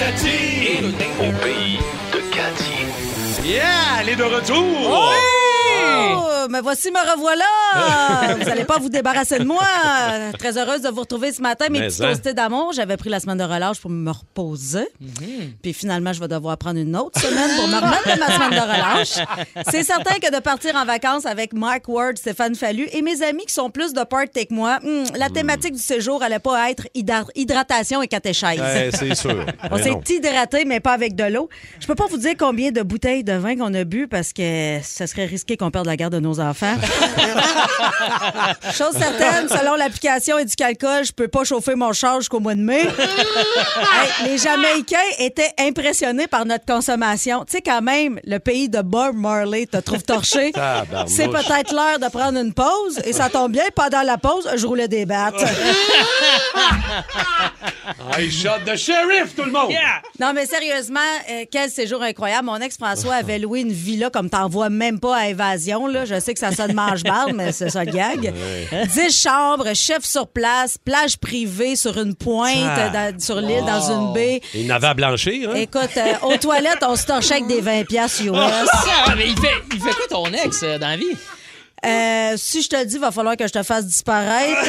De 0.00 0.04
Cathy. 0.04 0.94
Au 1.20 1.32
pays 1.44 1.78
de 2.12 2.20
Cathy. 2.34 2.86
Yeah! 3.44 4.00
Elle 4.00 4.08
est 4.10 4.16
de 4.16 4.22
retour! 4.24 4.88
Oh, 4.88 5.39
me 6.48 6.60
voici, 6.60 6.90
me 6.90 6.98
revoilà! 7.12 8.34
vous 8.42 8.48
allez 8.48 8.64
pas 8.64 8.78
vous 8.78 8.88
débarrasser 8.88 9.38
de 9.38 9.44
moi! 9.44 9.62
Très 10.38 10.56
heureuse 10.58 10.82
de 10.82 10.88
vous 10.88 11.00
retrouver 11.00 11.32
ce 11.32 11.40
matin. 11.42 11.66
Mes 11.70 11.80
Mais 11.80 11.86
petits 11.88 12.02
hein. 12.02 12.08
toastés 12.08 12.34
d'amour, 12.34 12.72
j'avais 12.74 12.96
pris 12.96 13.10
la 13.10 13.20
semaine 13.20 13.38
de 13.38 13.44
relâche 13.44 13.80
pour 13.80 13.90
me 13.90 14.10
reposer. 14.10 14.88
Puis 15.62 15.72
finalement, 15.72 16.12
je 16.12 16.20
vais 16.20 16.28
devoir 16.28 16.56
prendre 16.58 16.78
une 16.78 16.96
autre 16.96 17.20
semaine 17.20 17.50
pour 17.56 17.68
me 17.68 17.76
remettre 17.76 18.14
de 18.14 18.20
ma 18.20 18.26
semaine 18.26 18.50
de 18.50 18.62
relâche. 18.62 19.64
C'est 19.70 19.84
certain 19.84 20.14
que 20.16 20.34
de 20.34 20.40
partir 20.40 20.74
en 20.76 20.84
vacances 20.84 21.26
avec 21.26 21.52
Mark 21.52 21.88
Ward, 21.88 22.16
Stéphane 22.18 22.54
Fallu 22.54 22.88
et 22.92 23.02
mes 23.02 23.22
amis 23.22 23.44
qui 23.46 23.54
sont 23.54 23.70
plus 23.70 23.92
de 23.92 24.02
party 24.02 24.46
que 24.46 24.54
moi, 24.54 24.78
hmm, 24.82 25.16
la 25.16 25.28
thématique 25.28 25.74
du 25.74 25.82
séjour 25.82 26.22
allait 26.22 26.38
pas 26.38 26.70
être 26.70 26.86
hydra- 26.94 27.30
hydratation 27.34 28.02
et 28.02 28.08
catéchèse. 28.08 28.60
Ouais, 28.60 28.90
c'est 28.92 29.14
sûr. 29.14 29.44
On 29.70 29.76
Mais 29.76 29.82
s'est 29.82 29.90
non. 29.90 30.02
hydraté, 30.08 30.64
mais 30.64 30.80
pas 30.80 30.92
avec 30.92 31.14
de 31.14 31.24
l'eau. 31.24 31.48
Je 31.80 31.86
peux 31.86 31.94
pas 31.94 32.06
vous 32.06 32.16
dire 32.18 32.34
combien 32.38 32.70
de 32.70 32.82
bouteilles 32.82 33.24
de 33.24 33.32
vin 33.32 33.56
qu'on 33.56 33.74
a 33.74 33.84
bu 33.84 34.08
parce 34.08 34.32
que 34.32 34.78
ce 34.82 35.06
serait 35.06 35.26
risqué 35.26 35.56
qu'on 35.56 35.70
perde 35.70 35.79
la 35.86 35.96
garde 35.96 36.14
de 36.14 36.20
nos 36.20 36.40
enfants. 36.40 36.74
Chose 38.72 38.96
certaine, 38.98 39.48
selon 39.48 39.76
l'application 39.76 40.38
et 40.38 40.44
du 40.44 40.54
calcul, 40.54 41.04
je 41.04 41.12
peux 41.12 41.28
pas 41.28 41.44
chauffer 41.44 41.74
mon 41.74 41.92
char 41.92 42.20
jusqu'au 42.20 42.40
mois 42.40 42.54
de 42.54 42.60
mai. 42.60 42.82
Hey, 42.82 44.28
les 44.28 44.38
Jamaïcains 44.38 44.96
étaient 45.18 45.52
impressionnés 45.58 46.26
par 46.26 46.44
notre 46.44 46.64
consommation. 46.64 47.44
Tu 47.44 47.52
sais, 47.52 47.62
quand 47.62 47.82
même, 47.82 48.20
le 48.24 48.38
pays 48.38 48.68
de 48.68 48.80
Bob 48.82 49.16
Marley 49.16 49.66
te 49.66 49.78
trouve 49.78 50.02
torché. 50.02 50.52
C'est 51.06 51.28
peut-être 51.28 51.72
l'heure 51.74 51.98
de 51.98 52.08
prendre 52.10 52.38
une 52.38 52.52
pause. 52.52 53.00
Et 53.04 53.12
ça 53.12 53.28
tombe 53.28 53.52
bien, 53.52 53.64
pendant 53.74 54.02
la 54.02 54.18
pause, 54.18 54.48
je 54.56 54.66
roulais 54.66 54.88
des 54.88 55.06
battes. 55.06 55.34
I 58.18 58.30
shot 58.30 58.60
the 58.66 58.76
sheriff, 58.76 59.34
tout 59.34 59.44
le 59.44 59.52
monde! 59.52 59.72
Non, 60.18 60.32
mais 60.34 60.46
sérieusement, 60.46 61.00
euh, 61.30 61.44
quel 61.50 61.70
séjour 61.70 62.02
incroyable. 62.02 62.46
Mon 62.46 62.56
ex-François 62.56 63.14
avait 63.20 63.38
loué 63.38 63.60
une 63.60 63.72
villa 63.72 64.10
comme 64.10 64.28
t'en 64.28 64.48
vois 64.48 64.68
même 64.70 65.00
pas 65.00 65.16
à 65.16 65.28
Évasion. 65.28 65.69
Là. 65.78 66.04
Je 66.04 66.18
sais 66.20 66.34
que 66.34 66.40
ça 66.40 66.52
sonne 66.52 66.74
mange-barde, 66.74 67.32
mais 67.34 67.52
c'est 67.52 67.70
ça 67.70 67.84
le 67.84 67.92
gag. 67.92 68.32
10 68.94 69.22
chambres, 69.22 69.72
chef 69.74 70.04
sur 70.04 70.26
place, 70.28 70.76
plage 70.78 71.16
privée 71.18 71.76
sur 71.76 71.96
une 71.98 72.14
pointe, 72.14 72.56
Ah. 72.76 72.88
dans- 73.12 73.20
sur 73.20 73.40
l'île, 73.40 73.64
dans 73.64 73.90
une 73.90 74.12
baie. 74.12 74.40
Il 74.54 74.66
n'avait 74.66 74.88
à 74.88 74.94
blanchir, 74.94 75.50
hein? 75.50 75.54
Écoute, 75.56 75.90
euh, 75.96 76.12
aux 76.22 76.36
toilettes, 76.36 76.82
on 76.82 76.96
se 76.96 77.06
torchait 77.06 77.34
avec 77.34 77.46
des 77.46 77.60
20 77.60 77.84
piastres 77.86 78.22
US. 78.22 78.30
Ah, 79.06 79.14
mais 79.16 79.28
il 79.28 79.38
fait, 79.40 79.48
il 79.72 79.80
fait 79.80 79.90
quoi 79.92 80.06
ton 80.08 80.26
ex 80.32 80.60
euh, 80.62 80.78
dans 80.78 80.88
la 80.88 80.96
vie? 80.96 81.16
Euh, 81.86 82.34
si 82.36 82.60
je 82.62 82.68
te 82.68 82.76
le 82.76 82.84
dis, 82.84 82.96
il 82.96 83.00
va 83.00 83.10
falloir 83.10 83.36
que 83.38 83.46
je 83.46 83.52
te 83.52 83.62
fasse 83.62 83.86
disparaître. 83.86 84.60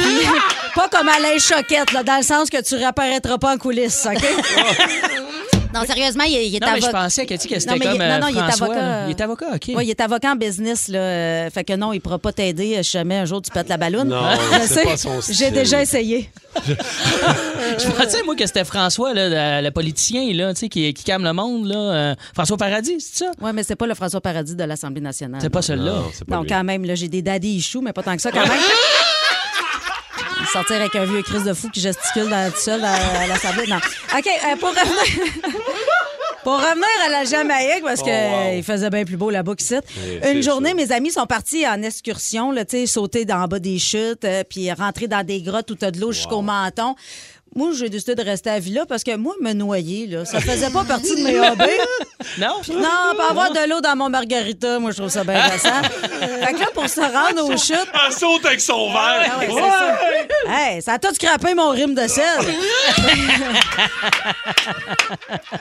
Puis, 0.00 0.26
pas 0.74 0.88
comme 0.88 1.08
Alain 1.08 1.36
Choquette, 1.38 1.92
là, 1.92 2.02
dans 2.02 2.16
le 2.16 2.22
sens 2.22 2.48
que 2.48 2.62
tu 2.62 2.76
réapparaîtras 2.76 3.36
pas 3.36 3.52
en 3.54 3.58
coulisses, 3.58 4.06
OK? 4.10 4.22
Non, 5.72 5.84
sérieusement, 5.86 6.24
il, 6.24 6.32
il 6.32 6.56
est 6.56 6.60
Non, 6.60 6.66
mais 6.74 6.80
je 6.80 6.86
avocat. 6.86 7.02
pensais, 7.04 7.26
Cathy, 7.26 7.46
que 7.48 7.58
c'était 7.60 7.70
Non, 7.72 7.76
mais 7.78 7.84
il- 7.86 7.92
comme 7.92 8.00
euh, 8.00 8.18
non, 8.18 8.20
non, 8.20 8.28
il 8.28 8.36
est 8.36 8.40
François, 8.40 8.66
avocat. 8.66 8.80
là. 8.82 9.04
Il 9.06 9.10
est 9.10 9.20
avocat, 9.20 9.46
OK. 9.54 9.62
Oui, 9.76 9.84
il 9.86 9.90
est 9.90 10.00
avocat 10.00 10.32
en 10.32 10.36
business, 10.36 10.88
là. 10.88 10.98
euh, 10.98 11.50
fait 11.50 11.62
que 11.64 11.74
non, 11.74 11.92
il 11.92 12.00
pourra 12.00 12.18
pas 12.18 12.32
t'aider 12.32 12.76
euh, 12.78 12.82
si 12.82 12.90
jamais 12.92 13.18
un 13.18 13.24
jour 13.24 13.40
tu 13.40 13.50
pètes 13.52 13.68
la 13.68 13.76
balloune. 13.76 14.08
Non, 14.08 14.20
Je 14.62 14.66
sais, 14.66 14.82
pas 14.82 14.96
son 14.96 15.20
J'ai 15.20 15.32
style. 15.32 15.52
déjà 15.52 15.80
essayé. 15.82 16.28
Je 16.56 17.88
pensais, 17.90 18.22
moi, 18.24 18.34
que 18.34 18.46
c'était 18.46 18.64
François, 18.64 19.14
là, 19.14 19.60
le, 19.60 19.64
le 19.64 19.70
politicien, 19.70 20.32
là, 20.34 20.52
tu 20.54 20.60
sais, 20.60 20.68
qui, 20.68 20.92
qui 20.92 21.04
calme 21.04 21.22
le 21.24 21.32
monde, 21.32 21.66
là. 21.66 22.16
François 22.34 22.56
Paradis, 22.56 22.96
c'est 23.00 23.24
ça? 23.24 23.30
Oui, 23.40 23.50
mais 23.54 23.62
c'est 23.62 23.76
pas 23.76 23.86
le 23.86 23.94
François 23.94 24.20
Paradis 24.20 24.56
de 24.56 24.64
l'Assemblée 24.64 25.00
nationale. 25.00 25.40
C'est 25.40 25.50
pas 25.50 25.62
celui-là. 25.62 25.92
Non, 25.92 26.10
pas 26.28 26.40
lui. 26.40 26.48
quand 26.48 26.64
même, 26.64 26.84
là, 26.84 26.94
j'ai 26.96 27.08
des 27.08 27.22
daddy 27.22 27.48
issues, 27.56 27.78
mais 27.80 27.92
pas 27.92 28.02
tant 28.02 28.16
que 28.16 28.22
ça, 28.22 28.32
quand 28.32 28.40
même. 28.40 28.50
Sortir 30.52 30.76
avec 30.76 30.94
un 30.96 31.04
vieux 31.04 31.22
Chris 31.22 31.42
de 31.44 31.52
fou 31.54 31.68
qui 31.70 31.80
gesticule 31.80 32.28
dans, 32.28 32.50
tout 32.50 32.58
seul 32.58 32.82
à, 32.84 32.92
à 32.94 33.26
l'Assemblée. 33.28 33.66
Non. 33.68 33.76
OK, 33.76 34.26
euh, 34.26 34.56
pour 34.56 34.70
revenir... 34.70 35.32
Pour 36.42 36.54
revenir 36.54 36.86
à 37.04 37.10
la 37.10 37.24
Jamaïque, 37.24 37.82
parce 37.84 38.00
qu'il 38.02 38.14
Oh, 38.14 38.56
wow. 38.56 38.62
faisait 38.62 38.88
bien 38.88 39.04
plus 39.04 39.18
beau 39.18 39.28
là-bas 39.28 39.54
qu'ici. 39.54 39.74
Une 40.26 40.42
journée, 40.42 40.72
mes 40.72 40.90
amis 40.90 41.10
sont 41.10 41.26
partis 41.26 41.68
en 41.68 41.82
excursion, 41.82 42.50
là, 42.50 42.64
tu 42.64 42.86
sauter 42.86 43.26
dans 43.26 43.46
bas 43.46 43.58
des 43.58 43.78
chutes, 43.78 44.24
euh, 44.24 44.42
puis 44.48 44.72
rentrer 44.72 45.06
dans 45.06 45.22
des 45.22 45.42
grottes 45.42 45.70
où 45.70 45.74
t'as 45.74 45.90
de 45.90 46.00
l'eau 46.00 46.12
jusqu'au 46.12 46.40
menton. 46.40 46.94
Moi, 47.54 47.72
j'ai 47.76 47.88
décidé 47.90 48.14
de 48.14 48.22
rester 48.22 48.48
à 48.48 48.54
la 48.54 48.60
villa 48.60 48.86
parce 48.86 49.02
que 49.04 49.16
moi, 49.16 49.34
me 49.42 49.52
noyer, 49.52 50.06
là, 50.06 50.24
ça 50.24 50.40
faisait 50.40 50.70
pas 50.70 50.84
partie 50.84 51.14
de 51.16 51.22
mes 51.24 51.38
hobbies. 51.40 51.64
Non? 52.38 52.60
Non, 52.70 53.16
pas 53.16 53.30
avoir 53.30 53.50
de 53.50 53.68
l'eau 53.68 53.80
dans 53.80 53.96
mon 53.96 54.08
margarita, 54.10 54.78
moi, 54.78 54.90
je 54.92 54.98
trouve 54.98 55.08
ça 55.08 55.24
bien 55.24 55.40
récent. 55.48 55.82
fait 55.82 56.52
que 56.52 56.60
là, 56.60 56.66
pour 56.74 56.86
se 56.88 57.00
rendre 57.00 57.44
aux 57.48 57.56
chutes. 57.56 57.88
Elle 58.06 58.12
saute 58.12 58.44
avec 58.44 58.60
son 58.60 58.92
verre. 58.92 59.32
Ah 59.36 59.38
ouais, 59.38 59.48
ça. 59.48 59.96
Hey, 60.52 60.82
ça 60.82 60.94
a 60.94 60.98
tout 60.98 61.14
scrappé 61.14 61.54
mon 61.54 61.70
rime 61.70 61.94
de 61.94 62.08
sel. 62.08 62.24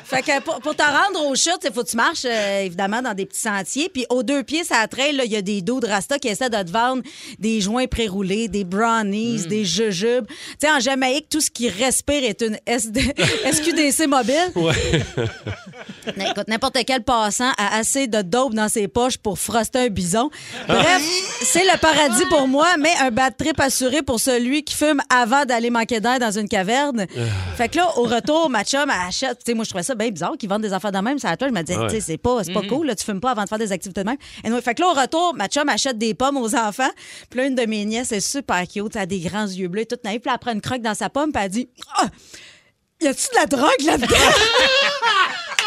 fait 0.04 0.24
que 0.24 0.42
pour, 0.42 0.60
pour 0.62 0.76
te 0.76 0.82
rendre 0.82 1.28
aux 1.28 1.36
chutes, 1.36 1.60
il 1.64 1.72
faut 1.72 1.84
que 1.84 1.90
tu 1.90 1.96
marches, 1.96 2.26
euh, 2.26 2.62
évidemment, 2.62 3.04
dans 3.04 3.14
des 3.14 3.28
petits 3.28 3.40
sentiers. 3.42 3.90
Puis 3.90 4.08
aux 4.10 4.24
deux 4.24 4.42
pieds, 4.44 4.64
ça 4.64 4.88
traîne, 4.88 5.18
là, 5.18 5.26
il 5.26 5.32
y 5.32 5.36
a 5.36 5.44
des 5.44 5.62
dos 5.62 5.80
de 5.80 5.86
Rasta 5.86 6.18
qui 6.18 6.28
essaient 6.28 6.50
de 6.50 6.64
te 6.64 6.72
vendre 6.72 7.04
des 7.38 7.62
joints 7.62 7.86
pré-roulés, 7.86 8.48
des 8.48 8.64
brownies, 8.64 9.46
des 9.46 9.64
jujubes. 9.64 10.26
Tu 10.28 10.36
sais, 10.60 10.72
en 10.72 10.80
Jamaïque, 10.80 11.30
tout 11.30 11.42
ce 11.42 11.52
qui 11.52 11.70
respire 11.70 12.24
est 12.24 12.42
une 12.42 12.58
SD 12.66 13.14
SQDC 13.52 14.08
mobile. 14.08 14.52
Écoute, 16.18 16.48
n'importe 16.48 16.78
quel 16.86 17.04
passant 17.04 17.52
a 17.58 17.78
assez 17.78 18.08
de 18.08 18.22
dope 18.22 18.54
dans 18.54 18.70
ses 18.70 18.88
poches 18.88 19.18
pour 19.18 19.38
froster 19.40 19.80
un 19.80 19.88
bison. 19.90 20.30
Bref, 20.68 21.02
c'est 21.42 21.64
le 21.64 21.78
paradis 21.80 22.26
pour 22.30 22.48
moi, 22.48 22.68
mais 22.78 22.94
un 23.02 23.12
bad 23.12 23.36
trip 23.38 23.60
assuré 23.60 24.02
pour 24.02 24.20
celui 24.20 24.64
qui 24.64 24.76
fume 24.76 25.02
avant 25.10 25.46
d'aller 25.46 25.70
manquer 25.70 26.00
d'air 26.00 26.20
dans 26.20 26.32
une 26.38 26.48
caverne. 26.50 27.06
Fait 27.56 27.70
que 27.70 27.78
là, 27.78 27.92
au 27.98 28.04
retour, 28.04 28.50
ma 28.50 28.64
chum 28.64 28.90
elle 28.90 29.08
achète. 29.08 29.40
Tu 29.40 29.52
sais, 29.52 29.54
moi, 29.54 29.64
je 29.64 29.70
trouvais 29.70 29.84
ça 29.84 29.96
bien 29.96 30.10
bizarre 30.10 30.34
qu'ils 30.38 30.50
vendent 30.50 30.62
des 30.62 30.74
affaires 30.74 30.92
de 30.92 31.00
même. 31.00 31.20
Ça 31.20 31.30
à 31.30 31.38
toi, 31.38 31.48
je 31.48 31.54
me 31.54 31.62
disais, 31.62 31.78
Ouais. 31.80 31.88
tu 31.88 31.96
sais, 31.96 32.02
c'est 32.02 32.18
pas, 32.18 32.44
c'est 32.44 32.54
pas 32.54 32.62
cool, 32.64 32.88
là, 32.88 32.96
tu 32.96 33.06
fumes 33.06 33.22
pas 33.22 33.32
avant 33.32 33.44
de 33.44 33.50
faire 33.50 33.58
des 33.60 33.72
activités 33.72 34.02
de 34.04 34.08
même. 34.10 34.18
Anyway, 34.44 34.62
fait 34.62 34.76
que 34.76 34.82
là, 34.82 34.88
au 34.90 34.94
retour, 34.94 35.34
ma 35.36 35.48
chum 35.48 35.68
achète 35.70 35.98
des 35.98 36.14
pommes 36.14 36.38
aux 36.38 36.56
enfants. 36.56 36.90
Puis 37.30 37.40
là, 37.40 37.46
une 37.46 37.56
de 37.56 37.66
mes 37.66 37.86
nièces 37.86 38.12
est 38.12 38.20
super 38.20 38.68
cute. 38.68 38.96
Elle 38.96 39.02
a 39.02 39.06
des 39.06 39.20
grands 39.20 39.46
yeux 39.48 39.68
bleus, 39.68 39.86
toute 39.86 40.04
naïve. 40.04 40.20
Puis 40.22 40.28
là, 40.30 40.34
elle 40.34 40.40
prend 40.40 40.52
une 40.54 40.62
croque 40.62 40.82
dans 40.82 40.94
sa 40.96 41.10
pomme, 41.10 41.32
puis 41.32 41.42
elle 41.44 41.50
dit, 41.52 41.70
ah, 41.98 42.06
y 43.02 43.08
a-tu 43.08 43.28
de 43.34 43.36
la 43.40 43.46
drogue 43.46 43.82
là-dedans? 43.86 44.08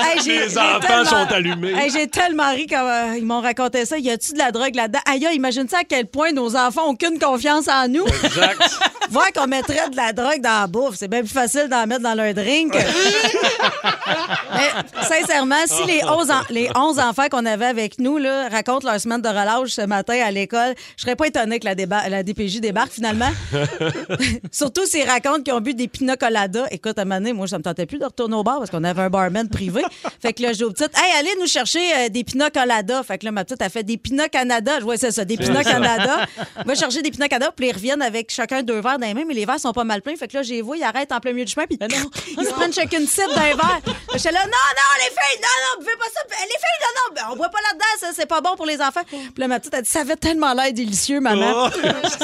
Hey, 0.00 0.20
Les 0.26 0.56
enfants 0.58 1.04
sont 1.04 1.32
allumés. 1.34 1.72
Hey, 1.72 1.90
j'ai 1.90 2.06
tellement 2.08 2.50
ri 2.52 2.66
quand 2.66 2.86
euh, 2.86 3.16
ils 3.16 3.24
m'ont 3.24 3.40
raconté 3.40 3.84
ça. 3.84 3.98
Y 3.98 4.10
a-tu 4.10 4.32
de 4.32 4.38
la 4.38 4.52
drogue 4.52 4.74
là-dedans? 4.74 5.00
Aïe, 5.06 5.26
imagine 5.34 5.68
ça 5.68 5.78
à 5.78 5.84
quel 5.84 6.06
point 6.06 6.32
nos 6.32 6.54
enfants 6.56 6.86
ont 6.88 6.92
aucune 6.92 7.18
confiance 7.18 7.68
en 7.68 7.88
nous? 7.88 8.06
Exact. 8.06 8.60
Voir 9.10 9.32
qu'on 9.32 9.46
mettrait 9.46 9.88
de 9.90 9.96
la 9.96 10.12
drogue 10.12 10.40
dans 10.42 10.60
la 10.60 10.66
bouffe, 10.66 10.96
c'est 10.96 11.08
bien 11.08 11.20
plus 11.20 11.28
facile 11.32 11.68
d'en 11.70 11.86
mettre 11.86 12.02
dans 12.02 12.14
leur 12.14 12.34
drink. 12.34 12.74
Mais 14.54 15.02
sincèrement, 15.02 15.56
si 15.66 15.84
les 15.86 16.02
11, 16.04 16.30
en- 16.30 16.42
les 16.50 16.68
11 16.76 16.98
enfants 16.98 17.28
qu'on 17.30 17.46
avait 17.46 17.66
avec 17.66 17.98
nous 17.98 18.18
là, 18.18 18.48
racontent 18.50 18.86
leur 18.88 19.00
semaine 19.00 19.22
de 19.22 19.28
relâche 19.28 19.70
ce 19.70 19.82
matin 19.82 20.18
à 20.24 20.30
l'école, 20.30 20.74
je 20.96 21.02
serais 21.02 21.16
pas 21.16 21.26
étonnée 21.26 21.58
que 21.58 21.64
la, 21.64 21.74
déba- 21.74 22.08
la 22.08 22.22
DPJ 22.22 22.60
débarque 22.60 22.92
finalement. 22.92 23.30
Surtout 24.52 24.84
s'ils 24.86 25.08
racontent 25.08 25.42
qu'ils 25.42 25.54
ont 25.54 25.60
bu 25.60 25.74
des 25.74 25.88
pina 25.88 26.16
coladas. 26.16 26.66
Écoute, 26.70 26.98
à 26.98 27.02
un 27.02 27.04
moment 27.04 27.16
donné, 27.20 27.32
moi, 27.32 27.46
ça 27.46 27.58
me 27.58 27.62
tentait 27.62 27.86
plus 27.86 27.98
de 27.98 28.04
retourner 28.04 28.36
au 28.36 28.42
bar 28.42 28.58
parce 28.58 28.70
qu'on 28.70 28.84
avait 28.84 29.02
un 29.02 29.10
barman 29.10 29.48
privé. 29.48 29.82
Fait 30.22 30.32
que 30.32 30.42
là, 30.42 30.52
je 30.52 30.58
dis 30.58 30.64
aux 30.64 30.72
petites, 30.72 30.96
hey, 30.96 31.12
allez 31.18 31.30
nous 31.40 31.46
chercher 31.46 31.80
euh, 31.96 32.08
des 32.08 32.24
pina 32.24 32.50
colada. 32.50 33.02
Fait 33.02 33.18
que 33.18 33.24
là, 33.24 33.30
ma 33.32 33.44
petite 33.44 33.62
a 33.62 33.68
fait 33.68 33.82
des 33.82 33.96
pina 33.96 34.28
canada. 34.28 34.76
Je 34.78 34.84
vois, 34.84 34.96
c'est 34.96 35.10
ça, 35.12 35.24
des 35.24 35.36
pina 35.36 35.62
canada. 35.64 36.26
Va 36.66 36.74
chercher 36.74 37.02
des 37.02 37.10
pina 37.10 37.28
canada, 37.28 37.52
puis 37.54 37.68
ils 37.68 37.72
reviennent 37.72 38.02
avec 38.02 38.30
chacun 38.32 38.62
deux 38.62 38.80
verres 38.80 38.98
dans 38.98 39.06
les 39.06 39.14
mains, 39.14 39.24
mais 39.26 39.34
les 39.34 39.44
verres 39.46 39.60
sont 39.60 39.72
pas 39.72 39.84
mal 39.84 40.02
pleins. 40.02 40.16
Fait 40.16 40.28
que 40.28 40.36
là, 40.36 40.42
j'ai 40.42 40.62
vu, 40.62 40.70
ils 40.76 40.82
arrêtent 40.84 41.12
en 41.12 41.20
plein 41.20 41.32
milieu 41.32 41.44
du 41.44 41.52
chemin, 41.52 41.66
puis 41.66 41.78
ils 41.80 42.44
se 42.44 42.50
prennent 42.52 42.72
chacune 42.72 43.06
cible 43.06 43.34
d'un 43.34 43.54
verre. 43.56 43.80
J'étais 44.14 44.32
là, 44.32 44.40
non, 44.44 44.50
non, 44.50 44.90
les 44.98 45.10
filles, 45.10 45.40
non, 45.40 45.48
non, 45.64 45.80
buvez 45.84 45.96
pas 45.98 46.04
ça. 46.12 46.20
Les 46.40 46.46
filles, 46.46 46.80
non, 46.80 46.88
non, 46.94 47.14
ben, 47.14 47.22
on 47.32 47.36
boit 47.36 47.48
pas 47.48 47.58
là-dedans, 47.70 47.84
ça, 48.00 48.08
c'est 48.14 48.26
pas 48.26 48.40
bon 48.40 48.56
pour 48.56 48.66
les 48.66 48.80
enfants. 48.80 49.02
Puis 49.08 49.20
là, 49.36 49.48
ma 49.48 49.60
petite 49.60 49.74
a 49.74 49.82
dit, 49.82 49.88
ça 49.90 50.00
avait 50.00 50.16
tellement 50.16 50.52
l'air 50.54 50.72
délicieux, 50.72 51.20
maman. 51.20 51.70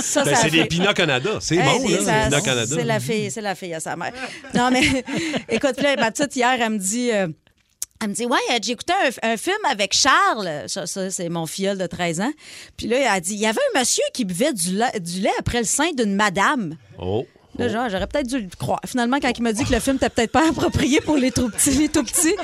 Ça, 0.03 0.25
Ben, 0.25 0.35
ça 0.35 0.43
c'est 0.43 0.51
des 0.51 0.65
Pina 0.67 0.93
Canada. 0.95 1.39
C'est 1.41 1.57
Hey, 1.57 1.79
bon, 1.79 1.89
là, 1.89 2.25
Pina 2.27 2.41
Canada. 2.41 2.75
C'est 2.77 2.85
la 2.85 3.01
fille, 3.01 3.31
c'est 3.31 3.41
la 3.41 3.55
fille 3.55 3.75
à 3.75 3.81
sa 3.81 3.97
mère. 3.97 4.13
Non, 4.55 4.71
mais 4.71 4.83
écoute, 5.49 5.81
là, 5.81 5.97
ma 5.97 6.11
petite, 6.11 6.35
hier, 6.37 6.57
elle 6.61 6.71
me 6.71 6.79
dit. 6.79 7.11
euh, 7.13 7.29
elle 8.05 8.11
me 8.11 8.15
dit, 8.15 8.27
ouais, 8.27 8.39
j'ai 8.63 8.73
écouté 8.73 8.93
un, 9.23 9.31
un 9.33 9.37
film 9.37 9.57
avec 9.71 9.95
Charles. 9.95 10.65
Ça, 10.67 10.87
ça, 10.87 11.11
c'est 11.11 11.29
mon 11.31 11.47
filleul 11.47 11.79
de 11.79 11.87
13 11.87 12.21
ans. 12.21 12.33
Puis 12.77 12.87
là, 12.87 12.99
elle 12.99 13.07
a 13.09 13.21
dit, 13.21 13.33
il 13.35 13.41
y 13.41 13.47
avait 13.47 13.61
un 13.75 13.79
monsieur 13.81 14.05
qui 14.13 14.25
buvait 14.27 14.53
du 14.53 14.73
lait, 14.73 15.01
du 15.01 15.21
lait 15.21 15.33
après 15.39 15.59
le 15.61 15.65
sein 15.65 15.91
d'une 15.97 16.15
madame. 16.15 16.77
Oh. 16.99 17.27
Là, 17.59 17.69
genre, 17.69 17.89
j'aurais 17.89 18.07
peut-être 18.07 18.27
dû 18.27 18.41
le 18.41 18.49
croire. 18.59 18.81
Finalement, 18.85 19.19
quand 19.23 19.31
il 19.37 19.43
m'a 19.43 19.53
dit 19.53 19.65
que 19.65 19.73
le 19.73 19.81
film 19.81 19.97
était 19.97 20.11
peut-être 20.11 20.33
pas 20.33 20.49
approprié 20.51 21.01
pour 21.01 21.17
les 21.17 21.31
tout 21.31 21.49
petits, 21.49 21.71
les 21.71 21.89
tout 21.89 22.05
petits. 22.05 22.35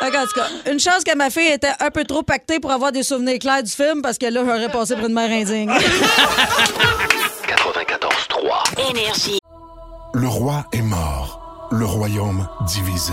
Qu'en 0.00 0.26
tout 0.26 0.34
cas, 0.34 0.48
une 0.70 0.78
chance 0.78 1.02
que 1.04 1.14
ma 1.16 1.28
fille 1.28 1.48
était 1.48 1.72
un 1.80 1.90
peu 1.90 2.04
trop 2.04 2.22
pactée 2.22 2.60
pour 2.60 2.70
avoir 2.70 2.92
des 2.92 3.02
souvenirs 3.02 3.38
clairs 3.40 3.62
du 3.62 3.70
film, 3.70 4.00
parce 4.00 4.16
que 4.16 4.26
là, 4.26 4.42
j'aurais 4.44 4.70
passé 4.70 4.94
pour 4.94 5.06
une 5.06 5.12
mère 5.14 5.30
indigne. 5.30 5.70
94.3. 7.48 8.90
Énergie. 8.90 9.40
Le 10.14 10.28
roi 10.28 10.64
est 10.72 10.82
mort, 10.82 11.68
le 11.72 11.84
royaume 11.84 12.48
divisé. 12.66 13.12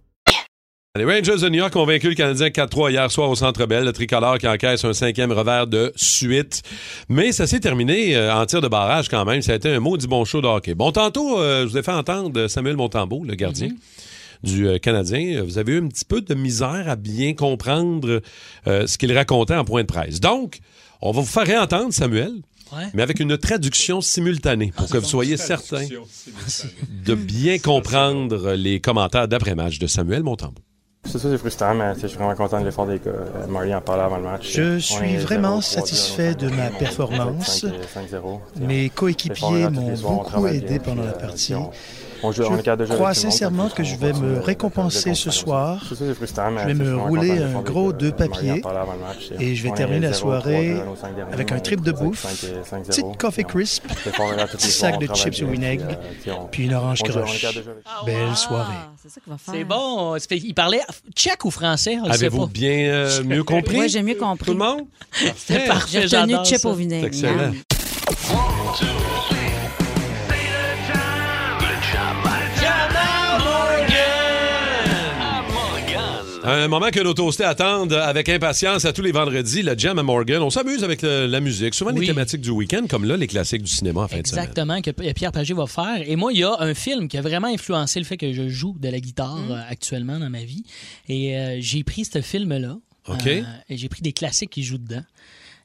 Les 0.97 1.05
Rangers 1.05 1.37
de 1.41 1.47
New 1.47 1.59
York 1.59 1.73
ont 1.77 1.85
vaincu 1.85 2.09
le 2.09 2.15
Canadien 2.15 2.47
4-3 2.49 2.91
hier 2.91 3.09
soir 3.09 3.29
au 3.29 3.35
Centre 3.35 3.65
Bell. 3.65 3.85
Le 3.85 3.93
tricolore 3.93 4.37
qui 4.37 4.45
encaisse 4.45 4.83
un 4.83 4.91
cinquième 4.91 5.31
revers 5.31 5.65
de 5.65 5.93
suite. 5.95 6.63
Mais 7.07 7.31
ça 7.31 7.47
s'est 7.47 7.61
terminé 7.61 8.13
euh, 8.17 8.35
en 8.35 8.45
tir 8.45 8.59
de 8.59 8.67
barrage 8.67 9.07
quand 9.07 9.23
même. 9.23 9.41
Ça 9.41 9.53
a 9.53 9.55
été 9.55 9.69
un 9.73 9.79
maudit 9.79 10.07
bon 10.07 10.25
show 10.25 10.41
de 10.41 10.47
hockey. 10.47 10.75
Bon, 10.75 10.91
tantôt, 10.91 11.39
euh, 11.39 11.61
je 11.65 11.67
vous 11.71 11.77
ai 11.77 11.81
fait 11.81 11.93
entendre 11.93 12.47
Samuel 12.49 12.75
Montembeau, 12.75 13.23
le 13.23 13.35
gardien. 13.35 13.69
du 14.43 14.67
euh, 14.67 14.79
Canadien. 14.79 15.41
Vous 15.43 15.57
avez 15.57 15.71
eu 15.75 15.81
un 15.81 15.87
petit 15.87 16.03
peu 16.03 16.19
de 16.19 16.33
misère 16.33 16.83
à 16.89 16.97
bien 16.97 17.35
comprendre 17.35 18.21
euh, 18.67 18.85
ce 18.85 18.97
qu'il 18.97 19.15
racontait 19.17 19.55
en 19.55 19.63
point 19.63 19.83
de 19.83 19.87
presse. 19.87 20.19
Donc, 20.19 20.59
on 21.01 21.13
va 21.13 21.21
vous 21.21 21.25
faire 21.27 21.47
réentendre 21.47 21.93
Samuel, 21.93 22.33
Ouais. 22.73 22.83
mais 22.93 23.03
avec 23.03 23.19
une 23.21 23.37
traduction 23.37 23.99
simultanée 24.01 24.71
pour 24.75 24.87
que 24.89 24.97
vous 24.97 25.05
soyez 25.05 25.35
certain 25.37 25.85
de 27.05 27.15
bien 27.15 27.59
comprendre 27.63 28.51
les 28.53 28.79
commentaires 28.81 29.27
d'après-match 29.29 29.77
de 29.79 29.87
Samuel 29.87 30.23
Montembeau. 30.23 30.61
C'est 31.03 31.17
ça, 31.17 31.29
c'est 31.29 31.37
frustrant, 31.37 31.73
mais 31.73 31.93
je 31.99 32.07
suis 32.07 32.17
vraiment 32.17 32.35
content 32.35 32.59
de 32.59 32.65
l'effort 32.65 32.85
des 32.85 32.99
gars. 32.99 33.11
Euh, 33.11 33.47
Marty 33.47 33.73
en 33.73 33.81
parlait 33.81 34.03
avant 34.03 34.17
le 34.17 34.23
match. 34.23 34.51
Je 34.51 34.77
suis 34.77 35.17
vraiment 35.17 35.59
0-3-2, 35.59 35.61
satisfait 35.63 36.35
de 36.35 36.47
ma 36.49 36.69
5-0, 36.69 36.77
performance. 36.77 37.65
5-0. 37.65 38.39
Mes 38.61 38.89
coéquipiers 38.89 39.69
m'ont 39.69 39.93
beaucoup 39.95 40.47
aidé 40.47 40.79
pendant 40.79 41.03
la 41.03 41.09
euh, 41.09 41.19
partie. 41.19 41.55
Je 42.23 42.93
crois 42.93 43.13
sincèrement 43.13 43.69
que 43.69 43.83
je 43.83 43.95
on 43.95 43.97
vais 43.97 44.13
me 44.13 44.39
récompenser 44.39 45.15
ce 45.15 45.31
soir. 45.31 45.81
Je 45.83 45.95
vais 45.95 46.73
je 46.73 46.73
me 46.73 46.95
rouler 46.97 47.39
un 47.41 47.61
gros 47.61 47.91
deux 47.93 48.11
papiers 48.11 48.61
et 49.39 49.55
je 49.55 49.63
vais 49.63 49.71
terminer 49.71 50.01
la 50.01 50.11
0-3-2 50.11 50.13
soirée 50.13 50.81
avec 51.31 51.51
un 51.51 51.59
trip 51.59 51.81
de 51.81 51.91
bouffe, 51.91 52.25
cinq- 52.63 52.83
petite 52.83 53.17
coffee 53.17 53.43
crisp, 53.43 53.83
petit 53.87 54.71
sac 54.71 54.99
de 54.99 55.07
chips 55.13 55.41
au 55.41 55.45
bien, 55.45 55.53
vinaigre, 55.53 55.85
puis, 56.51 56.63
euh, 56.65 56.65
une 56.67 56.73
orange 56.75 57.01
avec- 57.03 57.55
Belle 58.05 58.35
soirée. 58.35 58.73
C'est 59.51 59.63
bon. 59.63 60.15
Il 60.31 60.53
parlait 60.53 60.81
tchèque 61.15 61.45
ou 61.45 61.51
français? 61.51 61.97
Avez-vous 62.07 62.47
bien 62.47 62.89
euh, 62.91 63.23
mieux 63.23 63.43
compris? 63.43 63.79
Oui, 63.79 63.89
j'ai 63.89 64.03
mieux 64.03 64.15
compris. 64.15 64.45
Tout 64.45 64.53
le 64.53 64.59
monde? 64.59 64.81
C'était 65.35 65.67
parfait. 65.67 66.01
J'ai 66.01 66.07
j'adore 66.07 66.45
chip 66.45 66.65
au 66.65 66.73
vinaigre. 66.73 67.07
Excellent. 67.07 67.51
Un 76.43 76.67
moment 76.67 76.89
que 76.89 76.99
nos 76.99 77.13
toastés 77.13 77.43
attendent 77.43 77.93
avec 77.93 78.27
impatience 78.27 78.85
à 78.85 78.93
tous 78.93 79.03
les 79.03 79.11
vendredis, 79.11 79.61
le 79.61 79.77
Jam 79.77 79.99
à 79.99 80.03
Morgan. 80.03 80.41
On 80.41 80.49
s'amuse 80.49 80.83
avec 80.83 81.03
le- 81.03 81.27
la 81.27 81.39
musique, 81.39 81.73
souvent 81.75 81.91
les 81.91 81.99
Oui. 81.99 82.07
thématiques 82.07 82.41
du 82.41 82.49
week-end, 82.49 82.85
comme 82.89 83.05
là, 83.05 83.15
les 83.15 83.27
classiques 83.27 83.61
du 83.61 83.71
cinéma 83.71 84.01
en 84.01 84.07
fin 84.07 84.21
de 84.21 84.27
semaine. 84.27 84.43
Exactement, 84.45 84.81
que 84.81 84.89
P- 84.89 85.13
Pierre 85.13 85.31
Pagé 85.31 85.53
va 85.53 85.67
faire. 85.67 86.01
Et 86.03 86.15
moi, 86.15 86.33
il 86.33 86.39
y 86.39 86.43
a 86.43 86.55
un 86.59 86.73
film 86.73 87.07
qui 87.07 87.17
a 87.17 87.21
vraiment 87.21 87.47
influencé 87.47 87.99
le 87.99 88.05
fait 88.05 88.17
que 88.17 88.33
je 88.33 88.47
joue 88.49 88.75
de 88.79 88.89
la 88.89 88.99
guitare 88.99 89.37
Mm. 89.37 89.51
euh, 89.51 89.61
actuellement 89.69 90.17
dans 90.19 90.29
ma 90.31 90.43
vie. 90.43 90.63
Et 91.07 91.37
euh, 91.37 91.57
j'ai 91.59 91.83
pris 91.83 92.05
ce 92.05 92.21
film-là. 92.21 92.77
OK. 93.07 93.27
euh, 93.27 93.41
et 93.69 93.77
j'ai 93.77 93.89
pris 93.89 94.01
des 94.01 94.13
classiques 94.13 94.49
qui 94.51 94.63
jouent 94.63 94.77
dedans. 94.79 95.03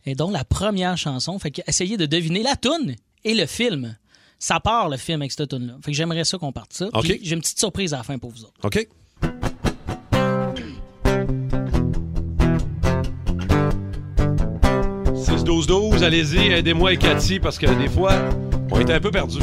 Et 0.04 0.14
dont 0.14 0.30
la 0.30 0.44
première 0.44 0.96
chanson, 0.98 1.38
fait 1.38 1.50
que 1.50 1.62
essayez 1.66 1.96
de 1.96 2.06
deviner 2.06 2.42
la 2.42 2.54
tune 2.56 2.96
et 3.24 3.34
le 3.34 3.46
film. 3.46 3.96
Ça 4.38 4.60
part 4.60 4.90
le 4.90 4.98
film 4.98 5.22
avec 5.22 5.32
cette 5.32 5.48
tune 5.48 5.66
là 5.68 5.76
Fait 5.82 5.90
que 5.90 5.96
j'aimerais 5.96 6.24
ça 6.24 6.36
qu'on 6.36 6.52
parte 6.52 6.74
ça. 6.74 6.88
OK. 6.92 7.04
Puis 7.06 7.20
J'ai 7.22 7.34
une 7.34 7.40
petite 7.40 7.58
surprise 7.58 7.94
à 7.94 7.98
la 7.98 8.02
fin 8.02 8.18
pour 8.18 8.30
vous 8.30 8.42
autres. 8.44 8.52
OK? 8.62 8.86
«6-12-12, 15.96 16.04
allez-y, 16.04 16.52
aidez-moi 16.52 16.92
et 16.92 16.96
Cathy, 16.96 17.38
parce 17.40 17.58
que 17.58 17.66
des 17.66 17.88
fois, 17.88 18.12
on 18.70 18.80
était 18.80 18.94
un 18.94 19.00
peu 19.00 19.10
perdus. 19.10 19.38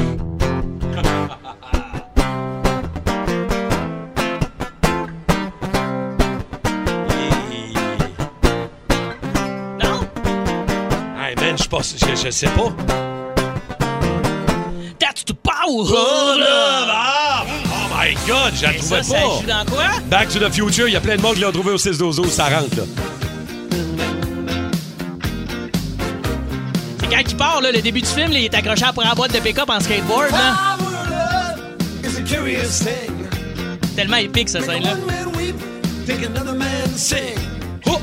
Non? 9.82 10.02
Hey 11.20 11.36
man, 11.36 11.58
je 11.58 11.68
pense, 11.68 11.96
je, 11.98 12.16
je 12.26 12.30
sais 12.30 12.48
pas. 12.48 12.72
That's 15.00 15.24
the 15.26 15.34
power! 15.34 15.54
Oh, 15.68 16.36
love! 16.38 16.90
Ah! 16.90 17.44
Oh 17.46 17.96
my 17.96 18.14
God, 18.28 18.54
je 18.56 18.64
la 18.64 18.74
trouvais 18.74 19.04
ça, 19.04 19.04
ça 19.04 19.14
pas. 19.16 19.22
joue 19.42 19.48
dans 19.48 19.66
quoi? 19.72 19.86
Back 20.10 20.30
to 20.30 20.40
the 20.40 20.52
Future, 20.54 20.88
il 20.88 20.94
y 20.94 20.98
a 20.98 21.02
plein 21.02 21.18
de 21.18 21.22
monde 21.22 21.36
qui 21.36 21.42
l'ont 21.42 21.52
trouvé 21.52 21.72
au 21.72 21.78
6 21.78 21.98
12 21.98 22.30
ça 22.30 22.46
rentre 22.46 22.78
là. 22.78 22.84
Là, 27.64 27.72
le 27.72 27.82
début 27.82 28.02
du 28.02 28.08
film, 28.08 28.32
là, 28.32 28.40
il 28.40 28.46
est 28.46 28.54
accroché 28.54 28.84
après 28.86 29.06
la 29.06 29.16
boîte 29.16 29.34
de 29.34 29.40
pick-up 29.40 29.70
en 29.70 29.80
skateboard. 29.80 30.32
Là. 30.32 30.78
Tellement 33.96 34.18
épique, 34.18 34.50
cette 34.50 34.64
scène-là. 34.66 34.96
Oh! 37.86 37.98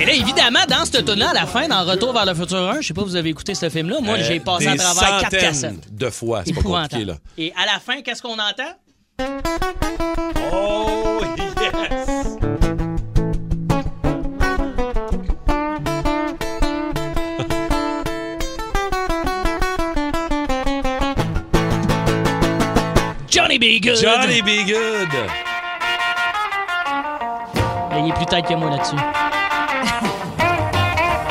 Et 0.00 0.04
là, 0.06 0.12
évidemment, 0.12 0.58
dans 0.68 0.84
ce 0.84 0.98
tune 1.00 1.14
là 1.18 1.30
à 1.30 1.34
la 1.34 1.46
fin, 1.46 1.68
dans 1.68 1.84
Retour 1.84 2.12
vers 2.12 2.26
le 2.26 2.34
futur 2.34 2.58
1, 2.70 2.80
je 2.80 2.88
sais 2.88 2.94
pas 2.94 3.02
si 3.02 3.08
vous 3.08 3.16
avez 3.16 3.30
écouté 3.30 3.54
ce 3.54 3.68
film-là, 3.70 3.98
moi, 4.02 4.16
Euh, 4.18 4.24
j'ai 4.26 4.40
passé 4.40 4.66
à 4.68 4.76
travers 4.76 5.20
quatre 5.20 5.38
cassettes. 5.38 5.94
de 5.94 6.10
fois, 6.10 6.42
c'est 6.44 6.52
pas 6.52 6.62
compliqué 6.62 7.04
là. 7.04 7.14
Et 7.38 7.52
à 7.56 7.64
la 7.72 7.78
fin, 7.80 8.02
qu'est-ce 8.02 8.20
qu'on 8.20 8.34
entend? 8.34 8.74
Oh 10.52 11.20
yes! 11.38 12.53
Johnny 23.54 23.78
B. 23.78 23.80
Good! 23.80 23.96
Johnny 23.96 24.42
B. 24.42 24.66
Good! 24.66 25.14
Il 27.96 28.08
est 28.10 28.12
plus 28.14 28.26
tête 28.26 28.46
que 28.46 28.54
moi 28.54 28.70
là-dessus. 28.70 28.96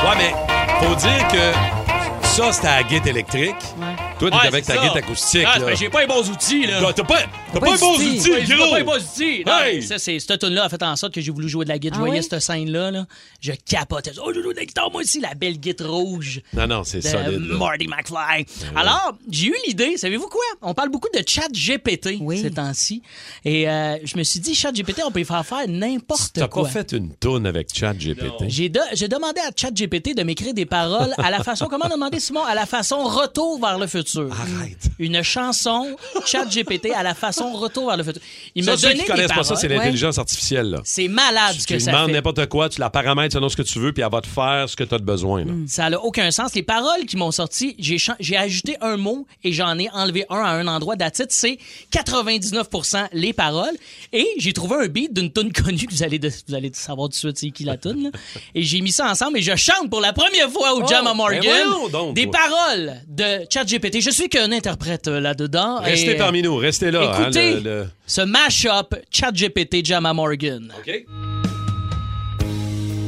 Ouais, 0.06 0.16
mais 0.16 0.34
faut 0.80 0.94
dire 0.94 1.28
que 1.28 2.26
ça, 2.26 2.52
c'était 2.52 2.68
à 2.68 2.76
la 2.76 2.82
guette 2.84 3.06
électrique. 3.06 3.56
Toi, 4.18 4.30
t'es 4.30 4.36
Ouais, 4.36 4.46
avec 4.46 4.64
ta 4.64 4.76
guitare 4.76 4.96
acoustique. 4.96 5.46
Ah, 5.46 5.58
là. 5.58 5.66
mais 5.66 5.76
j'ai 5.76 5.90
pas 5.90 6.00
les 6.00 6.06
bons 6.06 6.28
outils, 6.30 6.66
là. 6.66 6.80
T'as 6.94 7.04
pas, 7.04 7.18
t'as 7.54 7.60
pas, 7.60 7.78
pas 7.78 7.86
outils, 7.86 8.30
Ouais, 8.30 8.44
j'ai 8.46 8.54
gros. 8.56 8.70
pas 8.70 8.78
les 8.78 8.84
bons 8.84 8.96
outils. 8.96 9.44
Hey! 9.46 9.82
Ça, 9.82 9.98
c'est 9.98 10.18
cette 10.18 10.38
tune 10.38 10.50
là 10.50 10.64
a 10.64 10.68
fait 10.68 10.82
en 10.82 10.96
sorte 10.96 11.14
que 11.14 11.20
j'ai 11.20 11.30
voulu 11.32 11.48
jouer 11.48 11.64
de 11.64 11.70
la 11.70 11.78
guitare. 11.78 11.98
Ah 11.98 12.04
je 12.04 12.06
voyais 12.08 12.20
oui? 12.22 12.26
cette 12.30 12.40
scène-là. 12.40 12.90
Là. 12.90 13.06
Je 13.40 13.52
capotais. 13.52 14.12
Oh, 14.24 14.32
je 14.34 14.40
joue 14.42 14.52
de 14.52 14.58
la 14.58 14.64
guitare, 14.64 14.90
moi 14.90 15.00
aussi, 15.02 15.20
la 15.20 15.34
belle 15.34 15.58
guitare 15.58 15.90
rouge. 15.90 16.40
Non, 16.52 16.66
non, 16.66 16.84
c'est 16.84 17.02
là. 17.04 17.30
Marty 17.38 17.86
McFly. 17.88 18.46
Alors, 18.76 19.12
j'ai 19.30 19.46
eu 19.48 19.54
l'idée, 19.66 19.96
savez-vous 19.96 20.28
quoi? 20.28 20.42
On 20.62 20.74
parle 20.74 20.88
beaucoup 20.90 21.08
de 21.14 21.22
chat 21.26 21.48
GPT 21.52 22.18
Oui. 22.20 22.40
ces 22.42 22.50
temps-ci. 22.50 23.02
Et 23.44 23.68
euh, 23.68 23.96
je 24.04 24.16
me 24.18 24.22
suis 24.22 24.40
dit, 24.40 24.54
chat 24.54 24.72
GPT, 24.72 25.00
on 25.06 25.10
peut 25.10 25.20
y 25.20 25.24
faire 25.24 25.44
faire 25.46 25.66
n'importe 25.68 26.32
T'as 26.34 26.48
quoi. 26.48 26.64
pas 26.64 26.68
fait 26.70 26.92
une 26.92 27.14
toune 27.16 27.46
avec 27.46 27.68
Chat 27.74 27.94
GPT. 27.94 28.44
J'ai 28.48 28.68
de- 28.68 28.80
j'ai 28.92 29.08
demandé 29.08 29.40
à 29.40 29.50
ChatGPT 29.54 30.14
de 30.14 30.22
m'écrire 30.22 30.54
des 30.54 30.66
paroles 30.66 31.12
à 31.18 31.30
la 31.30 31.42
façon, 31.42 31.66
comment 31.68 31.84
on 31.86 31.90
a 31.90 31.94
demandé 31.94 32.20
Simon, 32.20 32.42
à 32.44 32.54
la 32.54 32.66
façon 32.66 33.04
Retour 33.04 33.60
vers 33.60 33.78
le 33.78 33.86
futur? 33.86 34.30
Arrête. 34.32 34.88
Une 34.98 35.22
chanson 35.22 35.96
ChatGPT 36.26 36.92
à 36.94 37.02
la 37.02 37.14
façon 37.14 37.43
Retour 37.52 37.86
vers 37.88 37.96
le 37.96 38.04
futur. 38.04 38.20
Il 38.54 38.64
m'a 38.64 38.76
donné 38.76 38.94
qui 39.00 39.04
connaissent 39.04 39.32
pas 39.32 39.44
ça, 39.44 39.56
c'est 39.56 39.68
l'intelligence 39.68 40.18
artificielle. 40.18 40.78
C'est 40.84 41.08
malade 41.08 41.54
ce 41.58 41.66
Tu 41.66 41.74
que 41.74 41.78
ça 41.78 41.90
demandes 41.92 42.06
fait. 42.08 42.12
n'importe 42.14 42.46
quoi, 42.46 42.68
tu 42.68 42.80
la 42.80 42.90
paramètres 42.90 43.34
selon 43.34 43.48
ce 43.48 43.56
que 43.56 43.62
tu 43.62 43.78
veux, 43.78 43.92
puis 43.92 44.02
elle 44.02 44.10
va 44.10 44.20
te 44.20 44.26
faire 44.26 44.68
ce 44.68 44.76
que 44.76 44.84
tu 44.84 44.94
as 44.94 44.98
de 44.98 45.04
besoin. 45.04 45.44
là. 45.44 45.52
Ça 45.66 45.88
n'a 45.90 46.00
aucun 46.00 46.30
sens. 46.30 46.54
Les 46.54 46.62
paroles 46.62 47.04
qui 47.06 47.16
m'ont 47.16 47.30
sorti, 47.30 47.76
j'ai 47.78 48.36
ajouté 48.36 48.76
un 48.80 48.96
mot 48.96 49.26
et 49.42 49.52
j'en 49.52 49.78
ai 49.78 49.88
enlevé 49.92 50.24
un 50.30 50.38
à 50.42 50.50
un 50.50 50.66
endroit. 50.66 50.96
D'attitude, 50.96 51.30
c'est 51.30 51.58
99% 51.92 53.08
les 53.12 53.32
paroles. 53.32 53.74
Et 54.12 54.26
j'ai 54.38 54.52
trouvé 54.52 54.76
un 54.84 54.86
beat 54.88 55.12
d'une 55.12 55.32
tune 55.32 55.52
connue 55.52 55.86
que 55.86 55.94
vous 55.94 56.02
allez, 56.02 56.18
de- 56.18 56.30
vous 56.48 56.54
allez 56.54 56.70
savoir 56.74 57.08
tout 57.08 57.12
de 57.12 57.16
suite 57.16 57.38
c'est 57.38 57.50
qui 57.50 57.64
la 57.64 57.76
tune. 57.76 58.10
Et 58.54 58.62
j'ai 58.62 58.80
mis 58.80 58.92
ça 58.92 59.10
ensemble 59.10 59.38
et 59.38 59.42
je 59.42 59.54
chante 59.56 59.90
pour 59.90 60.00
la 60.00 60.12
première 60.12 60.50
fois 60.50 60.74
au 60.74 60.86
Jam 60.86 61.06
à 61.06 61.14
Morgan 61.14 61.42
ben 61.42 61.90
donc, 61.90 62.14
des 62.14 62.26
paroles 62.26 62.94
de 63.08 63.44
ChatGPT. 63.50 64.00
Je 64.00 64.10
suis 64.10 64.28
qu'un 64.28 64.52
interprète 64.52 65.08
euh, 65.08 65.20
là-dedans. 65.20 65.80
Restez 65.80 66.12
Et, 66.12 66.16
parmi 66.16 66.42
nous, 66.42 66.56
restez 66.56 66.90
là. 66.90 67.00
hein, 67.16 67.30
Le- 67.40 67.60
le- 67.60 67.88
ce 68.06 68.20
mash-up 68.22 68.94
ChatGPT 69.10 69.84
Jam 69.84 70.06
à 70.06 70.12
Morgan. 70.12 70.72
OK? 70.78 71.04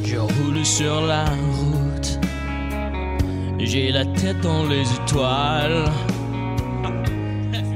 Je 0.05 0.17
roule 0.17 0.65
sur 0.65 1.01
la 1.07 1.25
route. 1.25 2.19
J'ai 3.59 3.91
la 3.91 4.05
tête 4.05 4.41
dans 4.43 4.67
les 4.67 4.83
étoiles. 4.93 5.85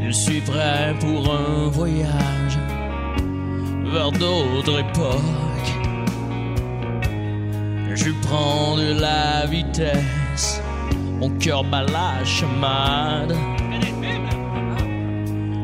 Je 0.07 0.11
suis 0.13 0.41
prêt 0.41 0.95
pour 1.01 1.33
un 1.33 1.69
voyage 1.69 2.59
vers 3.93 4.11
d'autres 4.13 4.79
époques. 4.81 5.73
Je 7.95 8.11
prends 8.23 8.77
de 8.77 9.01
la 9.01 9.47
vitesse. 9.47 10.61
Mon 11.21 11.31
cœur 11.39 11.65
bat 11.65 11.83
la 11.83 12.25
chamade. 12.25 13.35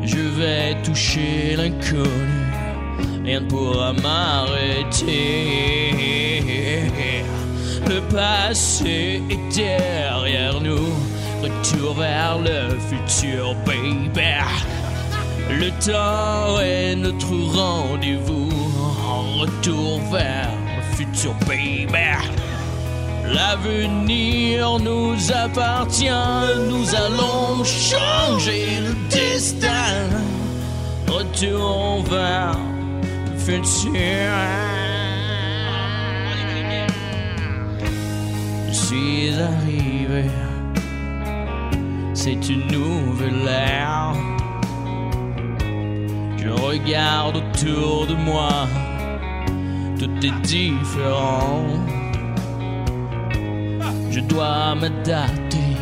Je 0.06 0.18
vais 0.18 0.76
toucher 0.84 1.56
l'inconnu. 1.56 2.46
Rien 3.24 3.40
ne 3.40 3.46
pourra 3.46 3.92
m'arrêter. 3.92 5.12
Le 7.88 8.00
passé 8.14 9.20
est 9.28 9.54
derrière 9.54 10.60
nous. 10.60 10.94
Retour 11.42 11.94
vers 11.94 12.38
le 12.38 12.78
futur, 12.88 13.56
baby. 13.66 14.22
Le 15.50 15.70
temps 15.84 16.60
est 16.60 16.94
notre 16.94 17.34
rendez-vous. 17.56 18.48
Retour 19.40 20.00
vers 20.12 20.52
le 20.76 20.82
futur, 20.96 21.34
baby. 21.48 21.86
L'avenir 23.32 24.78
nous 24.78 25.14
appartient. 25.32 26.08
Nous 26.68 26.94
allons 26.94 27.64
changer 27.64 28.80
le 28.80 28.94
destin. 29.10 30.08
Retour 31.08 32.04
vers 32.04 32.56
le 33.32 33.38
futur. 33.38 33.92
Je 38.68 38.72
suis 38.72 39.30
arrivé. 39.40 40.24
C'est 42.14 42.48
une 42.48 42.66
nouvelle 42.68 43.48
ère. 43.48 44.12
Je 46.38 46.48
regarde 46.48 47.36
autour 47.36 48.06
de 48.06 48.14
moi. 48.14 48.66
Tout 49.98 50.26
est 50.26 50.40
différent. 50.42 51.64
Je 54.16 54.22
dois 54.22 54.74
m'adapter. 54.74 55.76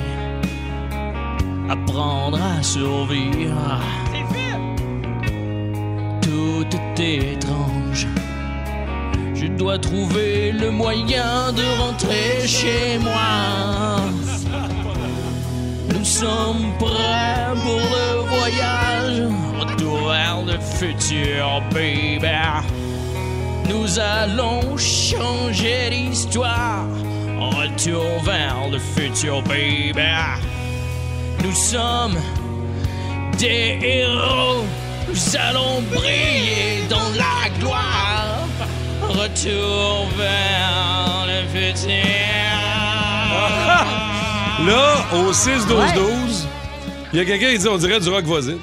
Apprendre 1.71 2.41
à 2.43 2.61
survivre. 2.65 3.81
Tout 6.21 6.67
est 6.99 7.35
étrange. 7.35 8.09
Je 9.37 9.47
dois 9.47 9.79
trouver 9.79 10.51
le 10.51 10.73
moyen 10.73 11.53
de 11.53 11.63
rentrer 11.79 12.45
chez 12.45 12.99
moi. 12.99 14.01
Nous 15.95 16.05
sommes 16.05 16.73
prêts 16.81 17.55
pour 17.63 17.83
le 17.97 18.09
voyage. 18.35 19.33
Retour 19.61 20.09
vers 20.09 20.43
le 20.45 20.59
futur, 20.59 21.63
baby. 21.73 22.27
Nous 23.71 24.01
allons 24.01 24.77
changer 24.77 25.91
l'histoire. 25.91 26.85
Retour 27.39 28.23
vers 28.23 28.69
le 28.71 28.79
futur, 28.79 29.43
baby. 29.43 30.01
Nous 31.43 31.55
sommes 31.55 32.17
des 33.39 33.79
héros. 33.83 34.65
Nous 35.09 35.37
allons 35.37 35.83
briller 35.93 36.85
dans 36.89 37.11
la 37.17 37.49
gloire. 37.59 38.39
Retour 39.03 40.09
vers 40.17 41.27
le 41.27 41.47
futur. 41.49 42.05
Là, 44.67 45.05
au 45.13 45.33
6-12-12, 45.33 46.47
il 47.13 47.19
y 47.19 47.23
a 47.23 47.25
quelqu'un 47.25 47.51
qui 47.51 47.59
dit 47.59 47.69
on 47.69 47.77
dirait 47.77 48.01
du 48.01 48.09
rock 48.09 48.25
voisine. 48.25 48.59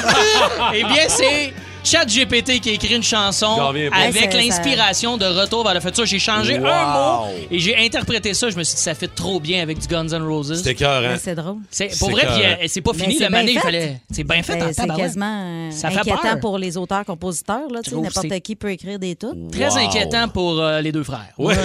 eh 0.74 0.82
bien, 0.82 1.08
c'est 1.08 1.52
ChatGPT 1.86 2.60
qui 2.60 2.70
a 2.70 2.72
écrit 2.72 2.94
une 2.94 3.02
chanson 3.02 3.60
avec 3.60 3.90
c'est- 4.12 4.34
l'inspiration 4.36 5.16
de 5.16 5.24
Retour 5.26 5.64
vers 5.64 5.74
le 5.74 5.80
futur. 5.80 6.04
J'ai 6.06 6.18
changé 6.18 6.58
Wow. 6.58 6.66
un 6.66 6.92
mot 6.92 7.26
et 7.50 7.58
j'ai 7.58 7.76
interprété 7.76 8.34
ça. 8.34 8.50
Je 8.50 8.56
me 8.56 8.64
suis 8.64 8.74
dit, 8.76 8.80
ça 8.82 8.94
fait 8.94 9.08
trop 9.14 9.38
bien 9.40 9.62
avec 9.62 9.78
du 9.78 9.86
Guns 9.86 10.08
N' 10.08 10.22
Roses. 10.22 10.54
C'était 10.56 10.74
cœur, 10.74 11.02
hein? 11.04 11.16
C'est 11.22 11.34
drôle. 11.34 11.56
C'est 11.70 11.88
pour 11.98 12.08
c'est 12.08 12.12
vrai, 12.14 12.26
puis 12.26 12.44
euh, 12.44 12.54
c'est 12.68 12.80
pas 12.80 12.92
fini. 12.92 13.16
c'est 13.16 13.24
Le 13.24 13.30
mané, 13.30 13.44
bien 13.44 13.52
il 13.52 13.58
fait. 13.58 13.60
fallait. 13.66 14.00
C'est 14.10 14.24
bien 14.24 14.42
fait 14.42 14.54
en 14.54 14.58
Ben, 14.58 14.66
C'est 14.68 14.74
tabarouette. 14.82 15.06
quasiment 15.06 15.42
euh, 15.44 15.70
Ça 15.70 15.90
fait 15.90 15.98
inquiétant 16.00 16.18
peur. 16.22 16.40
pour 16.40 16.58
les 16.58 16.76
auteurs-compositeurs. 16.76 17.68
là, 17.70 17.80
tu 17.82 17.84
sais, 17.84 17.90
trouve 17.92 18.04
N'importe 18.04 18.26
c'est- 18.30 18.40
qui 18.40 18.56
peut 18.56 18.70
écrire 18.70 18.98
des 18.98 19.14
tunes. 19.16 19.50
Très 19.52 19.76
inquiétant 19.76 20.28
pour 20.28 20.60
euh, 20.60 20.80
les 20.80 20.92
deux 20.92 21.04
frères. 21.04 21.32
Ouais. 21.38 21.54
Ouais, 21.56 21.60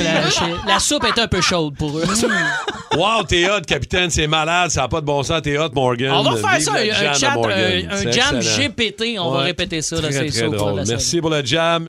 la, 0.67 0.79
soupe 0.79 1.03
est 1.05 1.19
un 1.19 1.27
peu 1.27 1.41
chaude 1.41 1.75
pour 1.77 1.97
eux. 1.97 2.03
Wow, 2.97 3.23
t'es 3.23 3.49
hot, 3.49 3.61
capitaine, 3.65 4.09
c'est 4.09 4.27
malade, 4.27 4.69
ça 4.69 4.81
n'a 4.81 4.87
pas 4.89 4.99
de 4.99 5.05
bon 5.05 5.23
sens, 5.23 5.41
t'es 5.41 5.57
hot, 5.57 5.69
Morgan. 5.73 6.11
On 6.11 6.23
va 6.23 6.35
faire 6.35 6.57
Vive 6.57 6.65
ça, 6.65 6.73
un, 6.73 7.13
chat, 7.13 7.29
un, 7.35 7.89
un 7.89 7.97
C'est 7.97 8.11
jam 8.11 8.35
excellent. 8.37 8.67
GPT. 8.67 9.17
On 9.17 9.31
va 9.31 9.39
répéter 9.43 9.81
ça, 9.81 9.95
là, 10.01 10.10
Très, 10.11 10.29
c'est 10.31 10.47
très 10.47 10.49
drôle. 10.57 10.83
Merci 10.87 11.21
pour 11.21 11.29
le 11.29 11.43
jam. 11.45 11.85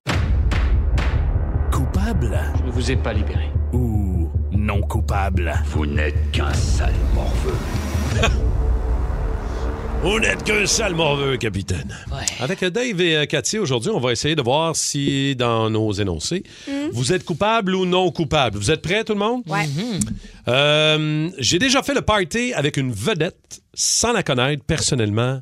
Coupable? 1.70 2.38
Je 2.58 2.62
ne 2.64 2.70
vous 2.70 2.90
ai 2.90 2.96
pas 2.96 3.12
libéré. 3.12 3.50
Ou 3.72 4.28
non 4.52 4.80
coupable? 4.82 5.52
Vous 5.66 5.86
n'êtes 5.86 6.30
qu'un 6.32 6.52
sale 6.52 6.94
morveux. 7.14 7.56
Vous 10.04 10.18
n'êtes 10.18 10.42
qu'un 10.42 10.66
sale 10.66 10.96
morveux, 10.96 11.36
capitaine. 11.36 11.96
Ouais. 12.10 12.24
Avec 12.40 12.64
Dave 12.64 13.00
et 13.00 13.16
euh, 13.18 13.24
Cathy, 13.26 13.60
aujourd'hui, 13.60 13.92
on 13.94 14.00
va 14.00 14.10
essayer 14.10 14.34
de 14.34 14.42
voir 14.42 14.74
si, 14.74 15.36
dans 15.36 15.70
nos 15.70 15.92
énoncés, 15.92 16.42
vous 16.92 17.12
êtes 17.12 17.24
coupable 17.24 17.72
ou 17.76 17.86
non 17.86 18.10
coupable. 18.10 18.58
Vous 18.58 18.72
êtes 18.72 18.82
prêts, 18.82 19.04
tout 19.04 19.12
le 19.12 19.20
monde? 19.20 19.44
Ouais. 19.46 19.64
Euh, 20.48 21.30
J'ai 21.38 21.60
déjà 21.60 21.84
fait 21.84 21.94
le 21.94 22.00
party 22.02 22.52
avec 22.52 22.78
une 22.78 22.90
vedette 22.92 23.62
sans 23.74 24.12
la 24.12 24.24
connaître 24.24 24.64
personnellement 24.64 25.38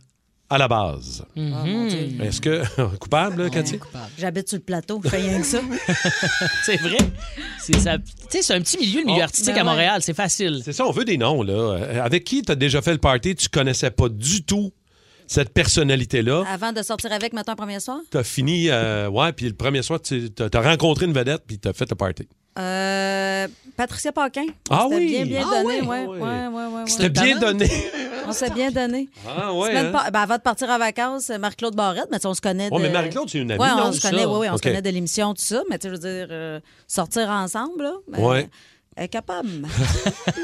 à 0.50 0.58
la 0.58 0.66
base. 0.66 1.24
Mon 1.36 1.86
Dieu. 1.86 2.08
Est-ce 2.20 2.40
que... 2.40 2.96
coupable, 2.98 3.48
Cathy? 3.50 3.78
J'habite 4.18 4.48
sur 4.48 4.58
le 4.58 4.64
plateau, 4.64 5.00
je 5.02 5.08
fais 5.08 5.18
rien 5.18 5.40
que 5.40 5.46
ça. 5.46 5.60
C'est 6.64 6.76
vrai. 6.76 6.98
C'est 7.58 7.78
ça. 7.78 8.54
Un 8.54 8.60
petit 8.60 8.78
milieu, 8.78 9.00
le 9.00 9.06
milieu 9.06 9.20
Oh, 9.20 9.24
artistique 9.24 9.54
ben 9.54 9.60
à 9.60 9.64
ouais. 9.64 9.70
Montréal. 9.70 10.02
C'est 10.02 10.14
facile. 10.14 10.60
C'est 10.64 10.72
ça, 10.72 10.84
on 10.86 10.90
veut 10.90 11.04
des 11.04 11.16
noms, 11.18 11.42
là. 11.42 11.52
Euh, 11.52 12.04
Avec 12.04 12.24
qui 12.24 12.42
tu 12.42 12.50
as 12.50 12.56
déjà 12.56 12.82
fait 12.82 12.92
le 12.92 12.98
party, 12.98 13.36
tu 13.36 13.48
connaissais 13.48 13.90
pas 13.92 14.08
du 14.08 14.44
tout 14.44 14.72
cette 15.28 15.54
personnalité-là? 15.54 16.44
Avant 16.48 16.72
de 16.72 16.82
sortir 16.82 17.12
avec, 17.12 17.32
mettons, 17.32 17.52
un 17.52 17.56
premier 17.56 17.78
soir? 17.78 18.00
Tu 18.10 18.18
as 18.18 18.24
fini, 18.24 18.68
euh, 18.68 19.08
ouais, 19.08 19.32
puis 19.32 19.46
le 19.46 19.54
premier 19.54 19.82
soir, 19.82 20.00
tu 20.02 20.28
as, 20.38 20.60
rencontré 20.60 21.06
une 21.06 21.12
vedette, 21.12 21.42
puis 21.46 21.60
tu 21.60 21.68
as 21.68 21.72
fait 21.72 21.88
le 21.88 21.94
party. 21.94 22.28
Euh, 22.58 23.46
Patricia 23.76 24.12
Paquin. 24.12 24.46
Ah 24.70 24.86
C'était 24.90 24.96
oui? 24.96 25.06
bien, 25.08 25.24
bien 25.24 25.46
Ah 25.50 25.62
donné. 25.62 25.80
oui? 25.80 25.86
Ouais, 25.86 26.04
Ah 26.04 26.10
oui. 26.10 26.18
ouais, 26.18 26.20
ouais, 26.20 26.46
ouais, 26.48 26.74
ouais. 26.74 26.82
C'était 26.86 27.08
bien 27.08 27.38
donné. 27.38 27.70
On 28.26 28.32
s'est 28.32 28.50
bien 28.50 28.70
donné. 28.70 29.08
Ah 29.26 29.52
ouais, 29.54 29.76
hein? 29.76 29.92
ben, 29.92 30.20
avant 30.20 30.36
de 30.36 30.40
partir 30.42 30.68
en 30.68 30.78
vacances, 30.78 31.28
Marc-Claude 31.30 31.74
Barrette, 31.76 32.08
mais 32.10 32.24
on 32.26 32.34
se 32.34 32.40
connaît. 32.40 32.68
De... 32.68 32.74
Ouais, 32.74 32.82
mais 32.82 32.90
Marie-Claude, 32.90 33.28
c'est 33.30 33.38
une 33.38 33.52
amie, 33.52 33.62
non? 33.62 33.84
on 33.86 33.92
se 33.92 34.00
connaît, 34.00 34.24
oui, 34.24 34.38
oui, 34.40 34.48
on 34.50 34.56
se 34.56 34.62
connaît 34.62 34.82
de 34.82 34.90
l'émission, 34.90 35.32
tout 35.34 35.42
ça. 35.42 35.62
Mais 35.70 35.78
tu 35.78 35.88
veux 35.88 35.98
dire, 35.98 36.26
euh, 36.30 36.60
sortir 36.86 37.28
ensemble, 37.30 37.84
là. 37.84 37.92
ben, 38.08 38.22
Ouais. 38.22 38.48
Elle 38.96 39.04
est 39.04 39.08
capable. 39.08 39.48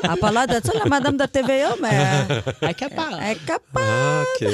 Elle 0.02 0.08
n'a 0.10 0.16
pas 0.16 0.30
l'air 0.30 0.46
de 0.46 0.64
ça, 0.64 0.72
la 0.78 0.84
madame 0.86 1.16
de 1.16 1.26
TVA, 1.26 1.74
mais 1.82 1.88
euh, 1.92 2.40
Elle 2.62 2.70
est 2.70 2.74
capable. 2.74 3.16
elle 3.20 3.32
est 3.36 3.44
capable. 3.44 3.60
Ah, 3.76 4.22
OK. 4.40 4.48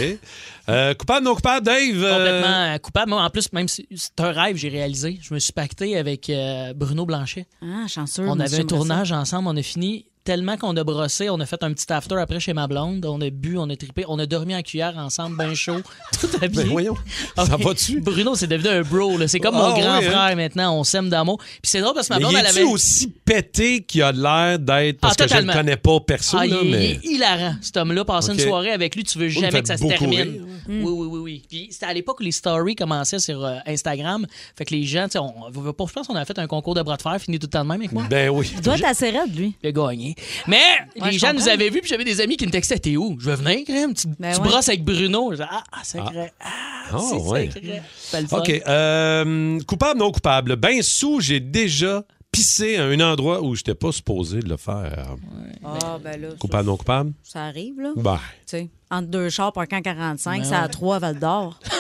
Euh, 0.69 0.95
coupable, 0.95 1.25
non 1.25 1.35
coupable, 1.35 1.65
Dave? 1.67 2.03
euh, 2.03 2.15
Complètement 2.17 2.79
coupable. 2.79 3.11
Moi, 3.11 3.23
en 3.23 3.31
plus, 3.31 3.53
même 3.53 3.69
si 3.69 3.87
c'est 3.97 4.21
un 4.21 4.31
rêve, 4.33 4.57
j'ai 4.57 4.69
réalisé. 4.69 5.19
Je 5.21 5.35
me 5.35 5.39
suis 5.39 5.53
pacté 5.53 5.97
avec 5.97 6.31
euh, 6.31 6.73
Bruno 6.75 7.05
Blanchet. 7.05 7.47
Ah, 7.63 7.87
chanceux. 7.89 8.25
On 8.29 8.39
avait 8.39 8.61
un 8.61 8.65
tournage 8.65 9.13
ensemble, 9.13 9.49
on 9.49 9.57
a 9.57 9.63
fini 9.63 10.07
tellement 10.25 10.57
qu'on 10.57 10.77
a 10.77 10.85
brossé, 10.85 11.29
on 11.31 11.41
a 11.41 11.47
fait 11.47 11.63
un 11.63 11.73
petit 11.73 11.91
after 11.93 12.17
après 12.17 12.41
chez 12.41 12.53
ma 12.53 12.67
blonde, 12.67 13.05
on 13.07 13.21
a 13.21 13.31
bu, 13.31 13.57
on 13.59 13.69
a 13.71 13.77
trippé, 13.77 14.05
on 14.09 14.19
a 14.19 14.27
dormi 14.27 14.55
en 14.55 14.63
cuillère 14.63 14.97
ensemble, 14.99 15.37
bien 15.37 15.55
chaud, 15.55 15.81
tout 16.21 16.29
habillé. 16.41 16.65
Ben 16.65 16.71
voyons, 16.71 16.95
ça 17.37 17.57
oui. 17.57 17.65
va-tu? 17.65 18.01
Bruno, 18.01 18.35
c'est 18.35 18.47
devenu 18.47 18.69
un 18.69 18.83
bro, 18.83 19.19
là. 19.19 19.29
c'est 19.29 19.41
comme 19.41 19.55
mon 19.55 19.75
Ah 19.75 19.81
grand 19.81 19.99
oui, 19.99 20.07
hein? 20.07 20.11
frère 20.11 20.37
maintenant, 20.37 20.79
on 20.79 20.85
s'aime 20.85 21.09
d'amour. 21.09 21.39
Puis 21.39 21.59
c'est 21.65 21.81
drôle 21.81 21.95
parce 21.95 22.09
que 22.09 22.15
ma 22.15 22.19
Mais 22.19 22.25
blonde, 22.25 22.35
il 22.35 22.39
elle 22.41 22.47
avait... 22.47 22.63
aussi 22.63 23.09
pété 23.09 23.83
qu'il 23.83 24.03
a 24.03 24.13
l'air 24.13 24.59
d'être? 24.59 25.01
Parce 25.01 25.17
Ah, 25.19 25.27
que 25.27 25.35
je 25.35 25.41
ne 25.41 25.53
connais 25.53 25.77
pas 25.77 26.01
perso, 26.01 26.37
Ah, 26.41 26.47
là, 26.47 26.57
il, 26.63 26.71
mais... 26.71 26.99
il 27.03 27.11
est 27.13 27.15
hilarant, 27.17 27.55
cet 27.61 27.77
homme-là. 27.77 28.05
Passer 28.05 28.33
une 28.33 28.39
soirée 28.39 28.71
avec 28.73 28.95
lui, 28.97 29.05
tu 29.05 29.19
veux 29.19 29.29
jamais 29.29 29.63
que 29.63 29.69
ça 29.69 29.77
se 29.77 29.87
termine. 29.87 30.21
rire, 30.21 30.43
Oui, 30.69 30.77
oui, 30.85 31.07
oui, 31.11 31.19
oui. 31.21 31.43
Puis 31.49 31.69
c'était 31.71 31.87
à 31.87 31.93
l'époque 31.95 32.21
où 32.21 32.23
les 32.23 32.33
stories 32.33 32.75
commençaient 32.75 33.19
sur 33.19 33.45
euh, 33.45 33.57
Instagram. 33.67 34.27
Fait 34.57 34.65
que 34.65 34.75
les 34.75 34.85
gens, 34.85 35.05
tu 35.07 35.13
sais, 35.13 35.19
on, 35.19 35.33
on 35.47 35.51
veut 35.51 35.73
pas- 35.73 35.85
je 35.89 35.93
pense 35.93 36.07
qu'on 36.07 36.15
a 36.17 36.25
fait 36.25 36.39
un 36.39 36.47
concours 36.47 36.75
de 36.75 36.83
bras 36.83 36.97
de 36.97 37.03
fer, 37.03 37.17
fini 37.21 37.39
tout 37.39 37.47
le 37.47 37.51
temps 37.51 37.63
de 37.65 37.69
même 37.69 37.81
avec 37.81 37.93
moi. 37.93 38.05
Ben 38.09 38.29
oui. 38.31 38.51
Il 38.55 38.61
doit 38.61 38.77
être 38.77 38.85
assez 38.85 39.11
raide, 39.11 39.35
lui. 39.37 39.55
Il 39.63 39.69
a 39.69 39.73
gagné. 39.73 40.12
Mais 40.47 40.57
Ouais, 41.01 41.11
les 41.11 41.19
gens 41.19 41.29
comprends. 41.29 41.43
nous 41.45 41.49
avaient 41.49 41.71
vus, 41.71 41.81
puis 41.81 41.89
j'avais 41.91 42.05
des 42.05 42.21
amis 42.21 42.37
qui 42.37 42.47
me 42.47 42.51
textaient 42.53 42.79
T'es 42.79 42.97
où? 42.97 43.17
Je 43.21 43.31
veux 43.31 43.37
venir, 43.37 43.65
crème. 43.67 43.95
Tu, 43.95 44.07
Ben 44.19 44.35
tu 44.35 44.41
ouais. 44.41 44.49
brosses 44.49 44.69
avec 44.69 44.85
Bruno. 44.85 45.31
Je 45.33 45.37
dis, 45.37 45.43
ah, 45.49 45.63
ah, 45.73 45.81
sacré. 45.85 46.33
Ah, 46.41 46.49
Ah, 46.93 46.99
c'est 47.09 47.17
ouais. 47.17 47.51
sacré. 47.97 48.59
OK. 48.59 48.63
euh, 48.69 49.59
coupable, 49.67 50.01
non 50.01 50.11
coupable. 50.13 50.57
Ben 50.57 50.83
sous, 50.83 51.21
j'ai 51.21 51.41
déjà 51.41 52.03
pissé 52.31 52.77
à 52.79 52.85
un 52.85 52.99
endroit 53.01 53.43
où 53.43 53.55
je 53.55 53.61
n'étais 53.61 53.75
pas 53.75 53.93
supposé 53.93 54.41
de 54.41 54.49
le 54.49 54.57
faire. 54.57 55.17
Ah, 55.65 55.99
ben 56.03 56.21
là, 56.21 56.29
Coupable, 56.41 56.67
non 56.67 56.77
coupable? 56.79 57.13
ça, 57.23 57.45
arrive, 57.45 57.79
là. 57.81 57.91
Ben, 57.97 58.19
Tu 58.47 58.57
sais, 58.57 58.69
entre 58.91 59.09
deux 59.09 59.29
chars, 59.29 59.53
par 59.53 59.69
camp 59.69 59.83
45, 59.83 60.39
Ben 60.43 60.45
c'est 60.49 60.55
à 60.55 60.63
ouais. 60.63 60.69
trois 60.69 60.99
Val 60.99 61.19
d'Or. 61.19 61.59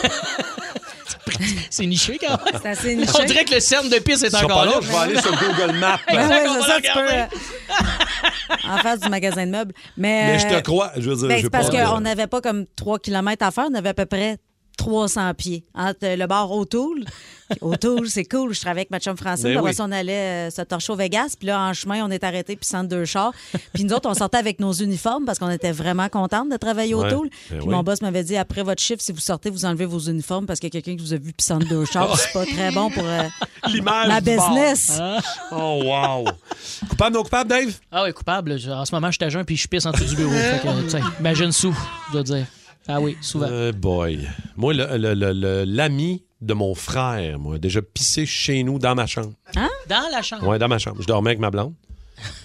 C'est 1.70 1.87
niché 1.87 2.18
quand 2.20 2.28
même. 2.30 2.61
C'est 2.62 2.68
assez 2.68 2.95
niché. 2.95 3.12
On 3.18 3.24
dirait 3.24 3.45
que 3.45 3.55
le 3.55 3.61
cerne 3.61 3.89
de 3.89 3.97
pisse 3.99 4.22
est 4.22 4.35
encore 4.35 4.49
pas 4.49 4.64
là. 4.66 4.72
je 4.83 4.89
vais 4.89 4.97
aller 4.97 5.20
sur 5.20 5.30
Google 5.33 5.78
Maps. 5.78 5.99
Ben 6.09 6.28
ça, 6.62 6.80
tu 6.83 6.91
peux. 6.93 7.09
Euh, 8.51 8.55
en 8.68 8.78
face 8.78 9.01
du 9.01 9.09
magasin 9.09 9.47
de 9.47 9.51
meubles. 9.51 9.74
Mais, 9.97 10.32
Mais 10.32 10.38
je 10.38 10.47
te 10.49 10.55
euh, 10.55 10.61
crois. 10.61 10.93
Je 10.97 11.11
veux 11.11 11.16
dire, 11.16 11.28
ben, 11.28 11.51
parce 11.51 11.70
qu'on 11.70 12.01
n'avait 12.01 12.26
pas 12.26 12.40
comme 12.40 12.66
3 12.76 12.99
km 12.99 13.45
à 13.47 13.51
faire, 13.51 13.66
on 13.70 13.74
avait 13.74 13.90
à 13.90 13.95
peu 13.95 14.07
près 14.07 14.38
300 14.77 15.35
pieds. 15.35 15.64
Entre 15.75 16.16
le 16.16 16.27
bar 16.27 16.51
O'Toole. 16.51 17.05
O'Toole, 17.61 18.09
c'est 18.09 18.25
cool. 18.25 18.55
Je 18.55 18.61
travaillais 18.61 18.81
avec 18.81 18.91
ma 18.91 18.99
chum 18.99 19.16
Francine. 19.16 19.45
Ben 19.51 19.59
après 19.59 19.70
oui. 19.70 19.75
ça, 19.77 19.85
on 19.85 19.93
allait 19.93 20.49
euh, 20.49 20.51
se 20.51 20.62
torcher 20.62 20.93
au 20.93 20.97
Vegas. 20.97 21.35
Puis 21.39 21.49
là, 21.49 21.61
en 21.68 21.73
chemin, 21.75 22.03
on 22.05 22.11
est 22.11 22.25
arrêté 22.25 22.57
puis 22.57 22.66
centre 22.66 22.89
deux 22.89 23.05
chars. 23.05 23.33
Puis 23.75 23.85
nous 23.85 23.93
autres, 23.93 24.09
on 24.09 24.14
sortait 24.14 24.39
avec 24.39 24.59
nos 24.59 24.73
uniformes 24.73 25.25
parce 25.27 25.39
qu'on 25.39 25.51
était 25.51 25.73
vraiment 25.73 26.09
contentes 26.09 26.49
de 26.51 26.57
travailler 26.57 26.95
au 26.95 27.03
Ouais. 27.03 27.11
Tool. 27.11 27.29
Ben 27.51 27.59
Puis 27.59 27.66
oui. 27.68 27.75
mon 27.75 27.83
boss 27.83 28.01
m'avait 28.01 28.25
dit 28.25 28.37
après 28.37 28.62
votre 28.62 28.81
chiffre, 28.81 29.03
si 29.03 29.12
vous 29.12 29.20
sortez, 29.20 29.51
vous 29.51 29.64
enlevez 29.64 29.85
vos 29.87 29.99
uniformes 29.99 30.47
parce 30.47 30.61
qu'il 30.61 30.68
y 30.73 30.77
a 30.77 30.81
quelqu'un 30.81 30.97
qui 30.97 31.05
vous 31.05 31.12
a 31.12 31.16
vu 31.16 31.33
puis 31.33 31.45
centre 31.45 31.68
deux 31.68 31.85
chars. 31.85 32.16
C'est 32.18 32.33
pas 32.33 32.47
très 32.47 32.70
bon 32.70 32.91
pour 32.91 33.05
euh, 33.05 33.23
L'image 33.68 34.09
ma 34.09 34.20
business. 34.20 34.99
Oh, 35.51 35.83
wow. 35.85 36.25
coupable, 36.89 37.14
non 37.16 37.23
coupable, 37.23 37.51
Dave? 37.51 37.75
Ah 37.91 38.05
oui, 38.05 38.12
coupable. 38.12 38.53
En 38.70 38.85
ce 38.85 38.95
moment, 38.95 39.09
je 39.11 39.16
suis 39.16 39.25
à 39.25 39.29
jeun 39.29 39.45
puis 39.45 39.57
je 39.57 39.68
pisse 39.68 39.85
en 39.85 39.91
dessous 39.91 40.05
du 40.05 40.16
bureau. 40.16 40.31
Fait 40.33 40.61
que, 40.62 41.20
imagine 41.20 41.53
sous, 41.53 41.75
je 42.09 42.12
dois 42.12 42.23
dire. 42.23 42.47
Ah 42.89 43.01
oui, 43.01 43.16
souvent. 43.20 43.47
Euh, 43.49 43.72
boy. 43.72 44.26
Moi, 44.57 44.74
le- 44.74 44.97
le- 44.99 45.14
le- 45.14 45.33
le- 45.33 45.64
l'ami 45.64 46.22
de 46.41 46.55
mon 46.55 46.74
frère, 46.74 47.39
moi, 47.39 47.57
a 47.57 47.59
déjà 47.59 47.80
pissé 47.83 48.26
chez 48.26 48.62
nous 48.64 48.78
dans 48.78 48.95
ma 48.95 49.07
chambre. 49.07 49.33
Dans 49.89 50.09
la 50.11 50.22
chambre? 50.22 50.47
Ouais, 50.49 50.59
dans 50.59 50.68
ma 50.68 50.78
chambre. 50.78 51.01
Je 51.01 51.07
dormais 51.07 51.30
avec 51.30 51.39
ma 51.41 51.51
blonde. 51.51 51.74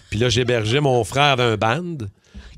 Puis 0.09 0.19
là, 0.19 0.29
j'hébergeais 0.29 0.79
mon 0.79 1.03
frère 1.03 1.35
d'un 1.37 1.57
band. 1.57 1.97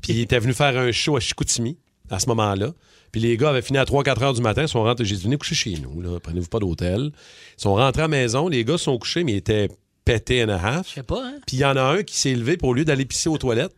Puis 0.02 0.12
il 0.14 0.20
était 0.20 0.38
venu 0.38 0.52
faire 0.52 0.76
un 0.76 0.92
show 0.92 1.16
à 1.16 1.20
Chicoutimi 1.20 1.78
à 2.10 2.18
ce 2.18 2.26
moment-là. 2.28 2.72
Puis 3.12 3.20
les 3.20 3.36
gars 3.36 3.48
avaient 3.50 3.62
fini 3.62 3.78
à 3.78 3.84
3-4 3.84 4.22
heures 4.22 4.34
du 4.34 4.40
matin. 4.42 4.62
Ils 4.62 4.68
sont 4.68 4.82
rentrés. 4.82 5.04
J'ai 5.04 5.16
dit, 5.16 5.24
venez 5.24 5.36
coucher 5.36 5.54
chez 5.54 5.74
nous. 5.78 6.20
Prenez-vous 6.20 6.48
pas 6.48 6.58
d'hôtel. 6.60 7.10
Ils 7.58 7.62
sont 7.62 7.74
rentrés 7.74 8.02
à 8.02 8.04
la 8.04 8.08
maison. 8.08 8.48
Les 8.48 8.64
gars 8.64 8.78
sont 8.78 8.96
couchés, 8.98 9.24
mais 9.24 9.32
ils 9.32 9.36
étaient 9.38 9.68
pétés 10.04 10.44
and 10.44 10.48
a 10.50 10.56
half. 10.56 10.88
Je 10.90 10.94
sais 10.94 11.02
pas, 11.02 11.22
hein? 11.26 11.34
Puis 11.46 11.56
il 11.56 11.60
y 11.60 11.64
en 11.64 11.76
a 11.76 11.82
un 11.82 12.02
qui 12.02 12.16
s'est 12.16 12.34
levé 12.34 12.56
pour 12.56 12.68
au 12.70 12.74
lieu 12.74 12.84
d'aller 12.84 13.04
pisser 13.04 13.28
aux 13.28 13.38
toilettes. 13.38 13.74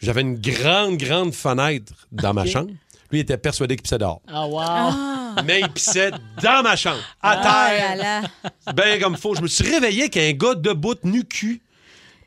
J'avais 0.00 0.22
une 0.22 0.36
grande, 0.36 0.96
grande 0.96 1.32
fenêtre 1.34 1.92
dans 2.10 2.32
ma 2.34 2.44
chambre. 2.46 2.70
Lui, 3.10 3.18
il 3.18 3.22
était 3.22 3.36
persuadé 3.38 3.76
qu'il 3.76 3.82
pissait 3.82 3.98
dehors. 3.98 4.20
Ah, 4.28 4.46
wow. 4.46 5.42
Mais 5.44 5.60
il 5.60 5.68
pissait 5.68 6.10
dans 6.42 6.62
ma 6.62 6.76
chambre, 6.76 7.00
à 7.22 7.30
Ah 7.32 7.70
terre, 7.76 7.96
là 7.96 8.20
là. 8.22 8.72
ben 8.74 9.00
comme 9.00 9.16
faut. 9.16 9.34
Je 9.34 9.42
me 9.42 9.48
suis 9.48 9.68
réveillé 9.68 10.02
avec 10.02 10.16
un 10.16 10.32
gars 10.32 10.54
debout, 10.54 10.94
nu 11.04 11.24
cul, 11.24 11.60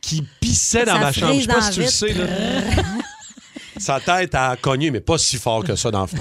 qui 0.01 0.23
pissait 0.41 0.85
dans 0.85 0.93
Ça 0.93 0.99
ma 0.99 1.11
chambre. 1.11 1.33
Je 1.35 1.41
sais 1.41 1.47
pas 1.47 1.61
si 1.61 1.71
tu 1.71 1.79
le 1.81 1.87
sais, 1.87 2.13
là. 2.13 2.25
Sa 3.77 3.99
tête 3.99 4.35
a 4.35 4.55
cogné, 4.55 4.91
mais 4.91 5.01
pas 5.01 5.17
si 5.17 5.37
fort 5.37 5.63
que 5.63 5.75
ça 5.75 5.89
dans 5.89 6.01
le 6.01 6.07
front. 6.07 6.19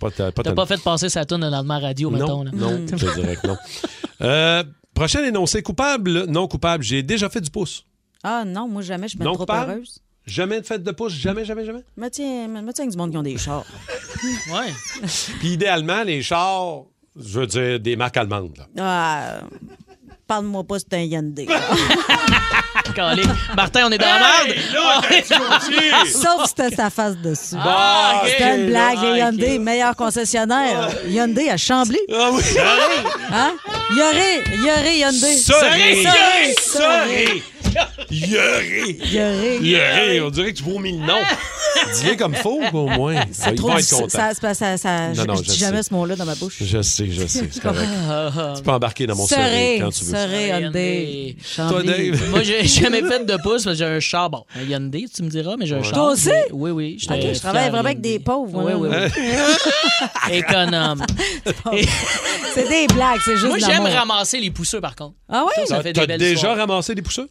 Pas, 0.00 0.10
t- 0.10 0.16
pas 0.16 0.32
T'as 0.32 0.42
tellement. 0.42 0.54
pas 0.56 0.66
fait 0.66 0.82
passer 0.82 1.08
sa 1.08 1.24
tourne 1.24 1.48
dans 1.50 1.62
le 1.62 1.80
radio, 1.82 2.10
mettons. 2.10 2.44
Non, 2.44 2.44
là. 2.44 2.50
non, 2.54 2.86
je 2.96 2.96
dirais 3.14 3.36
que 3.36 3.46
non. 3.46 3.56
Euh, 4.22 4.64
prochain 4.94 5.22
énoncé, 5.24 5.62
coupable, 5.62 6.24
non 6.26 6.48
coupable. 6.48 6.82
J'ai 6.82 7.02
déjà 7.02 7.28
fait 7.28 7.40
du 7.42 7.50
pouce. 7.50 7.84
Ah 8.24 8.42
non, 8.46 8.66
moi 8.68 8.82
jamais, 8.82 9.06
je 9.08 9.16
suis 9.16 9.18
Non 9.18 9.32
trop 9.34 9.40
coupable? 9.40 9.70
heureuse. 9.72 10.00
Jamais 10.26 10.60
de 10.60 10.66
fête 10.66 10.82
de 10.82 10.90
pouce, 10.90 11.12
jamais, 11.12 11.44
jamais, 11.44 11.64
jamais? 11.64 11.84
Me 11.96 12.08
tiens, 12.08 12.48
me 12.48 12.72
tiens 12.72 12.82
avec 12.84 12.90
du 12.90 12.96
monde 12.96 13.12
qui 13.12 13.16
ont 13.16 13.22
des 13.22 13.38
chars. 13.38 13.64
Ouais. 14.52 14.72
Puis 15.40 15.50
idéalement, 15.52 16.02
les 16.02 16.22
chars, 16.22 16.84
je 17.14 17.38
veux 17.40 17.46
dire, 17.46 17.78
des 17.78 17.94
marques 17.96 18.16
allemandes. 18.16 18.56
là. 18.56 18.66
Ah, 18.78 19.40
Parle-moi 20.26 20.64
pas, 20.64 20.78
c'est 20.80 20.94
un 20.94 21.02
Hyundai. 21.02 21.46
Martin, 23.56 23.86
on 23.86 23.92
est 23.92 23.98
dans 23.98 24.06
la 24.06 24.18
merde. 24.18 24.58
Sauf 26.08 26.42
si 26.44 26.48
c'était 26.56 26.74
sa 26.74 26.90
face 26.90 27.16
dessus. 27.18 27.54
Ah, 27.58 28.22
ok. 28.22 28.28
C'était 28.30 28.56
une 28.56 28.66
blague. 28.66 28.98
Les 29.02 29.06
Ah, 29.06 29.10
ok. 29.12 29.18
Hyundai, 29.18 29.58
meilleur 29.58 29.94
concessionnaire. 29.96 30.88
Hyundai 31.06 31.50
à 31.50 31.56
Chambly. 31.56 31.98
Ah 32.12 32.30
oui! 32.32 32.42
Hein? 33.32 33.54
Yoré, 33.96 34.42
Yoré 34.66 34.98
Hyundai. 34.98 35.36
Sorry! 35.36 36.02
Sorry! 36.02 36.54
Sorry! 36.60 37.42
Yoré! 38.10 38.96
Yoré. 39.12 39.58
Yoré! 39.62 40.20
On 40.20 40.30
dirait 40.30 40.52
que 40.52 40.58
tu 40.58 40.64
vomis 40.64 40.92
le 40.92 40.98
nom. 41.06 41.18
Dis-le 41.94 42.16
comme 42.16 42.34
faux, 42.34 42.60
au 42.72 42.86
moins. 42.88 43.22
C'est 43.32 43.50
Ils 43.50 43.56
trop 43.56 43.68
vont 43.68 43.78
être 43.78 43.90
contents. 43.90 44.08
Ça, 44.08 44.54
ça, 44.54 44.76
ça- 44.76 45.08
Non, 45.08 45.14
je, 45.14 45.22
non, 45.22 45.34
je 45.36 45.42
je 45.44 45.48
dis 45.50 45.58
jamais 45.58 45.82
sais. 45.82 45.88
ce 45.90 45.94
mot-là 45.94 46.16
dans 46.16 46.24
ma 46.24 46.34
bouche. 46.34 46.56
Je 46.60 46.82
sais, 46.82 47.06
je 47.10 47.26
sais, 47.26 47.48
c'est 47.50 47.60
correct. 47.60 47.88
Ah, 48.08 48.52
tu 48.56 48.62
peux 48.62 48.70
embarquer 48.70 49.06
dans 49.06 49.16
mon 49.16 49.26
Serré, 49.26 49.42
serré 49.42 49.78
quand 49.80 49.90
tu 49.90 50.04
veux. 50.04 50.10
serré 50.12 50.48
Hyundai. 50.48 51.36
Toi. 51.56 51.82
Dave? 51.82 52.22
Moi, 52.30 52.42
j'ai 52.42 52.64
jamais 52.66 53.02
fait 53.02 53.24
de 53.24 53.36
pouce 53.36 53.64
parce 53.64 53.64
que 53.64 53.74
j'ai 53.74 53.84
un 53.84 54.00
char. 54.00 54.30
Bon, 54.30 54.44
un 54.56 54.62
Hyundai, 54.62 55.06
tu 55.14 55.22
me 55.22 55.28
diras, 55.28 55.56
mais 55.58 55.66
j'ai 55.66 55.74
un 55.76 55.82
char. 55.82 55.92
Toi 55.92 56.12
aussi? 56.12 56.30
Oui, 56.52 56.70
oui. 56.70 56.96
j'étais 56.98 57.14
Ok, 57.14 57.34
je 57.34 57.38
travaille 57.40 57.68
vraiment 57.70 57.84
avec 57.88 58.00
des 58.00 58.18
pauvres. 58.18 58.62
Oui, 58.64 58.72
moi. 58.74 58.88
oui, 58.88 59.10
oui. 60.28 60.32
Économe. 60.32 61.04
C'est 62.54 62.68
des 62.68 62.86
blagues, 62.92 63.20
c'est 63.24 63.32
juste 63.36 63.46
Moi, 63.46 63.58
j'aime 63.58 63.84
ramasser 63.84 64.38
les 64.40 64.50
pousseux, 64.50 64.80
par 64.80 64.94
contre. 64.96 65.14
Ah 65.28 65.44
oui? 65.46 65.52
Ça, 65.66 65.76
ça 65.76 65.82
fait 65.82 65.92
T'as 65.92 66.02
des 66.02 66.06
belles 66.06 66.18
déjà 66.18 66.54
ramassé 66.54 66.94
des 66.94 67.02
pousseux? 67.02 67.28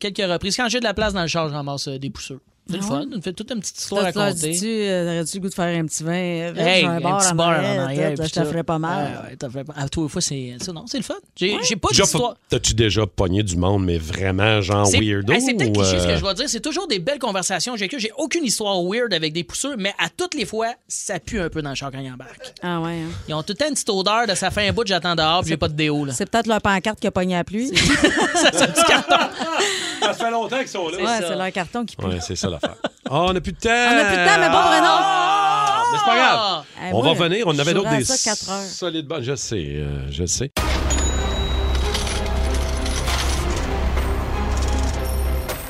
Quelques 0.00 0.18
reprises. 0.18 0.56
Quand 0.56 0.68
j'ai 0.68 0.80
de 0.80 0.84
la 0.84 0.94
place 0.94 1.12
dans 1.12 1.22
le 1.22 1.28
char, 1.28 1.48
je 1.48 1.54
ramasse 1.54 1.88
euh, 1.88 1.98
des 1.98 2.10
pousseux. 2.10 2.40
C'est 2.68 2.76
le 2.76 2.82
fun. 2.82 3.04
On 3.16 3.20
fait 3.22 3.32
toute 3.32 3.50
une 3.52 3.60
petite 3.60 3.78
histoire 3.78 4.04
à 4.06 4.12
tu 4.12 4.18
raconter. 4.18 4.58
euh, 4.64 5.14
aurais-tu 5.14 5.36
le 5.36 5.42
goût 5.42 5.48
de 5.48 5.54
faire 5.54 5.78
un 5.78 5.86
petit 5.86 6.02
vin? 6.02 6.12
euh, 6.12 6.54
Hey, 6.56 6.84
un, 6.84 6.90
un 6.92 7.00
bar 7.00 7.18
petit 7.18 7.34
bar 7.34 7.48
en 7.50 7.78
arrière, 7.84 8.14
je 8.16 8.28
te 8.28 8.44
ferais 8.44 8.64
pas 8.64 8.78
mal. 8.80 9.36
À 9.76 9.88
tous 9.88 10.02
les 10.02 10.08
fois, 10.08 10.20
c'est 10.20 10.54
ça. 10.60 10.72
Non, 10.72 10.84
c'est 10.86 10.96
le 10.98 11.04
fun. 11.04 11.14
J'ai 11.36 11.76
pas 11.76 11.88
d'histoire. 11.92 12.36
T'as-tu 12.48 12.74
déjà 12.74 13.06
pogné 13.06 13.42
du 13.44 13.56
monde, 13.56 13.84
mais 13.84 13.98
vraiment 13.98 14.60
genre 14.60 14.86
C'est 14.86 14.98
weirdo? 14.98 15.32
c'est 15.38 15.54
peut-être 15.54 15.72
cliché 15.72 15.98
ce 16.00 16.04
euh, 16.06 16.14
que 16.14 16.16
je 16.16 16.24
vais 16.24 16.34
dire. 16.34 16.48
C'est 16.48 16.60
toujours 16.60 16.88
des 16.88 16.98
belles 16.98 17.18
conversations. 17.20 17.76
J'ai 17.76 17.88
que 17.88 17.98
j'ai 17.98 18.10
aucune 18.18 18.44
histoire 18.44 18.82
weird 18.82 19.12
avec 19.14 19.32
des 19.32 19.44
pousseux, 19.44 19.76
mais 19.78 19.94
à 19.98 20.08
toutes 20.08 20.34
les 20.34 20.44
fois, 20.44 20.72
ça 20.88 21.20
pue 21.20 21.40
un 21.40 21.48
peu 21.48 21.62
dans 21.62 21.70
le 21.70 21.76
char 21.76 21.90
quand 21.92 22.00
ils 22.00 22.10
embarquent. 22.10 22.52
Ah 22.62 22.80
ouais. 22.80 22.94
hein. 23.02 23.08
Ils 23.28 23.34
ont 23.34 23.42
tout 23.42 23.52
le 23.52 23.56
temps 23.58 23.68
une 23.68 23.74
petite 23.74 23.90
odeur 23.90 24.26
de 24.26 24.34
ça 24.34 24.50
fait 24.50 24.66
un 24.68 24.72
bout, 24.72 24.86
j'attends 24.86 25.14
dehors, 25.14 25.42
puis 25.42 25.50
j'ai 25.50 25.56
pas 25.56 25.68
de 25.68 25.74
déo. 25.74 26.04
Là. 26.04 26.12
C'est 26.12 26.28
peut-être 26.28 26.46
leur 26.48 26.60
pancarte 26.60 26.98
qui 26.98 27.06
a 27.06 27.10
pogné 27.12 27.34
à 27.34 27.38
la 27.38 27.44
pluie. 27.44 27.70
Ça 28.34 28.50
fait 30.14 30.30
longtemps 30.30 30.58
qu'ils 30.58 30.68
sont 30.68 30.88
là. 30.88 30.96
Ouais, 30.98 31.26
c'est 31.26 31.36
leur 31.36 31.52
carton 31.52 31.84
qui 31.84 31.96
pue. 31.96 32.06
Ouais, 32.06 32.18
c'est 32.20 32.36
ça 32.36 32.48
l'affaire. 32.48 32.74
Oh, 33.08 33.26
on 33.28 33.32
n'a 33.34 33.40
plus 33.40 33.52
de 33.52 33.58
temps. 33.58 33.68
On 33.70 33.94
n'a 33.94 34.04
plus 34.04 34.16
de 34.16 34.24
temps, 34.26 34.40
mais 34.40 34.48
bon, 34.48 34.62
Bruno. 34.62 34.88
Ah, 34.88 35.82
mais 35.92 35.98
c'est 35.98 36.04
pas 36.04 36.16
grave. 36.16 36.64
Hey, 36.82 36.92
on 36.92 36.96
moi, 36.96 37.14
va 37.14 37.20
revenir. 37.22 37.44
On 37.46 37.56
avait 37.56 37.72
d'autres 37.72 37.90
des 37.96 38.04
ça 38.04 38.30
quatre 38.30 38.50
heures. 38.50 38.64
solides 38.64 39.06
bonnes. 39.06 39.22
Je 39.22 39.36
sais, 39.36 39.54
euh, 39.76 40.10
je 40.10 40.26
sais. 40.26 40.50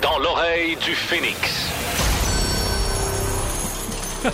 Dans 0.02 0.18
l'oreille 0.18 0.76
du 0.76 0.94
phénix. 0.94 1.65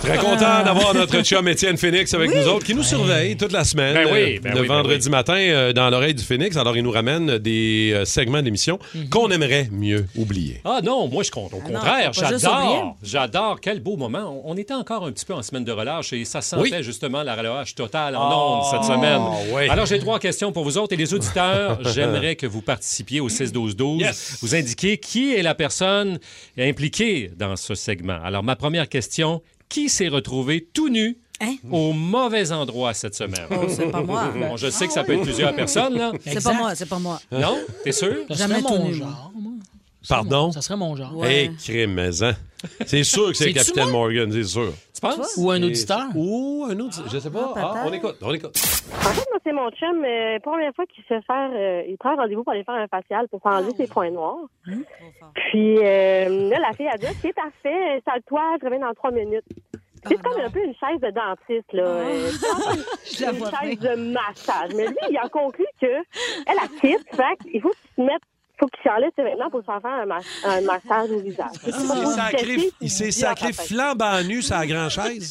Très 0.01 0.17
content 0.17 0.63
d'avoir 0.63 0.93
notre 0.93 1.21
chum 1.23 1.47
Étienne 1.47 1.77
Phoenix 1.77 2.13
avec 2.13 2.33
nous 2.33 2.47
autres, 2.47 2.65
qui 2.65 2.73
nous 2.73 2.83
surveille 2.83 3.35
toute 3.37 3.51
la 3.51 3.63
semaine. 3.63 3.93
Ben 3.93 4.07
oui, 4.11 4.35
euh, 4.37 4.39
ben 4.41 4.53
le 4.53 4.61
oui, 4.61 4.67
ben 4.67 4.75
vendredi 4.75 5.05
oui. 5.05 5.11
matin 5.11 5.35
euh, 5.37 5.73
dans 5.73 5.89
l'oreille 5.89 6.13
du 6.13 6.23
Phoenix. 6.23 6.55
Alors, 6.57 6.75
il 6.75 6.83
nous 6.83 6.91
ramène 6.91 7.37
des 7.37 7.91
euh, 7.93 8.05
segments 8.05 8.41
d'émissions 8.41 8.79
Mhm. 8.95 9.09
qu'on 9.09 9.29
aimerait 9.31 9.67
mieux 9.71 10.05
oublier. 10.15 10.61
Ah 10.65 10.79
non, 10.83 11.07
moi 11.07 11.23
je 11.23 11.31
compte. 11.31 11.53
Au 11.53 11.59
Ah 11.63 11.67
contraire, 11.71 12.13
j'adore. 12.13 12.95
J'adore. 13.03 13.59
Quel 13.61 13.79
beau 13.79 13.97
moment. 13.97 14.41
On, 14.45 14.53
on 14.53 14.57
était 14.57 14.73
encore 14.73 15.05
un 15.05 15.11
petit 15.11 15.25
peu 15.25 15.33
en 15.33 15.41
semaine 15.43 15.63
de 15.63 15.71
relâche 15.71 16.13
et 16.13 16.25
ça 16.25 16.41
sentait 16.41 16.61
Oui. 16.77 16.83
justement 16.83 17.23
la 17.23 17.35
relâche 17.35 17.75
totale 17.75 18.15
en 18.15 18.29
Oh, 18.31 18.59
ondes 18.61 18.71
cette 18.71 18.83
semaine. 18.91 19.21
oui. 19.53 19.69
Alors 19.69 19.85
j'ai 19.85 19.99
trois 19.99 20.19
questions 20.19 20.51
pour 20.51 20.63
vous 20.63 20.77
autres 20.77 20.93
et 20.93 20.97
les 20.97 21.13
auditeurs. 21.13 21.79
J'aimerais 21.93 22.35
que 22.35 22.47
vous 22.47 22.61
participiez 22.61 23.19
au 23.19 23.29
6-12-12. 23.29 23.99
Yes. 23.99 24.37
Vous 24.41 24.55
indiquez 24.55 24.97
qui 24.97 25.33
est 25.35 25.41
la 25.43 25.55
personne 25.55 26.19
impliquée 26.57 27.31
dans 27.37 27.55
ce 27.55 27.75
segment. 27.75 28.17
Alors 28.23 28.43
ma 28.43 28.55
première 28.55 28.87
question, 28.89 29.41
qui 29.73 29.89
s'est 29.89 30.07
retrouvé 30.07 30.67
tout 30.73 30.87
nu 30.89 31.17
Hein? 31.41 31.55
au 31.71 31.93
mauvais 31.93 32.51
endroit 32.51 32.93
cette 32.93 33.15
semaine? 33.15 33.47
Oh, 33.49 33.65
c'est 33.67 33.89
pas 33.91 34.01
moi. 34.03 34.31
Bon, 34.39 34.55
je 34.55 34.69
sais 34.69 34.85
que 34.87 34.93
ça 34.93 35.03
peut 35.03 35.13
être 35.13 35.23
plusieurs 35.23 35.53
personnes, 35.55 35.95
là. 35.95 36.11
C'est 36.23 36.33
Exact. 36.33 36.51
pas 36.51 36.57
moi, 36.57 36.75
c'est 36.75 36.85
pas 36.87 36.99
moi. 36.99 37.19
Non? 37.31 37.57
T'es 37.83 37.91
sûr? 37.91 38.15
Jamais 38.29 38.61
tout 38.61 38.69
mon 38.69 38.87
nu, 38.87 38.93
genre, 38.93 39.31
moi. 39.35 39.51
Pardon? 40.07 40.51
Ça 40.51 40.61
serait 40.61 40.77
mon 40.77 40.95
genre. 40.95 41.15
Ouais. 41.15 41.45
Hey, 41.45 41.55
crime 41.55 41.93
maison. 41.93 42.31
C'est 42.85 43.03
sûr 43.03 43.27
que 43.29 43.33
c'est 43.33 43.45
C'est-tu 43.45 43.59
Capitaine? 43.59 43.89
Morgan, 43.89 44.31
c'est 44.31 44.43
sûr. 44.43 44.71
Tu 44.93 45.01
penses? 45.01 45.35
Ou 45.37 45.51
un 45.51 45.61
auditeur? 45.63 46.03
Ou 46.15 46.65
un 46.69 46.79
autre, 46.79 47.03
je 47.11 47.17
sais 47.19 47.29
pas. 47.29 47.53
Ah, 47.55 47.73
Ah, 47.75 47.83
on 47.87 47.93
écoute, 47.93 48.15
on 48.21 48.33
écoute. 48.33 48.55
En 48.55 49.09
fait, 49.09 49.25
moi, 49.29 49.39
c'est 49.43 49.51
mon 49.53 49.69
chum. 49.71 50.03
Euh, 50.05 50.39
première 50.39 50.73
fois 50.73 50.85
qu'il 50.85 51.03
se 51.03 51.07
fait 51.09 51.21
faire, 51.25 51.49
euh, 51.53 51.83
il 51.89 51.97
prend 51.97 52.15
rendez-vous 52.15 52.43
pour 52.43 52.53
aller 52.53 52.63
faire 52.63 52.75
un 52.75 52.87
facial 52.87 53.27
pour 53.27 53.41
s'enlever 53.41 53.71
ses 53.75 53.87
points 53.87 54.11
noirs. 54.11 54.37
Puis 55.35 55.77
euh, 55.79 56.49
là, 56.49 56.59
la 56.59 56.73
fille 56.73 56.87
a 56.87 56.97
dit 56.97 57.07
c'est 57.21 57.33
parfait, 57.33 57.97
installe-toi, 57.97 58.41
je 58.61 58.65
reviens 58.65 58.79
dans 58.87 58.93
trois 58.93 59.11
minutes. 59.11 59.45
C'est 60.05 60.21
comme 60.21 60.37
un 60.37 60.49
peu 60.49 60.59
une 60.59 60.73
chaise 60.73 60.99
de 61.01 61.11
dentiste, 61.11 61.71
là. 61.71 61.83
Euh, 61.83 62.29
Je 63.05 63.23
la 63.23 63.31
une 63.31 63.37
vois 63.37 63.51
chaise 63.51 63.79
de 63.79 63.95
massage. 64.11 64.71
Mais 64.75 64.87
lui, 64.87 64.97
il 65.11 65.17
a 65.17 65.29
conclu 65.29 65.65
que 65.79 65.87
elle 65.87 66.57
a 66.57 66.67
quitte, 66.81 67.07
fait 67.15 67.49
qu'il 67.49 67.61
faut 67.61 67.69
qu'il 67.71 67.89
se 67.95 68.01
mette, 68.01 68.21
faut 68.63 68.67
qu'il 68.69 68.89
s'enlève 68.91 69.11
vêtements 69.23 69.49
pour 69.49 69.59
se 69.61 69.65
faire 69.65 69.85
un, 69.85 70.05
mas- 70.05 70.25
un 70.45 70.61
massage 70.61 71.11
au 71.11 71.19
visage. 71.19 71.51
Il 71.67 71.73
s'est 71.73 72.05
sacré, 72.15 72.71
il 72.81 72.89
s'est 72.89 73.11
sacré 73.11 73.53
flambant 73.53 74.21
nu 74.23 74.41
sur 74.41 74.55
la 74.55 74.65
grande 74.67 74.89
chaise. 74.97 75.29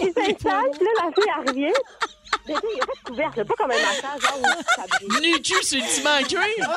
Il 0.00 0.12
s'installe, 0.12 0.70
puis 0.72 0.84
là, 0.84 1.04
la 1.04 1.12
fille, 1.14 1.32
elle 1.40 1.48
revient. 1.48 1.72
Il 2.46 2.54
a 2.54 2.60
pas 2.60 2.92
de 2.94 3.08
couvercle, 3.10 3.44
pas 3.44 3.54
comme 3.56 3.70
un 3.70 3.74
massage, 3.74 4.20
brille. 5.10 5.32
Nu-tu, 5.32 5.54
c'est 5.62 5.80
cuir. 6.22 6.68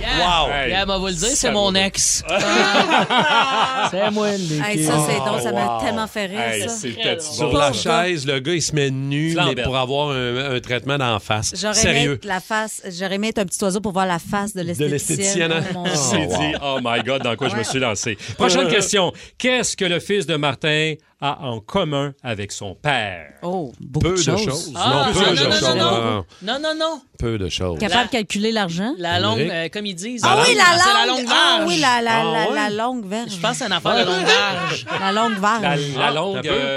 Yeah. 0.00 0.18
Wow! 0.18 0.50
Hey, 0.50 0.70
Yeah, 0.70 0.84
on 0.88 0.98
va 1.00 1.10
le 1.10 1.14
dire, 1.16 1.28
c'est 1.34 1.50
mon 1.52 1.74
ex. 1.74 2.24
c'est 3.90 4.10
moi 4.10 4.30
le 4.32 4.64
Hey, 4.64 4.84
ça, 4.84 4.94
c'est 5.06 5.18
donc, 5.18 5.40
ça 5.40 5.52
m'a 5.52 5.76
wow. 5.76 5.80
tellement 5.80 6.06
fait 6.06 6.26
rire, 6.26 6.40
Hey, 6.40 6.68
ça. 6.68 7.20
Sur 7.20 7.50
bon. 7.50 7.58
la 7.58 7.72
chaise, 7.72 8.26
le 8.26 8.38
gars, 8.40 8.54
il 8.54 8.62
se 8.62 8.74
met 8.74 8.90
nu 8.90 9.36
mais 9.54 9.62
pour 9.62 9.76
avoir 9.76 10.10
un, 10.10 10.54
un 10.56 10.60
traitement 10.60 10.98
d'en 10.98 11.18
face. 11.18 11.52
J'aurais 11.56 11.74
Sérieux. 11.74 12.00
aimé 12.02 12.14
être 12.14 12.24
la 12.24 12.40
face, 12.40 12.82
j'aurais 12.90 13.14
aimé 13.16 13.28
être 13.28 13.38
un 13.38 13.44
petit 13.44 13.62
oiseau 13.62 13.80
pour 13.80 13.92
voir 13.92 14.06
la 14.06 14.18
face 14.18 14.54
de 14.54 14.62
l'esthéticienne. 14.62 15.50
l'esthéticienne, 15.50 15.52
hein? 15.52 15.62
Oh, 15.74 15.78
mon 15.78 15.84
Dieu. 15.84 15.92
C'est 15.94 16.26
dit, 16.26 16.54
oh 16.62 16.78
my 16.82 17.02
God, 17.02 17.22
dans 17.22 17.36
quoi 17.36 17.48
je 17.48 17.56
me 17.56 17.62
suis 17.62 17.78
lancé. 17.78 18.16
Prochaine 18.36 18.68
question. 18.68 19.12
Qu'est-ce 19.38 19.76
que 19.76 19.84
le 19.84 20.00
fils 20.00 20.26
de 20.26 20.36
Martin 20.36 20.94
a 21.20 21.38
en 21.42 21.60
commun 21.60 22.14
avec 22.22 22.50
son 22.50 22.74
père? 22.74 23.34
Oh, 23.42 23.72
beaucoup 23.80 24.08
Peu 24.08 24.14
de 24.14 24.16
de 24.16 24.22
choses. 24.22 24.44
choses. 24.44 24.72
Ah, 24.76 25.06
non, 25.08 25.12
peu 25.12 25.20
non, 25.26 25.32
de 25.32 25.36
non, 25.36 25.44
non, 25.44 25.52
choses. 25.52 25.62
non, 25.62 25.74
non. 25.76 26.00
non. 26.00 26.24
Non, 26.42 26.58
non, 26.60 26.74
non. 26.78 27.00
Peu 27.18 27.38
de 27.38 27.48
choses. 27.48 27.78
Capable 27.78 28.06
de 28.06 28.12
calculer 28.12 28.50
l'argent? 28.52 28.94
La 28.98 29.20
longue, 29.20 29.38
euh, 29.40 29.68
comme 29.82 29.86
ils 29.86 29.94
disent. 29.94 30.22
Ah 30.24 30.42
oui, 30.46 30.54
la 30.54 31.04
longue. 31.06 31.18
longue 31.18 31.26
Ah 31.30 31.56
verge. 31.58 31.68
oui, 31.68 31.78
la, 31.80 32.00
la, 32.02 32.20
Ah 32.20 32.24
la, 32.24 32.48
ouais? 32.48 32.54
la 32.54 32.70
longue 32.70 33.06
verge. 33.06 33.30
Je 33.32 33.40
pense 33.40 33.50
que 33.52 33.56
c'est 33.58 33.66
une 33.66 33.72
affaire 33.72 33.96
de 33.96 34.04
longue 34.10 34.24
verge. 34.26 34.86
La 35.00 35.12
longue 35.12 35.38
verge. 35.40 35.80
la 35.96 36.10
longue. 36.12 36.34
T'as 36.36 36.42
peu. 36.42 36.48
euh, 36.54 36.76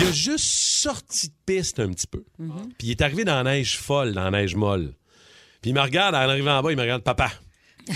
Il 0.00 0.06
a 0.08 0.12
juste 0.12 0.44
sorti 0.46 1.28
de 1.28 1.34
piste 1.46 1.78
un 1.80 1.88
petit 1.90 2.06
peu. 2.06 2.24
Mhm. 2.38 2.70
Puis 2.78 2.88
il 2.88 2.90
est 2.90 3.02
arrivé 3.02 3.24
dans 3.24 3.36
la 3.36 3.44
neige 3.44 3.78
folle, 3.78 4.12
dans 4.14 4.24
la 4.24 4.30
neige 4.30 4.54
molle. 4.56 4.92
Puis 5.62 5.70
il 5.70 5.74
me 5.74 5.80
regarde, 5.80 6.14
en 6.14 6.18
arrivant 6.18 6.58
en 6.58 6.62
bas, 6.62 6.70
il 6.72 6.76
me 6.76 6.82
regarde, 6.82 7.02
papa. 7.02 7.30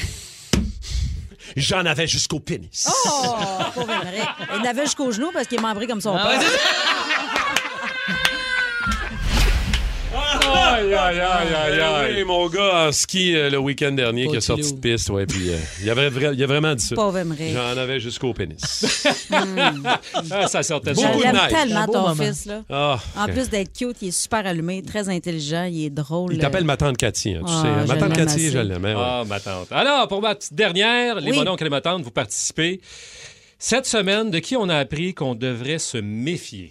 J'en 1.56 1.84
avais 1.86 2.06
jusqu'au 2.06 2.40
pénis. 2.40 2.88
Oh, 2.88 3.34
pauvre. 3.74 3.86
Il 4.56 4.62
n'avait 4.62 4.84
jusqu'au 4.86 5.10
genou 5.12 5.30
parce 5.32 5.46
qu'il 5.46 5.58
est 5.58 5.62
membré 5.62 5.86
comme 5.86 6.00
son 6.00 6.16
Ah 6.16 6.26
père. 6.28 6.40
ouais, 10.12 10.48
Aïe, 10.66 10.94
aïe, 10.94 11.20
aïe, 11.20 11.54
aïe, 11.54 11.80
aïe. 11.80 12.14
Oui, 12.16 12.24
mon 12.24 12.48
gars 12.48 12.86
en 12.88 12.92
ski 12.92 13.36
euh, 13.36 13.50
le 13.50 13.58
week-end 13.58 13.92
dernier 13.92 14.26
qui 14.28 14.36
a 14.36 14.40
sorti 14.40 14.72
de 14.72 14.78
piste, 14.80 15.10
ouais, 15.10 15.26
puis 15.26 15.50
euh, 15.50 15.56
il, 15.82 15.90
avait 15.90 16.08
vra- 16.08 16.32
il 16.34 16.42
a 16.42 16.46
vraiment 16.46 16.74
dit 16.74 16.84
ça. 16.84 16.94
Pauvre. 16.94 17.20
J'en 17.52 17.76
avais 17.80 18.00
jusqu'au 18.00 18.32
pénis. 18.32 18.86
Ah, 20.30 20.46
ça 20.48 20.62
sortait 20.62 20.90
de 20.90 20.96
Beaucoup 20.96 21.08
Je 21.12 21.18
de 21.18 21.22
l'aime 21.22 21.34
neige. 21.34 21.48
tellement, 21.50 21.86
ton 21.86 22.00
moment. 22.08 22.14
fils. 22.14 22.46
Là. 22.46 22.62
Ah, 22.70 22.98
En 23.16 23.26
plus 23.26 23.48
d'être 23.48 23.72
cute, 23.76 23.96
il 24.02 24.08
est 24.08 24.10
super 24.10 24.46
allumé, 24.46 24.82
très 24.82 25.08
intelligent, 25.08 25.64
il 25.64 25.86
est 25.86 25.90
drôle. 25.90 26.32
il 26.34 26.38
t'appelle 26.38 26.64
ma 26.64 26.76
tante 26.76 26.96
Cathy, 26.96 27.34
hein, 27.34 27.42
tu 27.46 27.52
Ah, 27.52 27.62
sais. 27.62 27.68
je 27.82 27.88
Ma 27.88 27.94
tante 27.96 28.00
l'aime 28.16 28.26
Cathy, 28.26 28.34
assez. 28.46 28.50
je 28.50 28.58
l'aime. 28.58 28.84
hein, 28.84 28.94
ouais. 28.94 29.00
Ah, 29.04 29.24
ma 29.26 29.40
tante. 29.40 29.68
Alors, 29.70 30.08
pour 30.08 30.22
ma 30.22 30.34
petite 30.34 30.54
dernière, 30.54 31.20
les 31.20 31.30
Oui. 31.32 31.36
mononcles 31.36 31.62
et 31.62 31.66
les 31.66 31.70
ma 31.70 31.80
tante, 31.80 32.02
vous 32.02 32.10
participez. 32.10 32.80
Cette 33.58 33.86
semaine, 33.86 34.30
de 34.30 34.38
qui 34.38 34.56
on 34.56 34.68
a 34.68 34.76
appris 34.76 35.14
qu'on 35.14 35.34
devrait 35.34 35.78
se 35.78 35.98
méfier? 35.98 36.70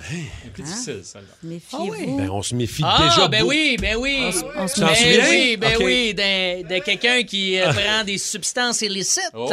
C'est 0.00 0.52
plus 0.52 0.62
difficile, 0.62 1.00
celle-là. 1.02 1.26
Méfiez-vous. 1.42 2.18
Ben, 2.18 2.30
on 2.30 2.40
se 2.40 2.54
méfie 2.54 2.84
Ah, 2.86 3.08
déjà 3.08 3.26
ben 3.26 3.40
beaucoup. 3.40 3.50
oui, 3.50 3.76
ben 3.80 3.96
oui. 3.98 4.30
On 4.56 4.68
se 4.68 4.80
Ben 4.80 4.94
souviens? 4.94 5.24
oui, 5.28 5.56
ben 5.56 5.74
Ok. 5.76 5.82
oui, 5.84 6.14
de, 6.14 6.62
de 6.68 6.78
quelqu'un 6.84 7.24
qui 7.24 7.58
euh, 7.60 7.72
prend 7.72 8.04
des 8.04 8.16
substances 8.16 8.80
illicites. 8.82 9.28
Oh! 9.34 9.50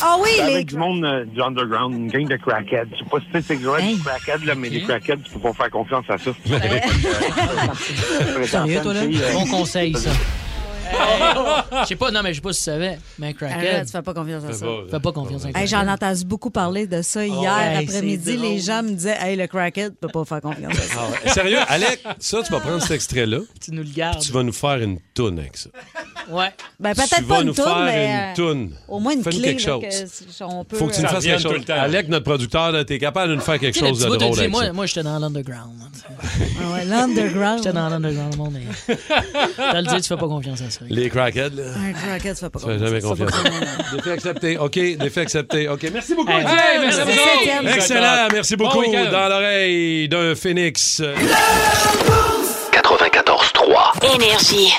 Ah 0.00 0.16
oui, 0.20 0.30
les... 0.36 0.40
Avec 0.54 0.66
du 0.68 0.76
monde 0.76 1.04
euh, 1.04 1.26
du 1.26 1.42
underground, 1.42 1.94
une 1.94 2.08
gang 2.08 2.26
de 2.26 2.36
crackheads. 2.36 2.88
Je 2.92 2.98
sais 3.00 3.04
pas 3.10 3.18
si 3.20 3.26
tu 3.26 3.32
sais 3.32 3.42
c'est 3.46 3.54
exact 3.54 3.80
Hey. 3.82 3.94
du 3.96 4.02
crackhead, 4.02 4.44
là, 4.44 4.54
mais 4.54 4.70
les 4.70 4.82
crackheads, 4.84 5.18
tu 5.22 5.30
peux 5.32 5.40
pas 5.40 5.52
faire 5.52 5.70
confiance 5.70 6.06
à 6.08 6.16
ça. 6.16 6.30
Sérieux, 8.46 8.80
toi, 8.82 8.94
là? 8.94 9.00
euh, 9.02 9.32
Bon 9.34 9.46
conseil, 9.46 9.94
ça. 9.96 10.10
Je 11.82 11.86
sais 11.88 11.96
pas, 11.96 12.10
non, 12.10 12.20
mais 12.22 12.30
je 12.30 12.36
sais 12.36 12.40
pas 12.42 12.52
si 12.52 12.58
tu 12.60 12.64
savais, 12.64 12.98
mais 13.18 13.28
un 13.28 13.30
Arrête, 13.30 13.36
crackhead, 13.60 13.86
tu 13.86 13.92
fais 13.92 14.02
pas 14.02 14.14
confiance 14.14 14.44
à 14.44 14.52
ça. 14.52 14.66
fais 14.90 15.00
pas 15.00 15.12
confiance 15.12 15.44
à 15.44 15.48
Hey, 15.48 15.52
crackhead. 15.52 15.68
J'en 15.70 15.86
ai 15.86 15.90
entendu 15.90 16.24
beaucoup 16.24 16.50
parler 16.50 16.86
de 16.86 17.02
ça 17.02 17.24
hier 17.26 17.58
hey, 17.58 17.84
après-midi. 17.84 18.22
c'est 18.24 18.36
drôle. 18.36 18.48
Les 18.48 18.58
gens 18.60 18.82
me 18.82 18.90
disaient 18.90 19.16
Hey, 19.20 19.36
le 19.36 19.46
crackhead 19.46 19.94
peut 19.96 20.08
pas 20.08 20.24
faire 20.24 20.40
confiance 20.40 20.72
à 20.78 20.82
ça. 20.82 21.00
Ah 21.00 21.10
ouais. 21.24 21.30
Sérieux, 21.32 21.58
Alec, 21.68 22.02
ça, 22.18 22.42
tu 22.42 22.52
vas 22.52 22.60
prendre 22.60 22.82
cet 22.82 22.92
extrait-là, 22.92 23.38
Tu 23.60 23.72
nous 23.72 23.82
le 23.82 23.88
gardes. 23.90 24.20
tu 24.20 24.32
vas 24.32 24.42
nous 24.42 24.52
faire 24.52 24.76
une 24.76 24.98
toune 25.14 25.38
avec 25.38 25.56
ça. 25.56 25.70
Ouais. 26.30 26.50
Ben, 26.78 26.94
tu 26.94 27.00
peut-être 27.00 27.22
vas 27.24 27.34
pas 27.36 27.40
une 27.40 27.46
nous 27.48 27.54
toune, 27.54 27.64
faire 27.64 27.84
mais 27.84 28.06
une 28.06 28.12
euh, 28.12 28.34
toune. 28.34 28.72
au 28.88 28.98
moins 29.00 29.12
une 29.14 29.22
Fais-nous 29.22 29.38
clé. 29.38 29.56
quelque 29.56 29.66
là, 29.66 29.72
chose. 29.72 29.82
que 29.82 30.32
si 30.32 30.42
on 30.42 30.64
peut, 30.64 30.76
Faut 30.76 30.86
que 30.86 30.94
tu 30.94 31.00
nous 31.00 31.06
euh, 31.06 31.10
fasses 31.10 31.24
quelque 31.24 31.42
chose. 31.42 31.52
le 31.54 31.64
temps. 31.64 31.74
Alec, 31.80 32.08
notre 32.08 32.24
producteur, 32.24 32.84
tu 32.84 32.92
es 32.94 32.98
capable 32.98 33.30
de 33.30 33.34
nous 33.36 33.40
faire 33.40 33.58
quelque 33.58 33.74
Tu 33.74 33.80
sais, 33.80 33.84
le 33.86 33.90
chose 33.90 33.98
petit 33.98 34.04
de 34.06 34.10
bout, 34.10 34.16
t'as 34.18 34.24
drôle 34.24 34.34
dit, 34.34 34.40
avec 34.40 34.52
moi, 34.52 34.64
ça. 34.66 34.72
moi 34.72 34.86
j'étais 34.86 35.02
dans 35.02 35.18
l'underground. 35.18 35.72
tu 35.92 35.98
sais. 36.00 36.06
ah 36.62 36.72
ouais, 36.74 36.84
L'underground. 36.84 37.58
J'étais 37.58 37.72
dans 37.72 37.88
l'underground, 37.88 38.36
mon 38.36 38.50
nez. 38.50 38.62
T'as 39.56 39.80
le 39.80 39.86
dire, 39.88 39.96
tu 40.00 40.02
fais 40.08 40.16
pas 40.16 40.28
confiance 40.28 40.60
à 40.62 40.70
ça. 40.70 40.81
Les 40.88 41.08
crackheads, 41.08 41.50
là. 41.54 41.62
Un 41.76 41.92
crackhead, 41.92 42.34
tu 42.34 42.40
fais 42.44 42.50
pas 42.50 42.58
fais 42.58 42.66
confiance. 42.66 42.88
jamais 42.88 43.00
ça. 43.00 43.08
confiance. 43.08 43.32
Défi 43.96 44.10
accepté. 44.10 44.58
OK, 44.58 44.74
défi 44.96 45.20
accepté. 45.20 45.68
OK, 45.68 45.86
merci 45.92 46.14
beaucoup. 46.14 46.30
Hey, 46.30 46.44
merci 46.80 47.00
Merci, 47.06 47.20
beaucoup. 47.60 47.68
Excellent, 47.74 48.28
merci 48.32 48.56
beaucoup. 48.56 48.84
Dans 48.84 49.28
l'oreille 49.28 50.08
d'un 50.08 50.34
phénix. 50.34 51.00
94.3. 52.72 54.14
Énergie. 54.14 54.72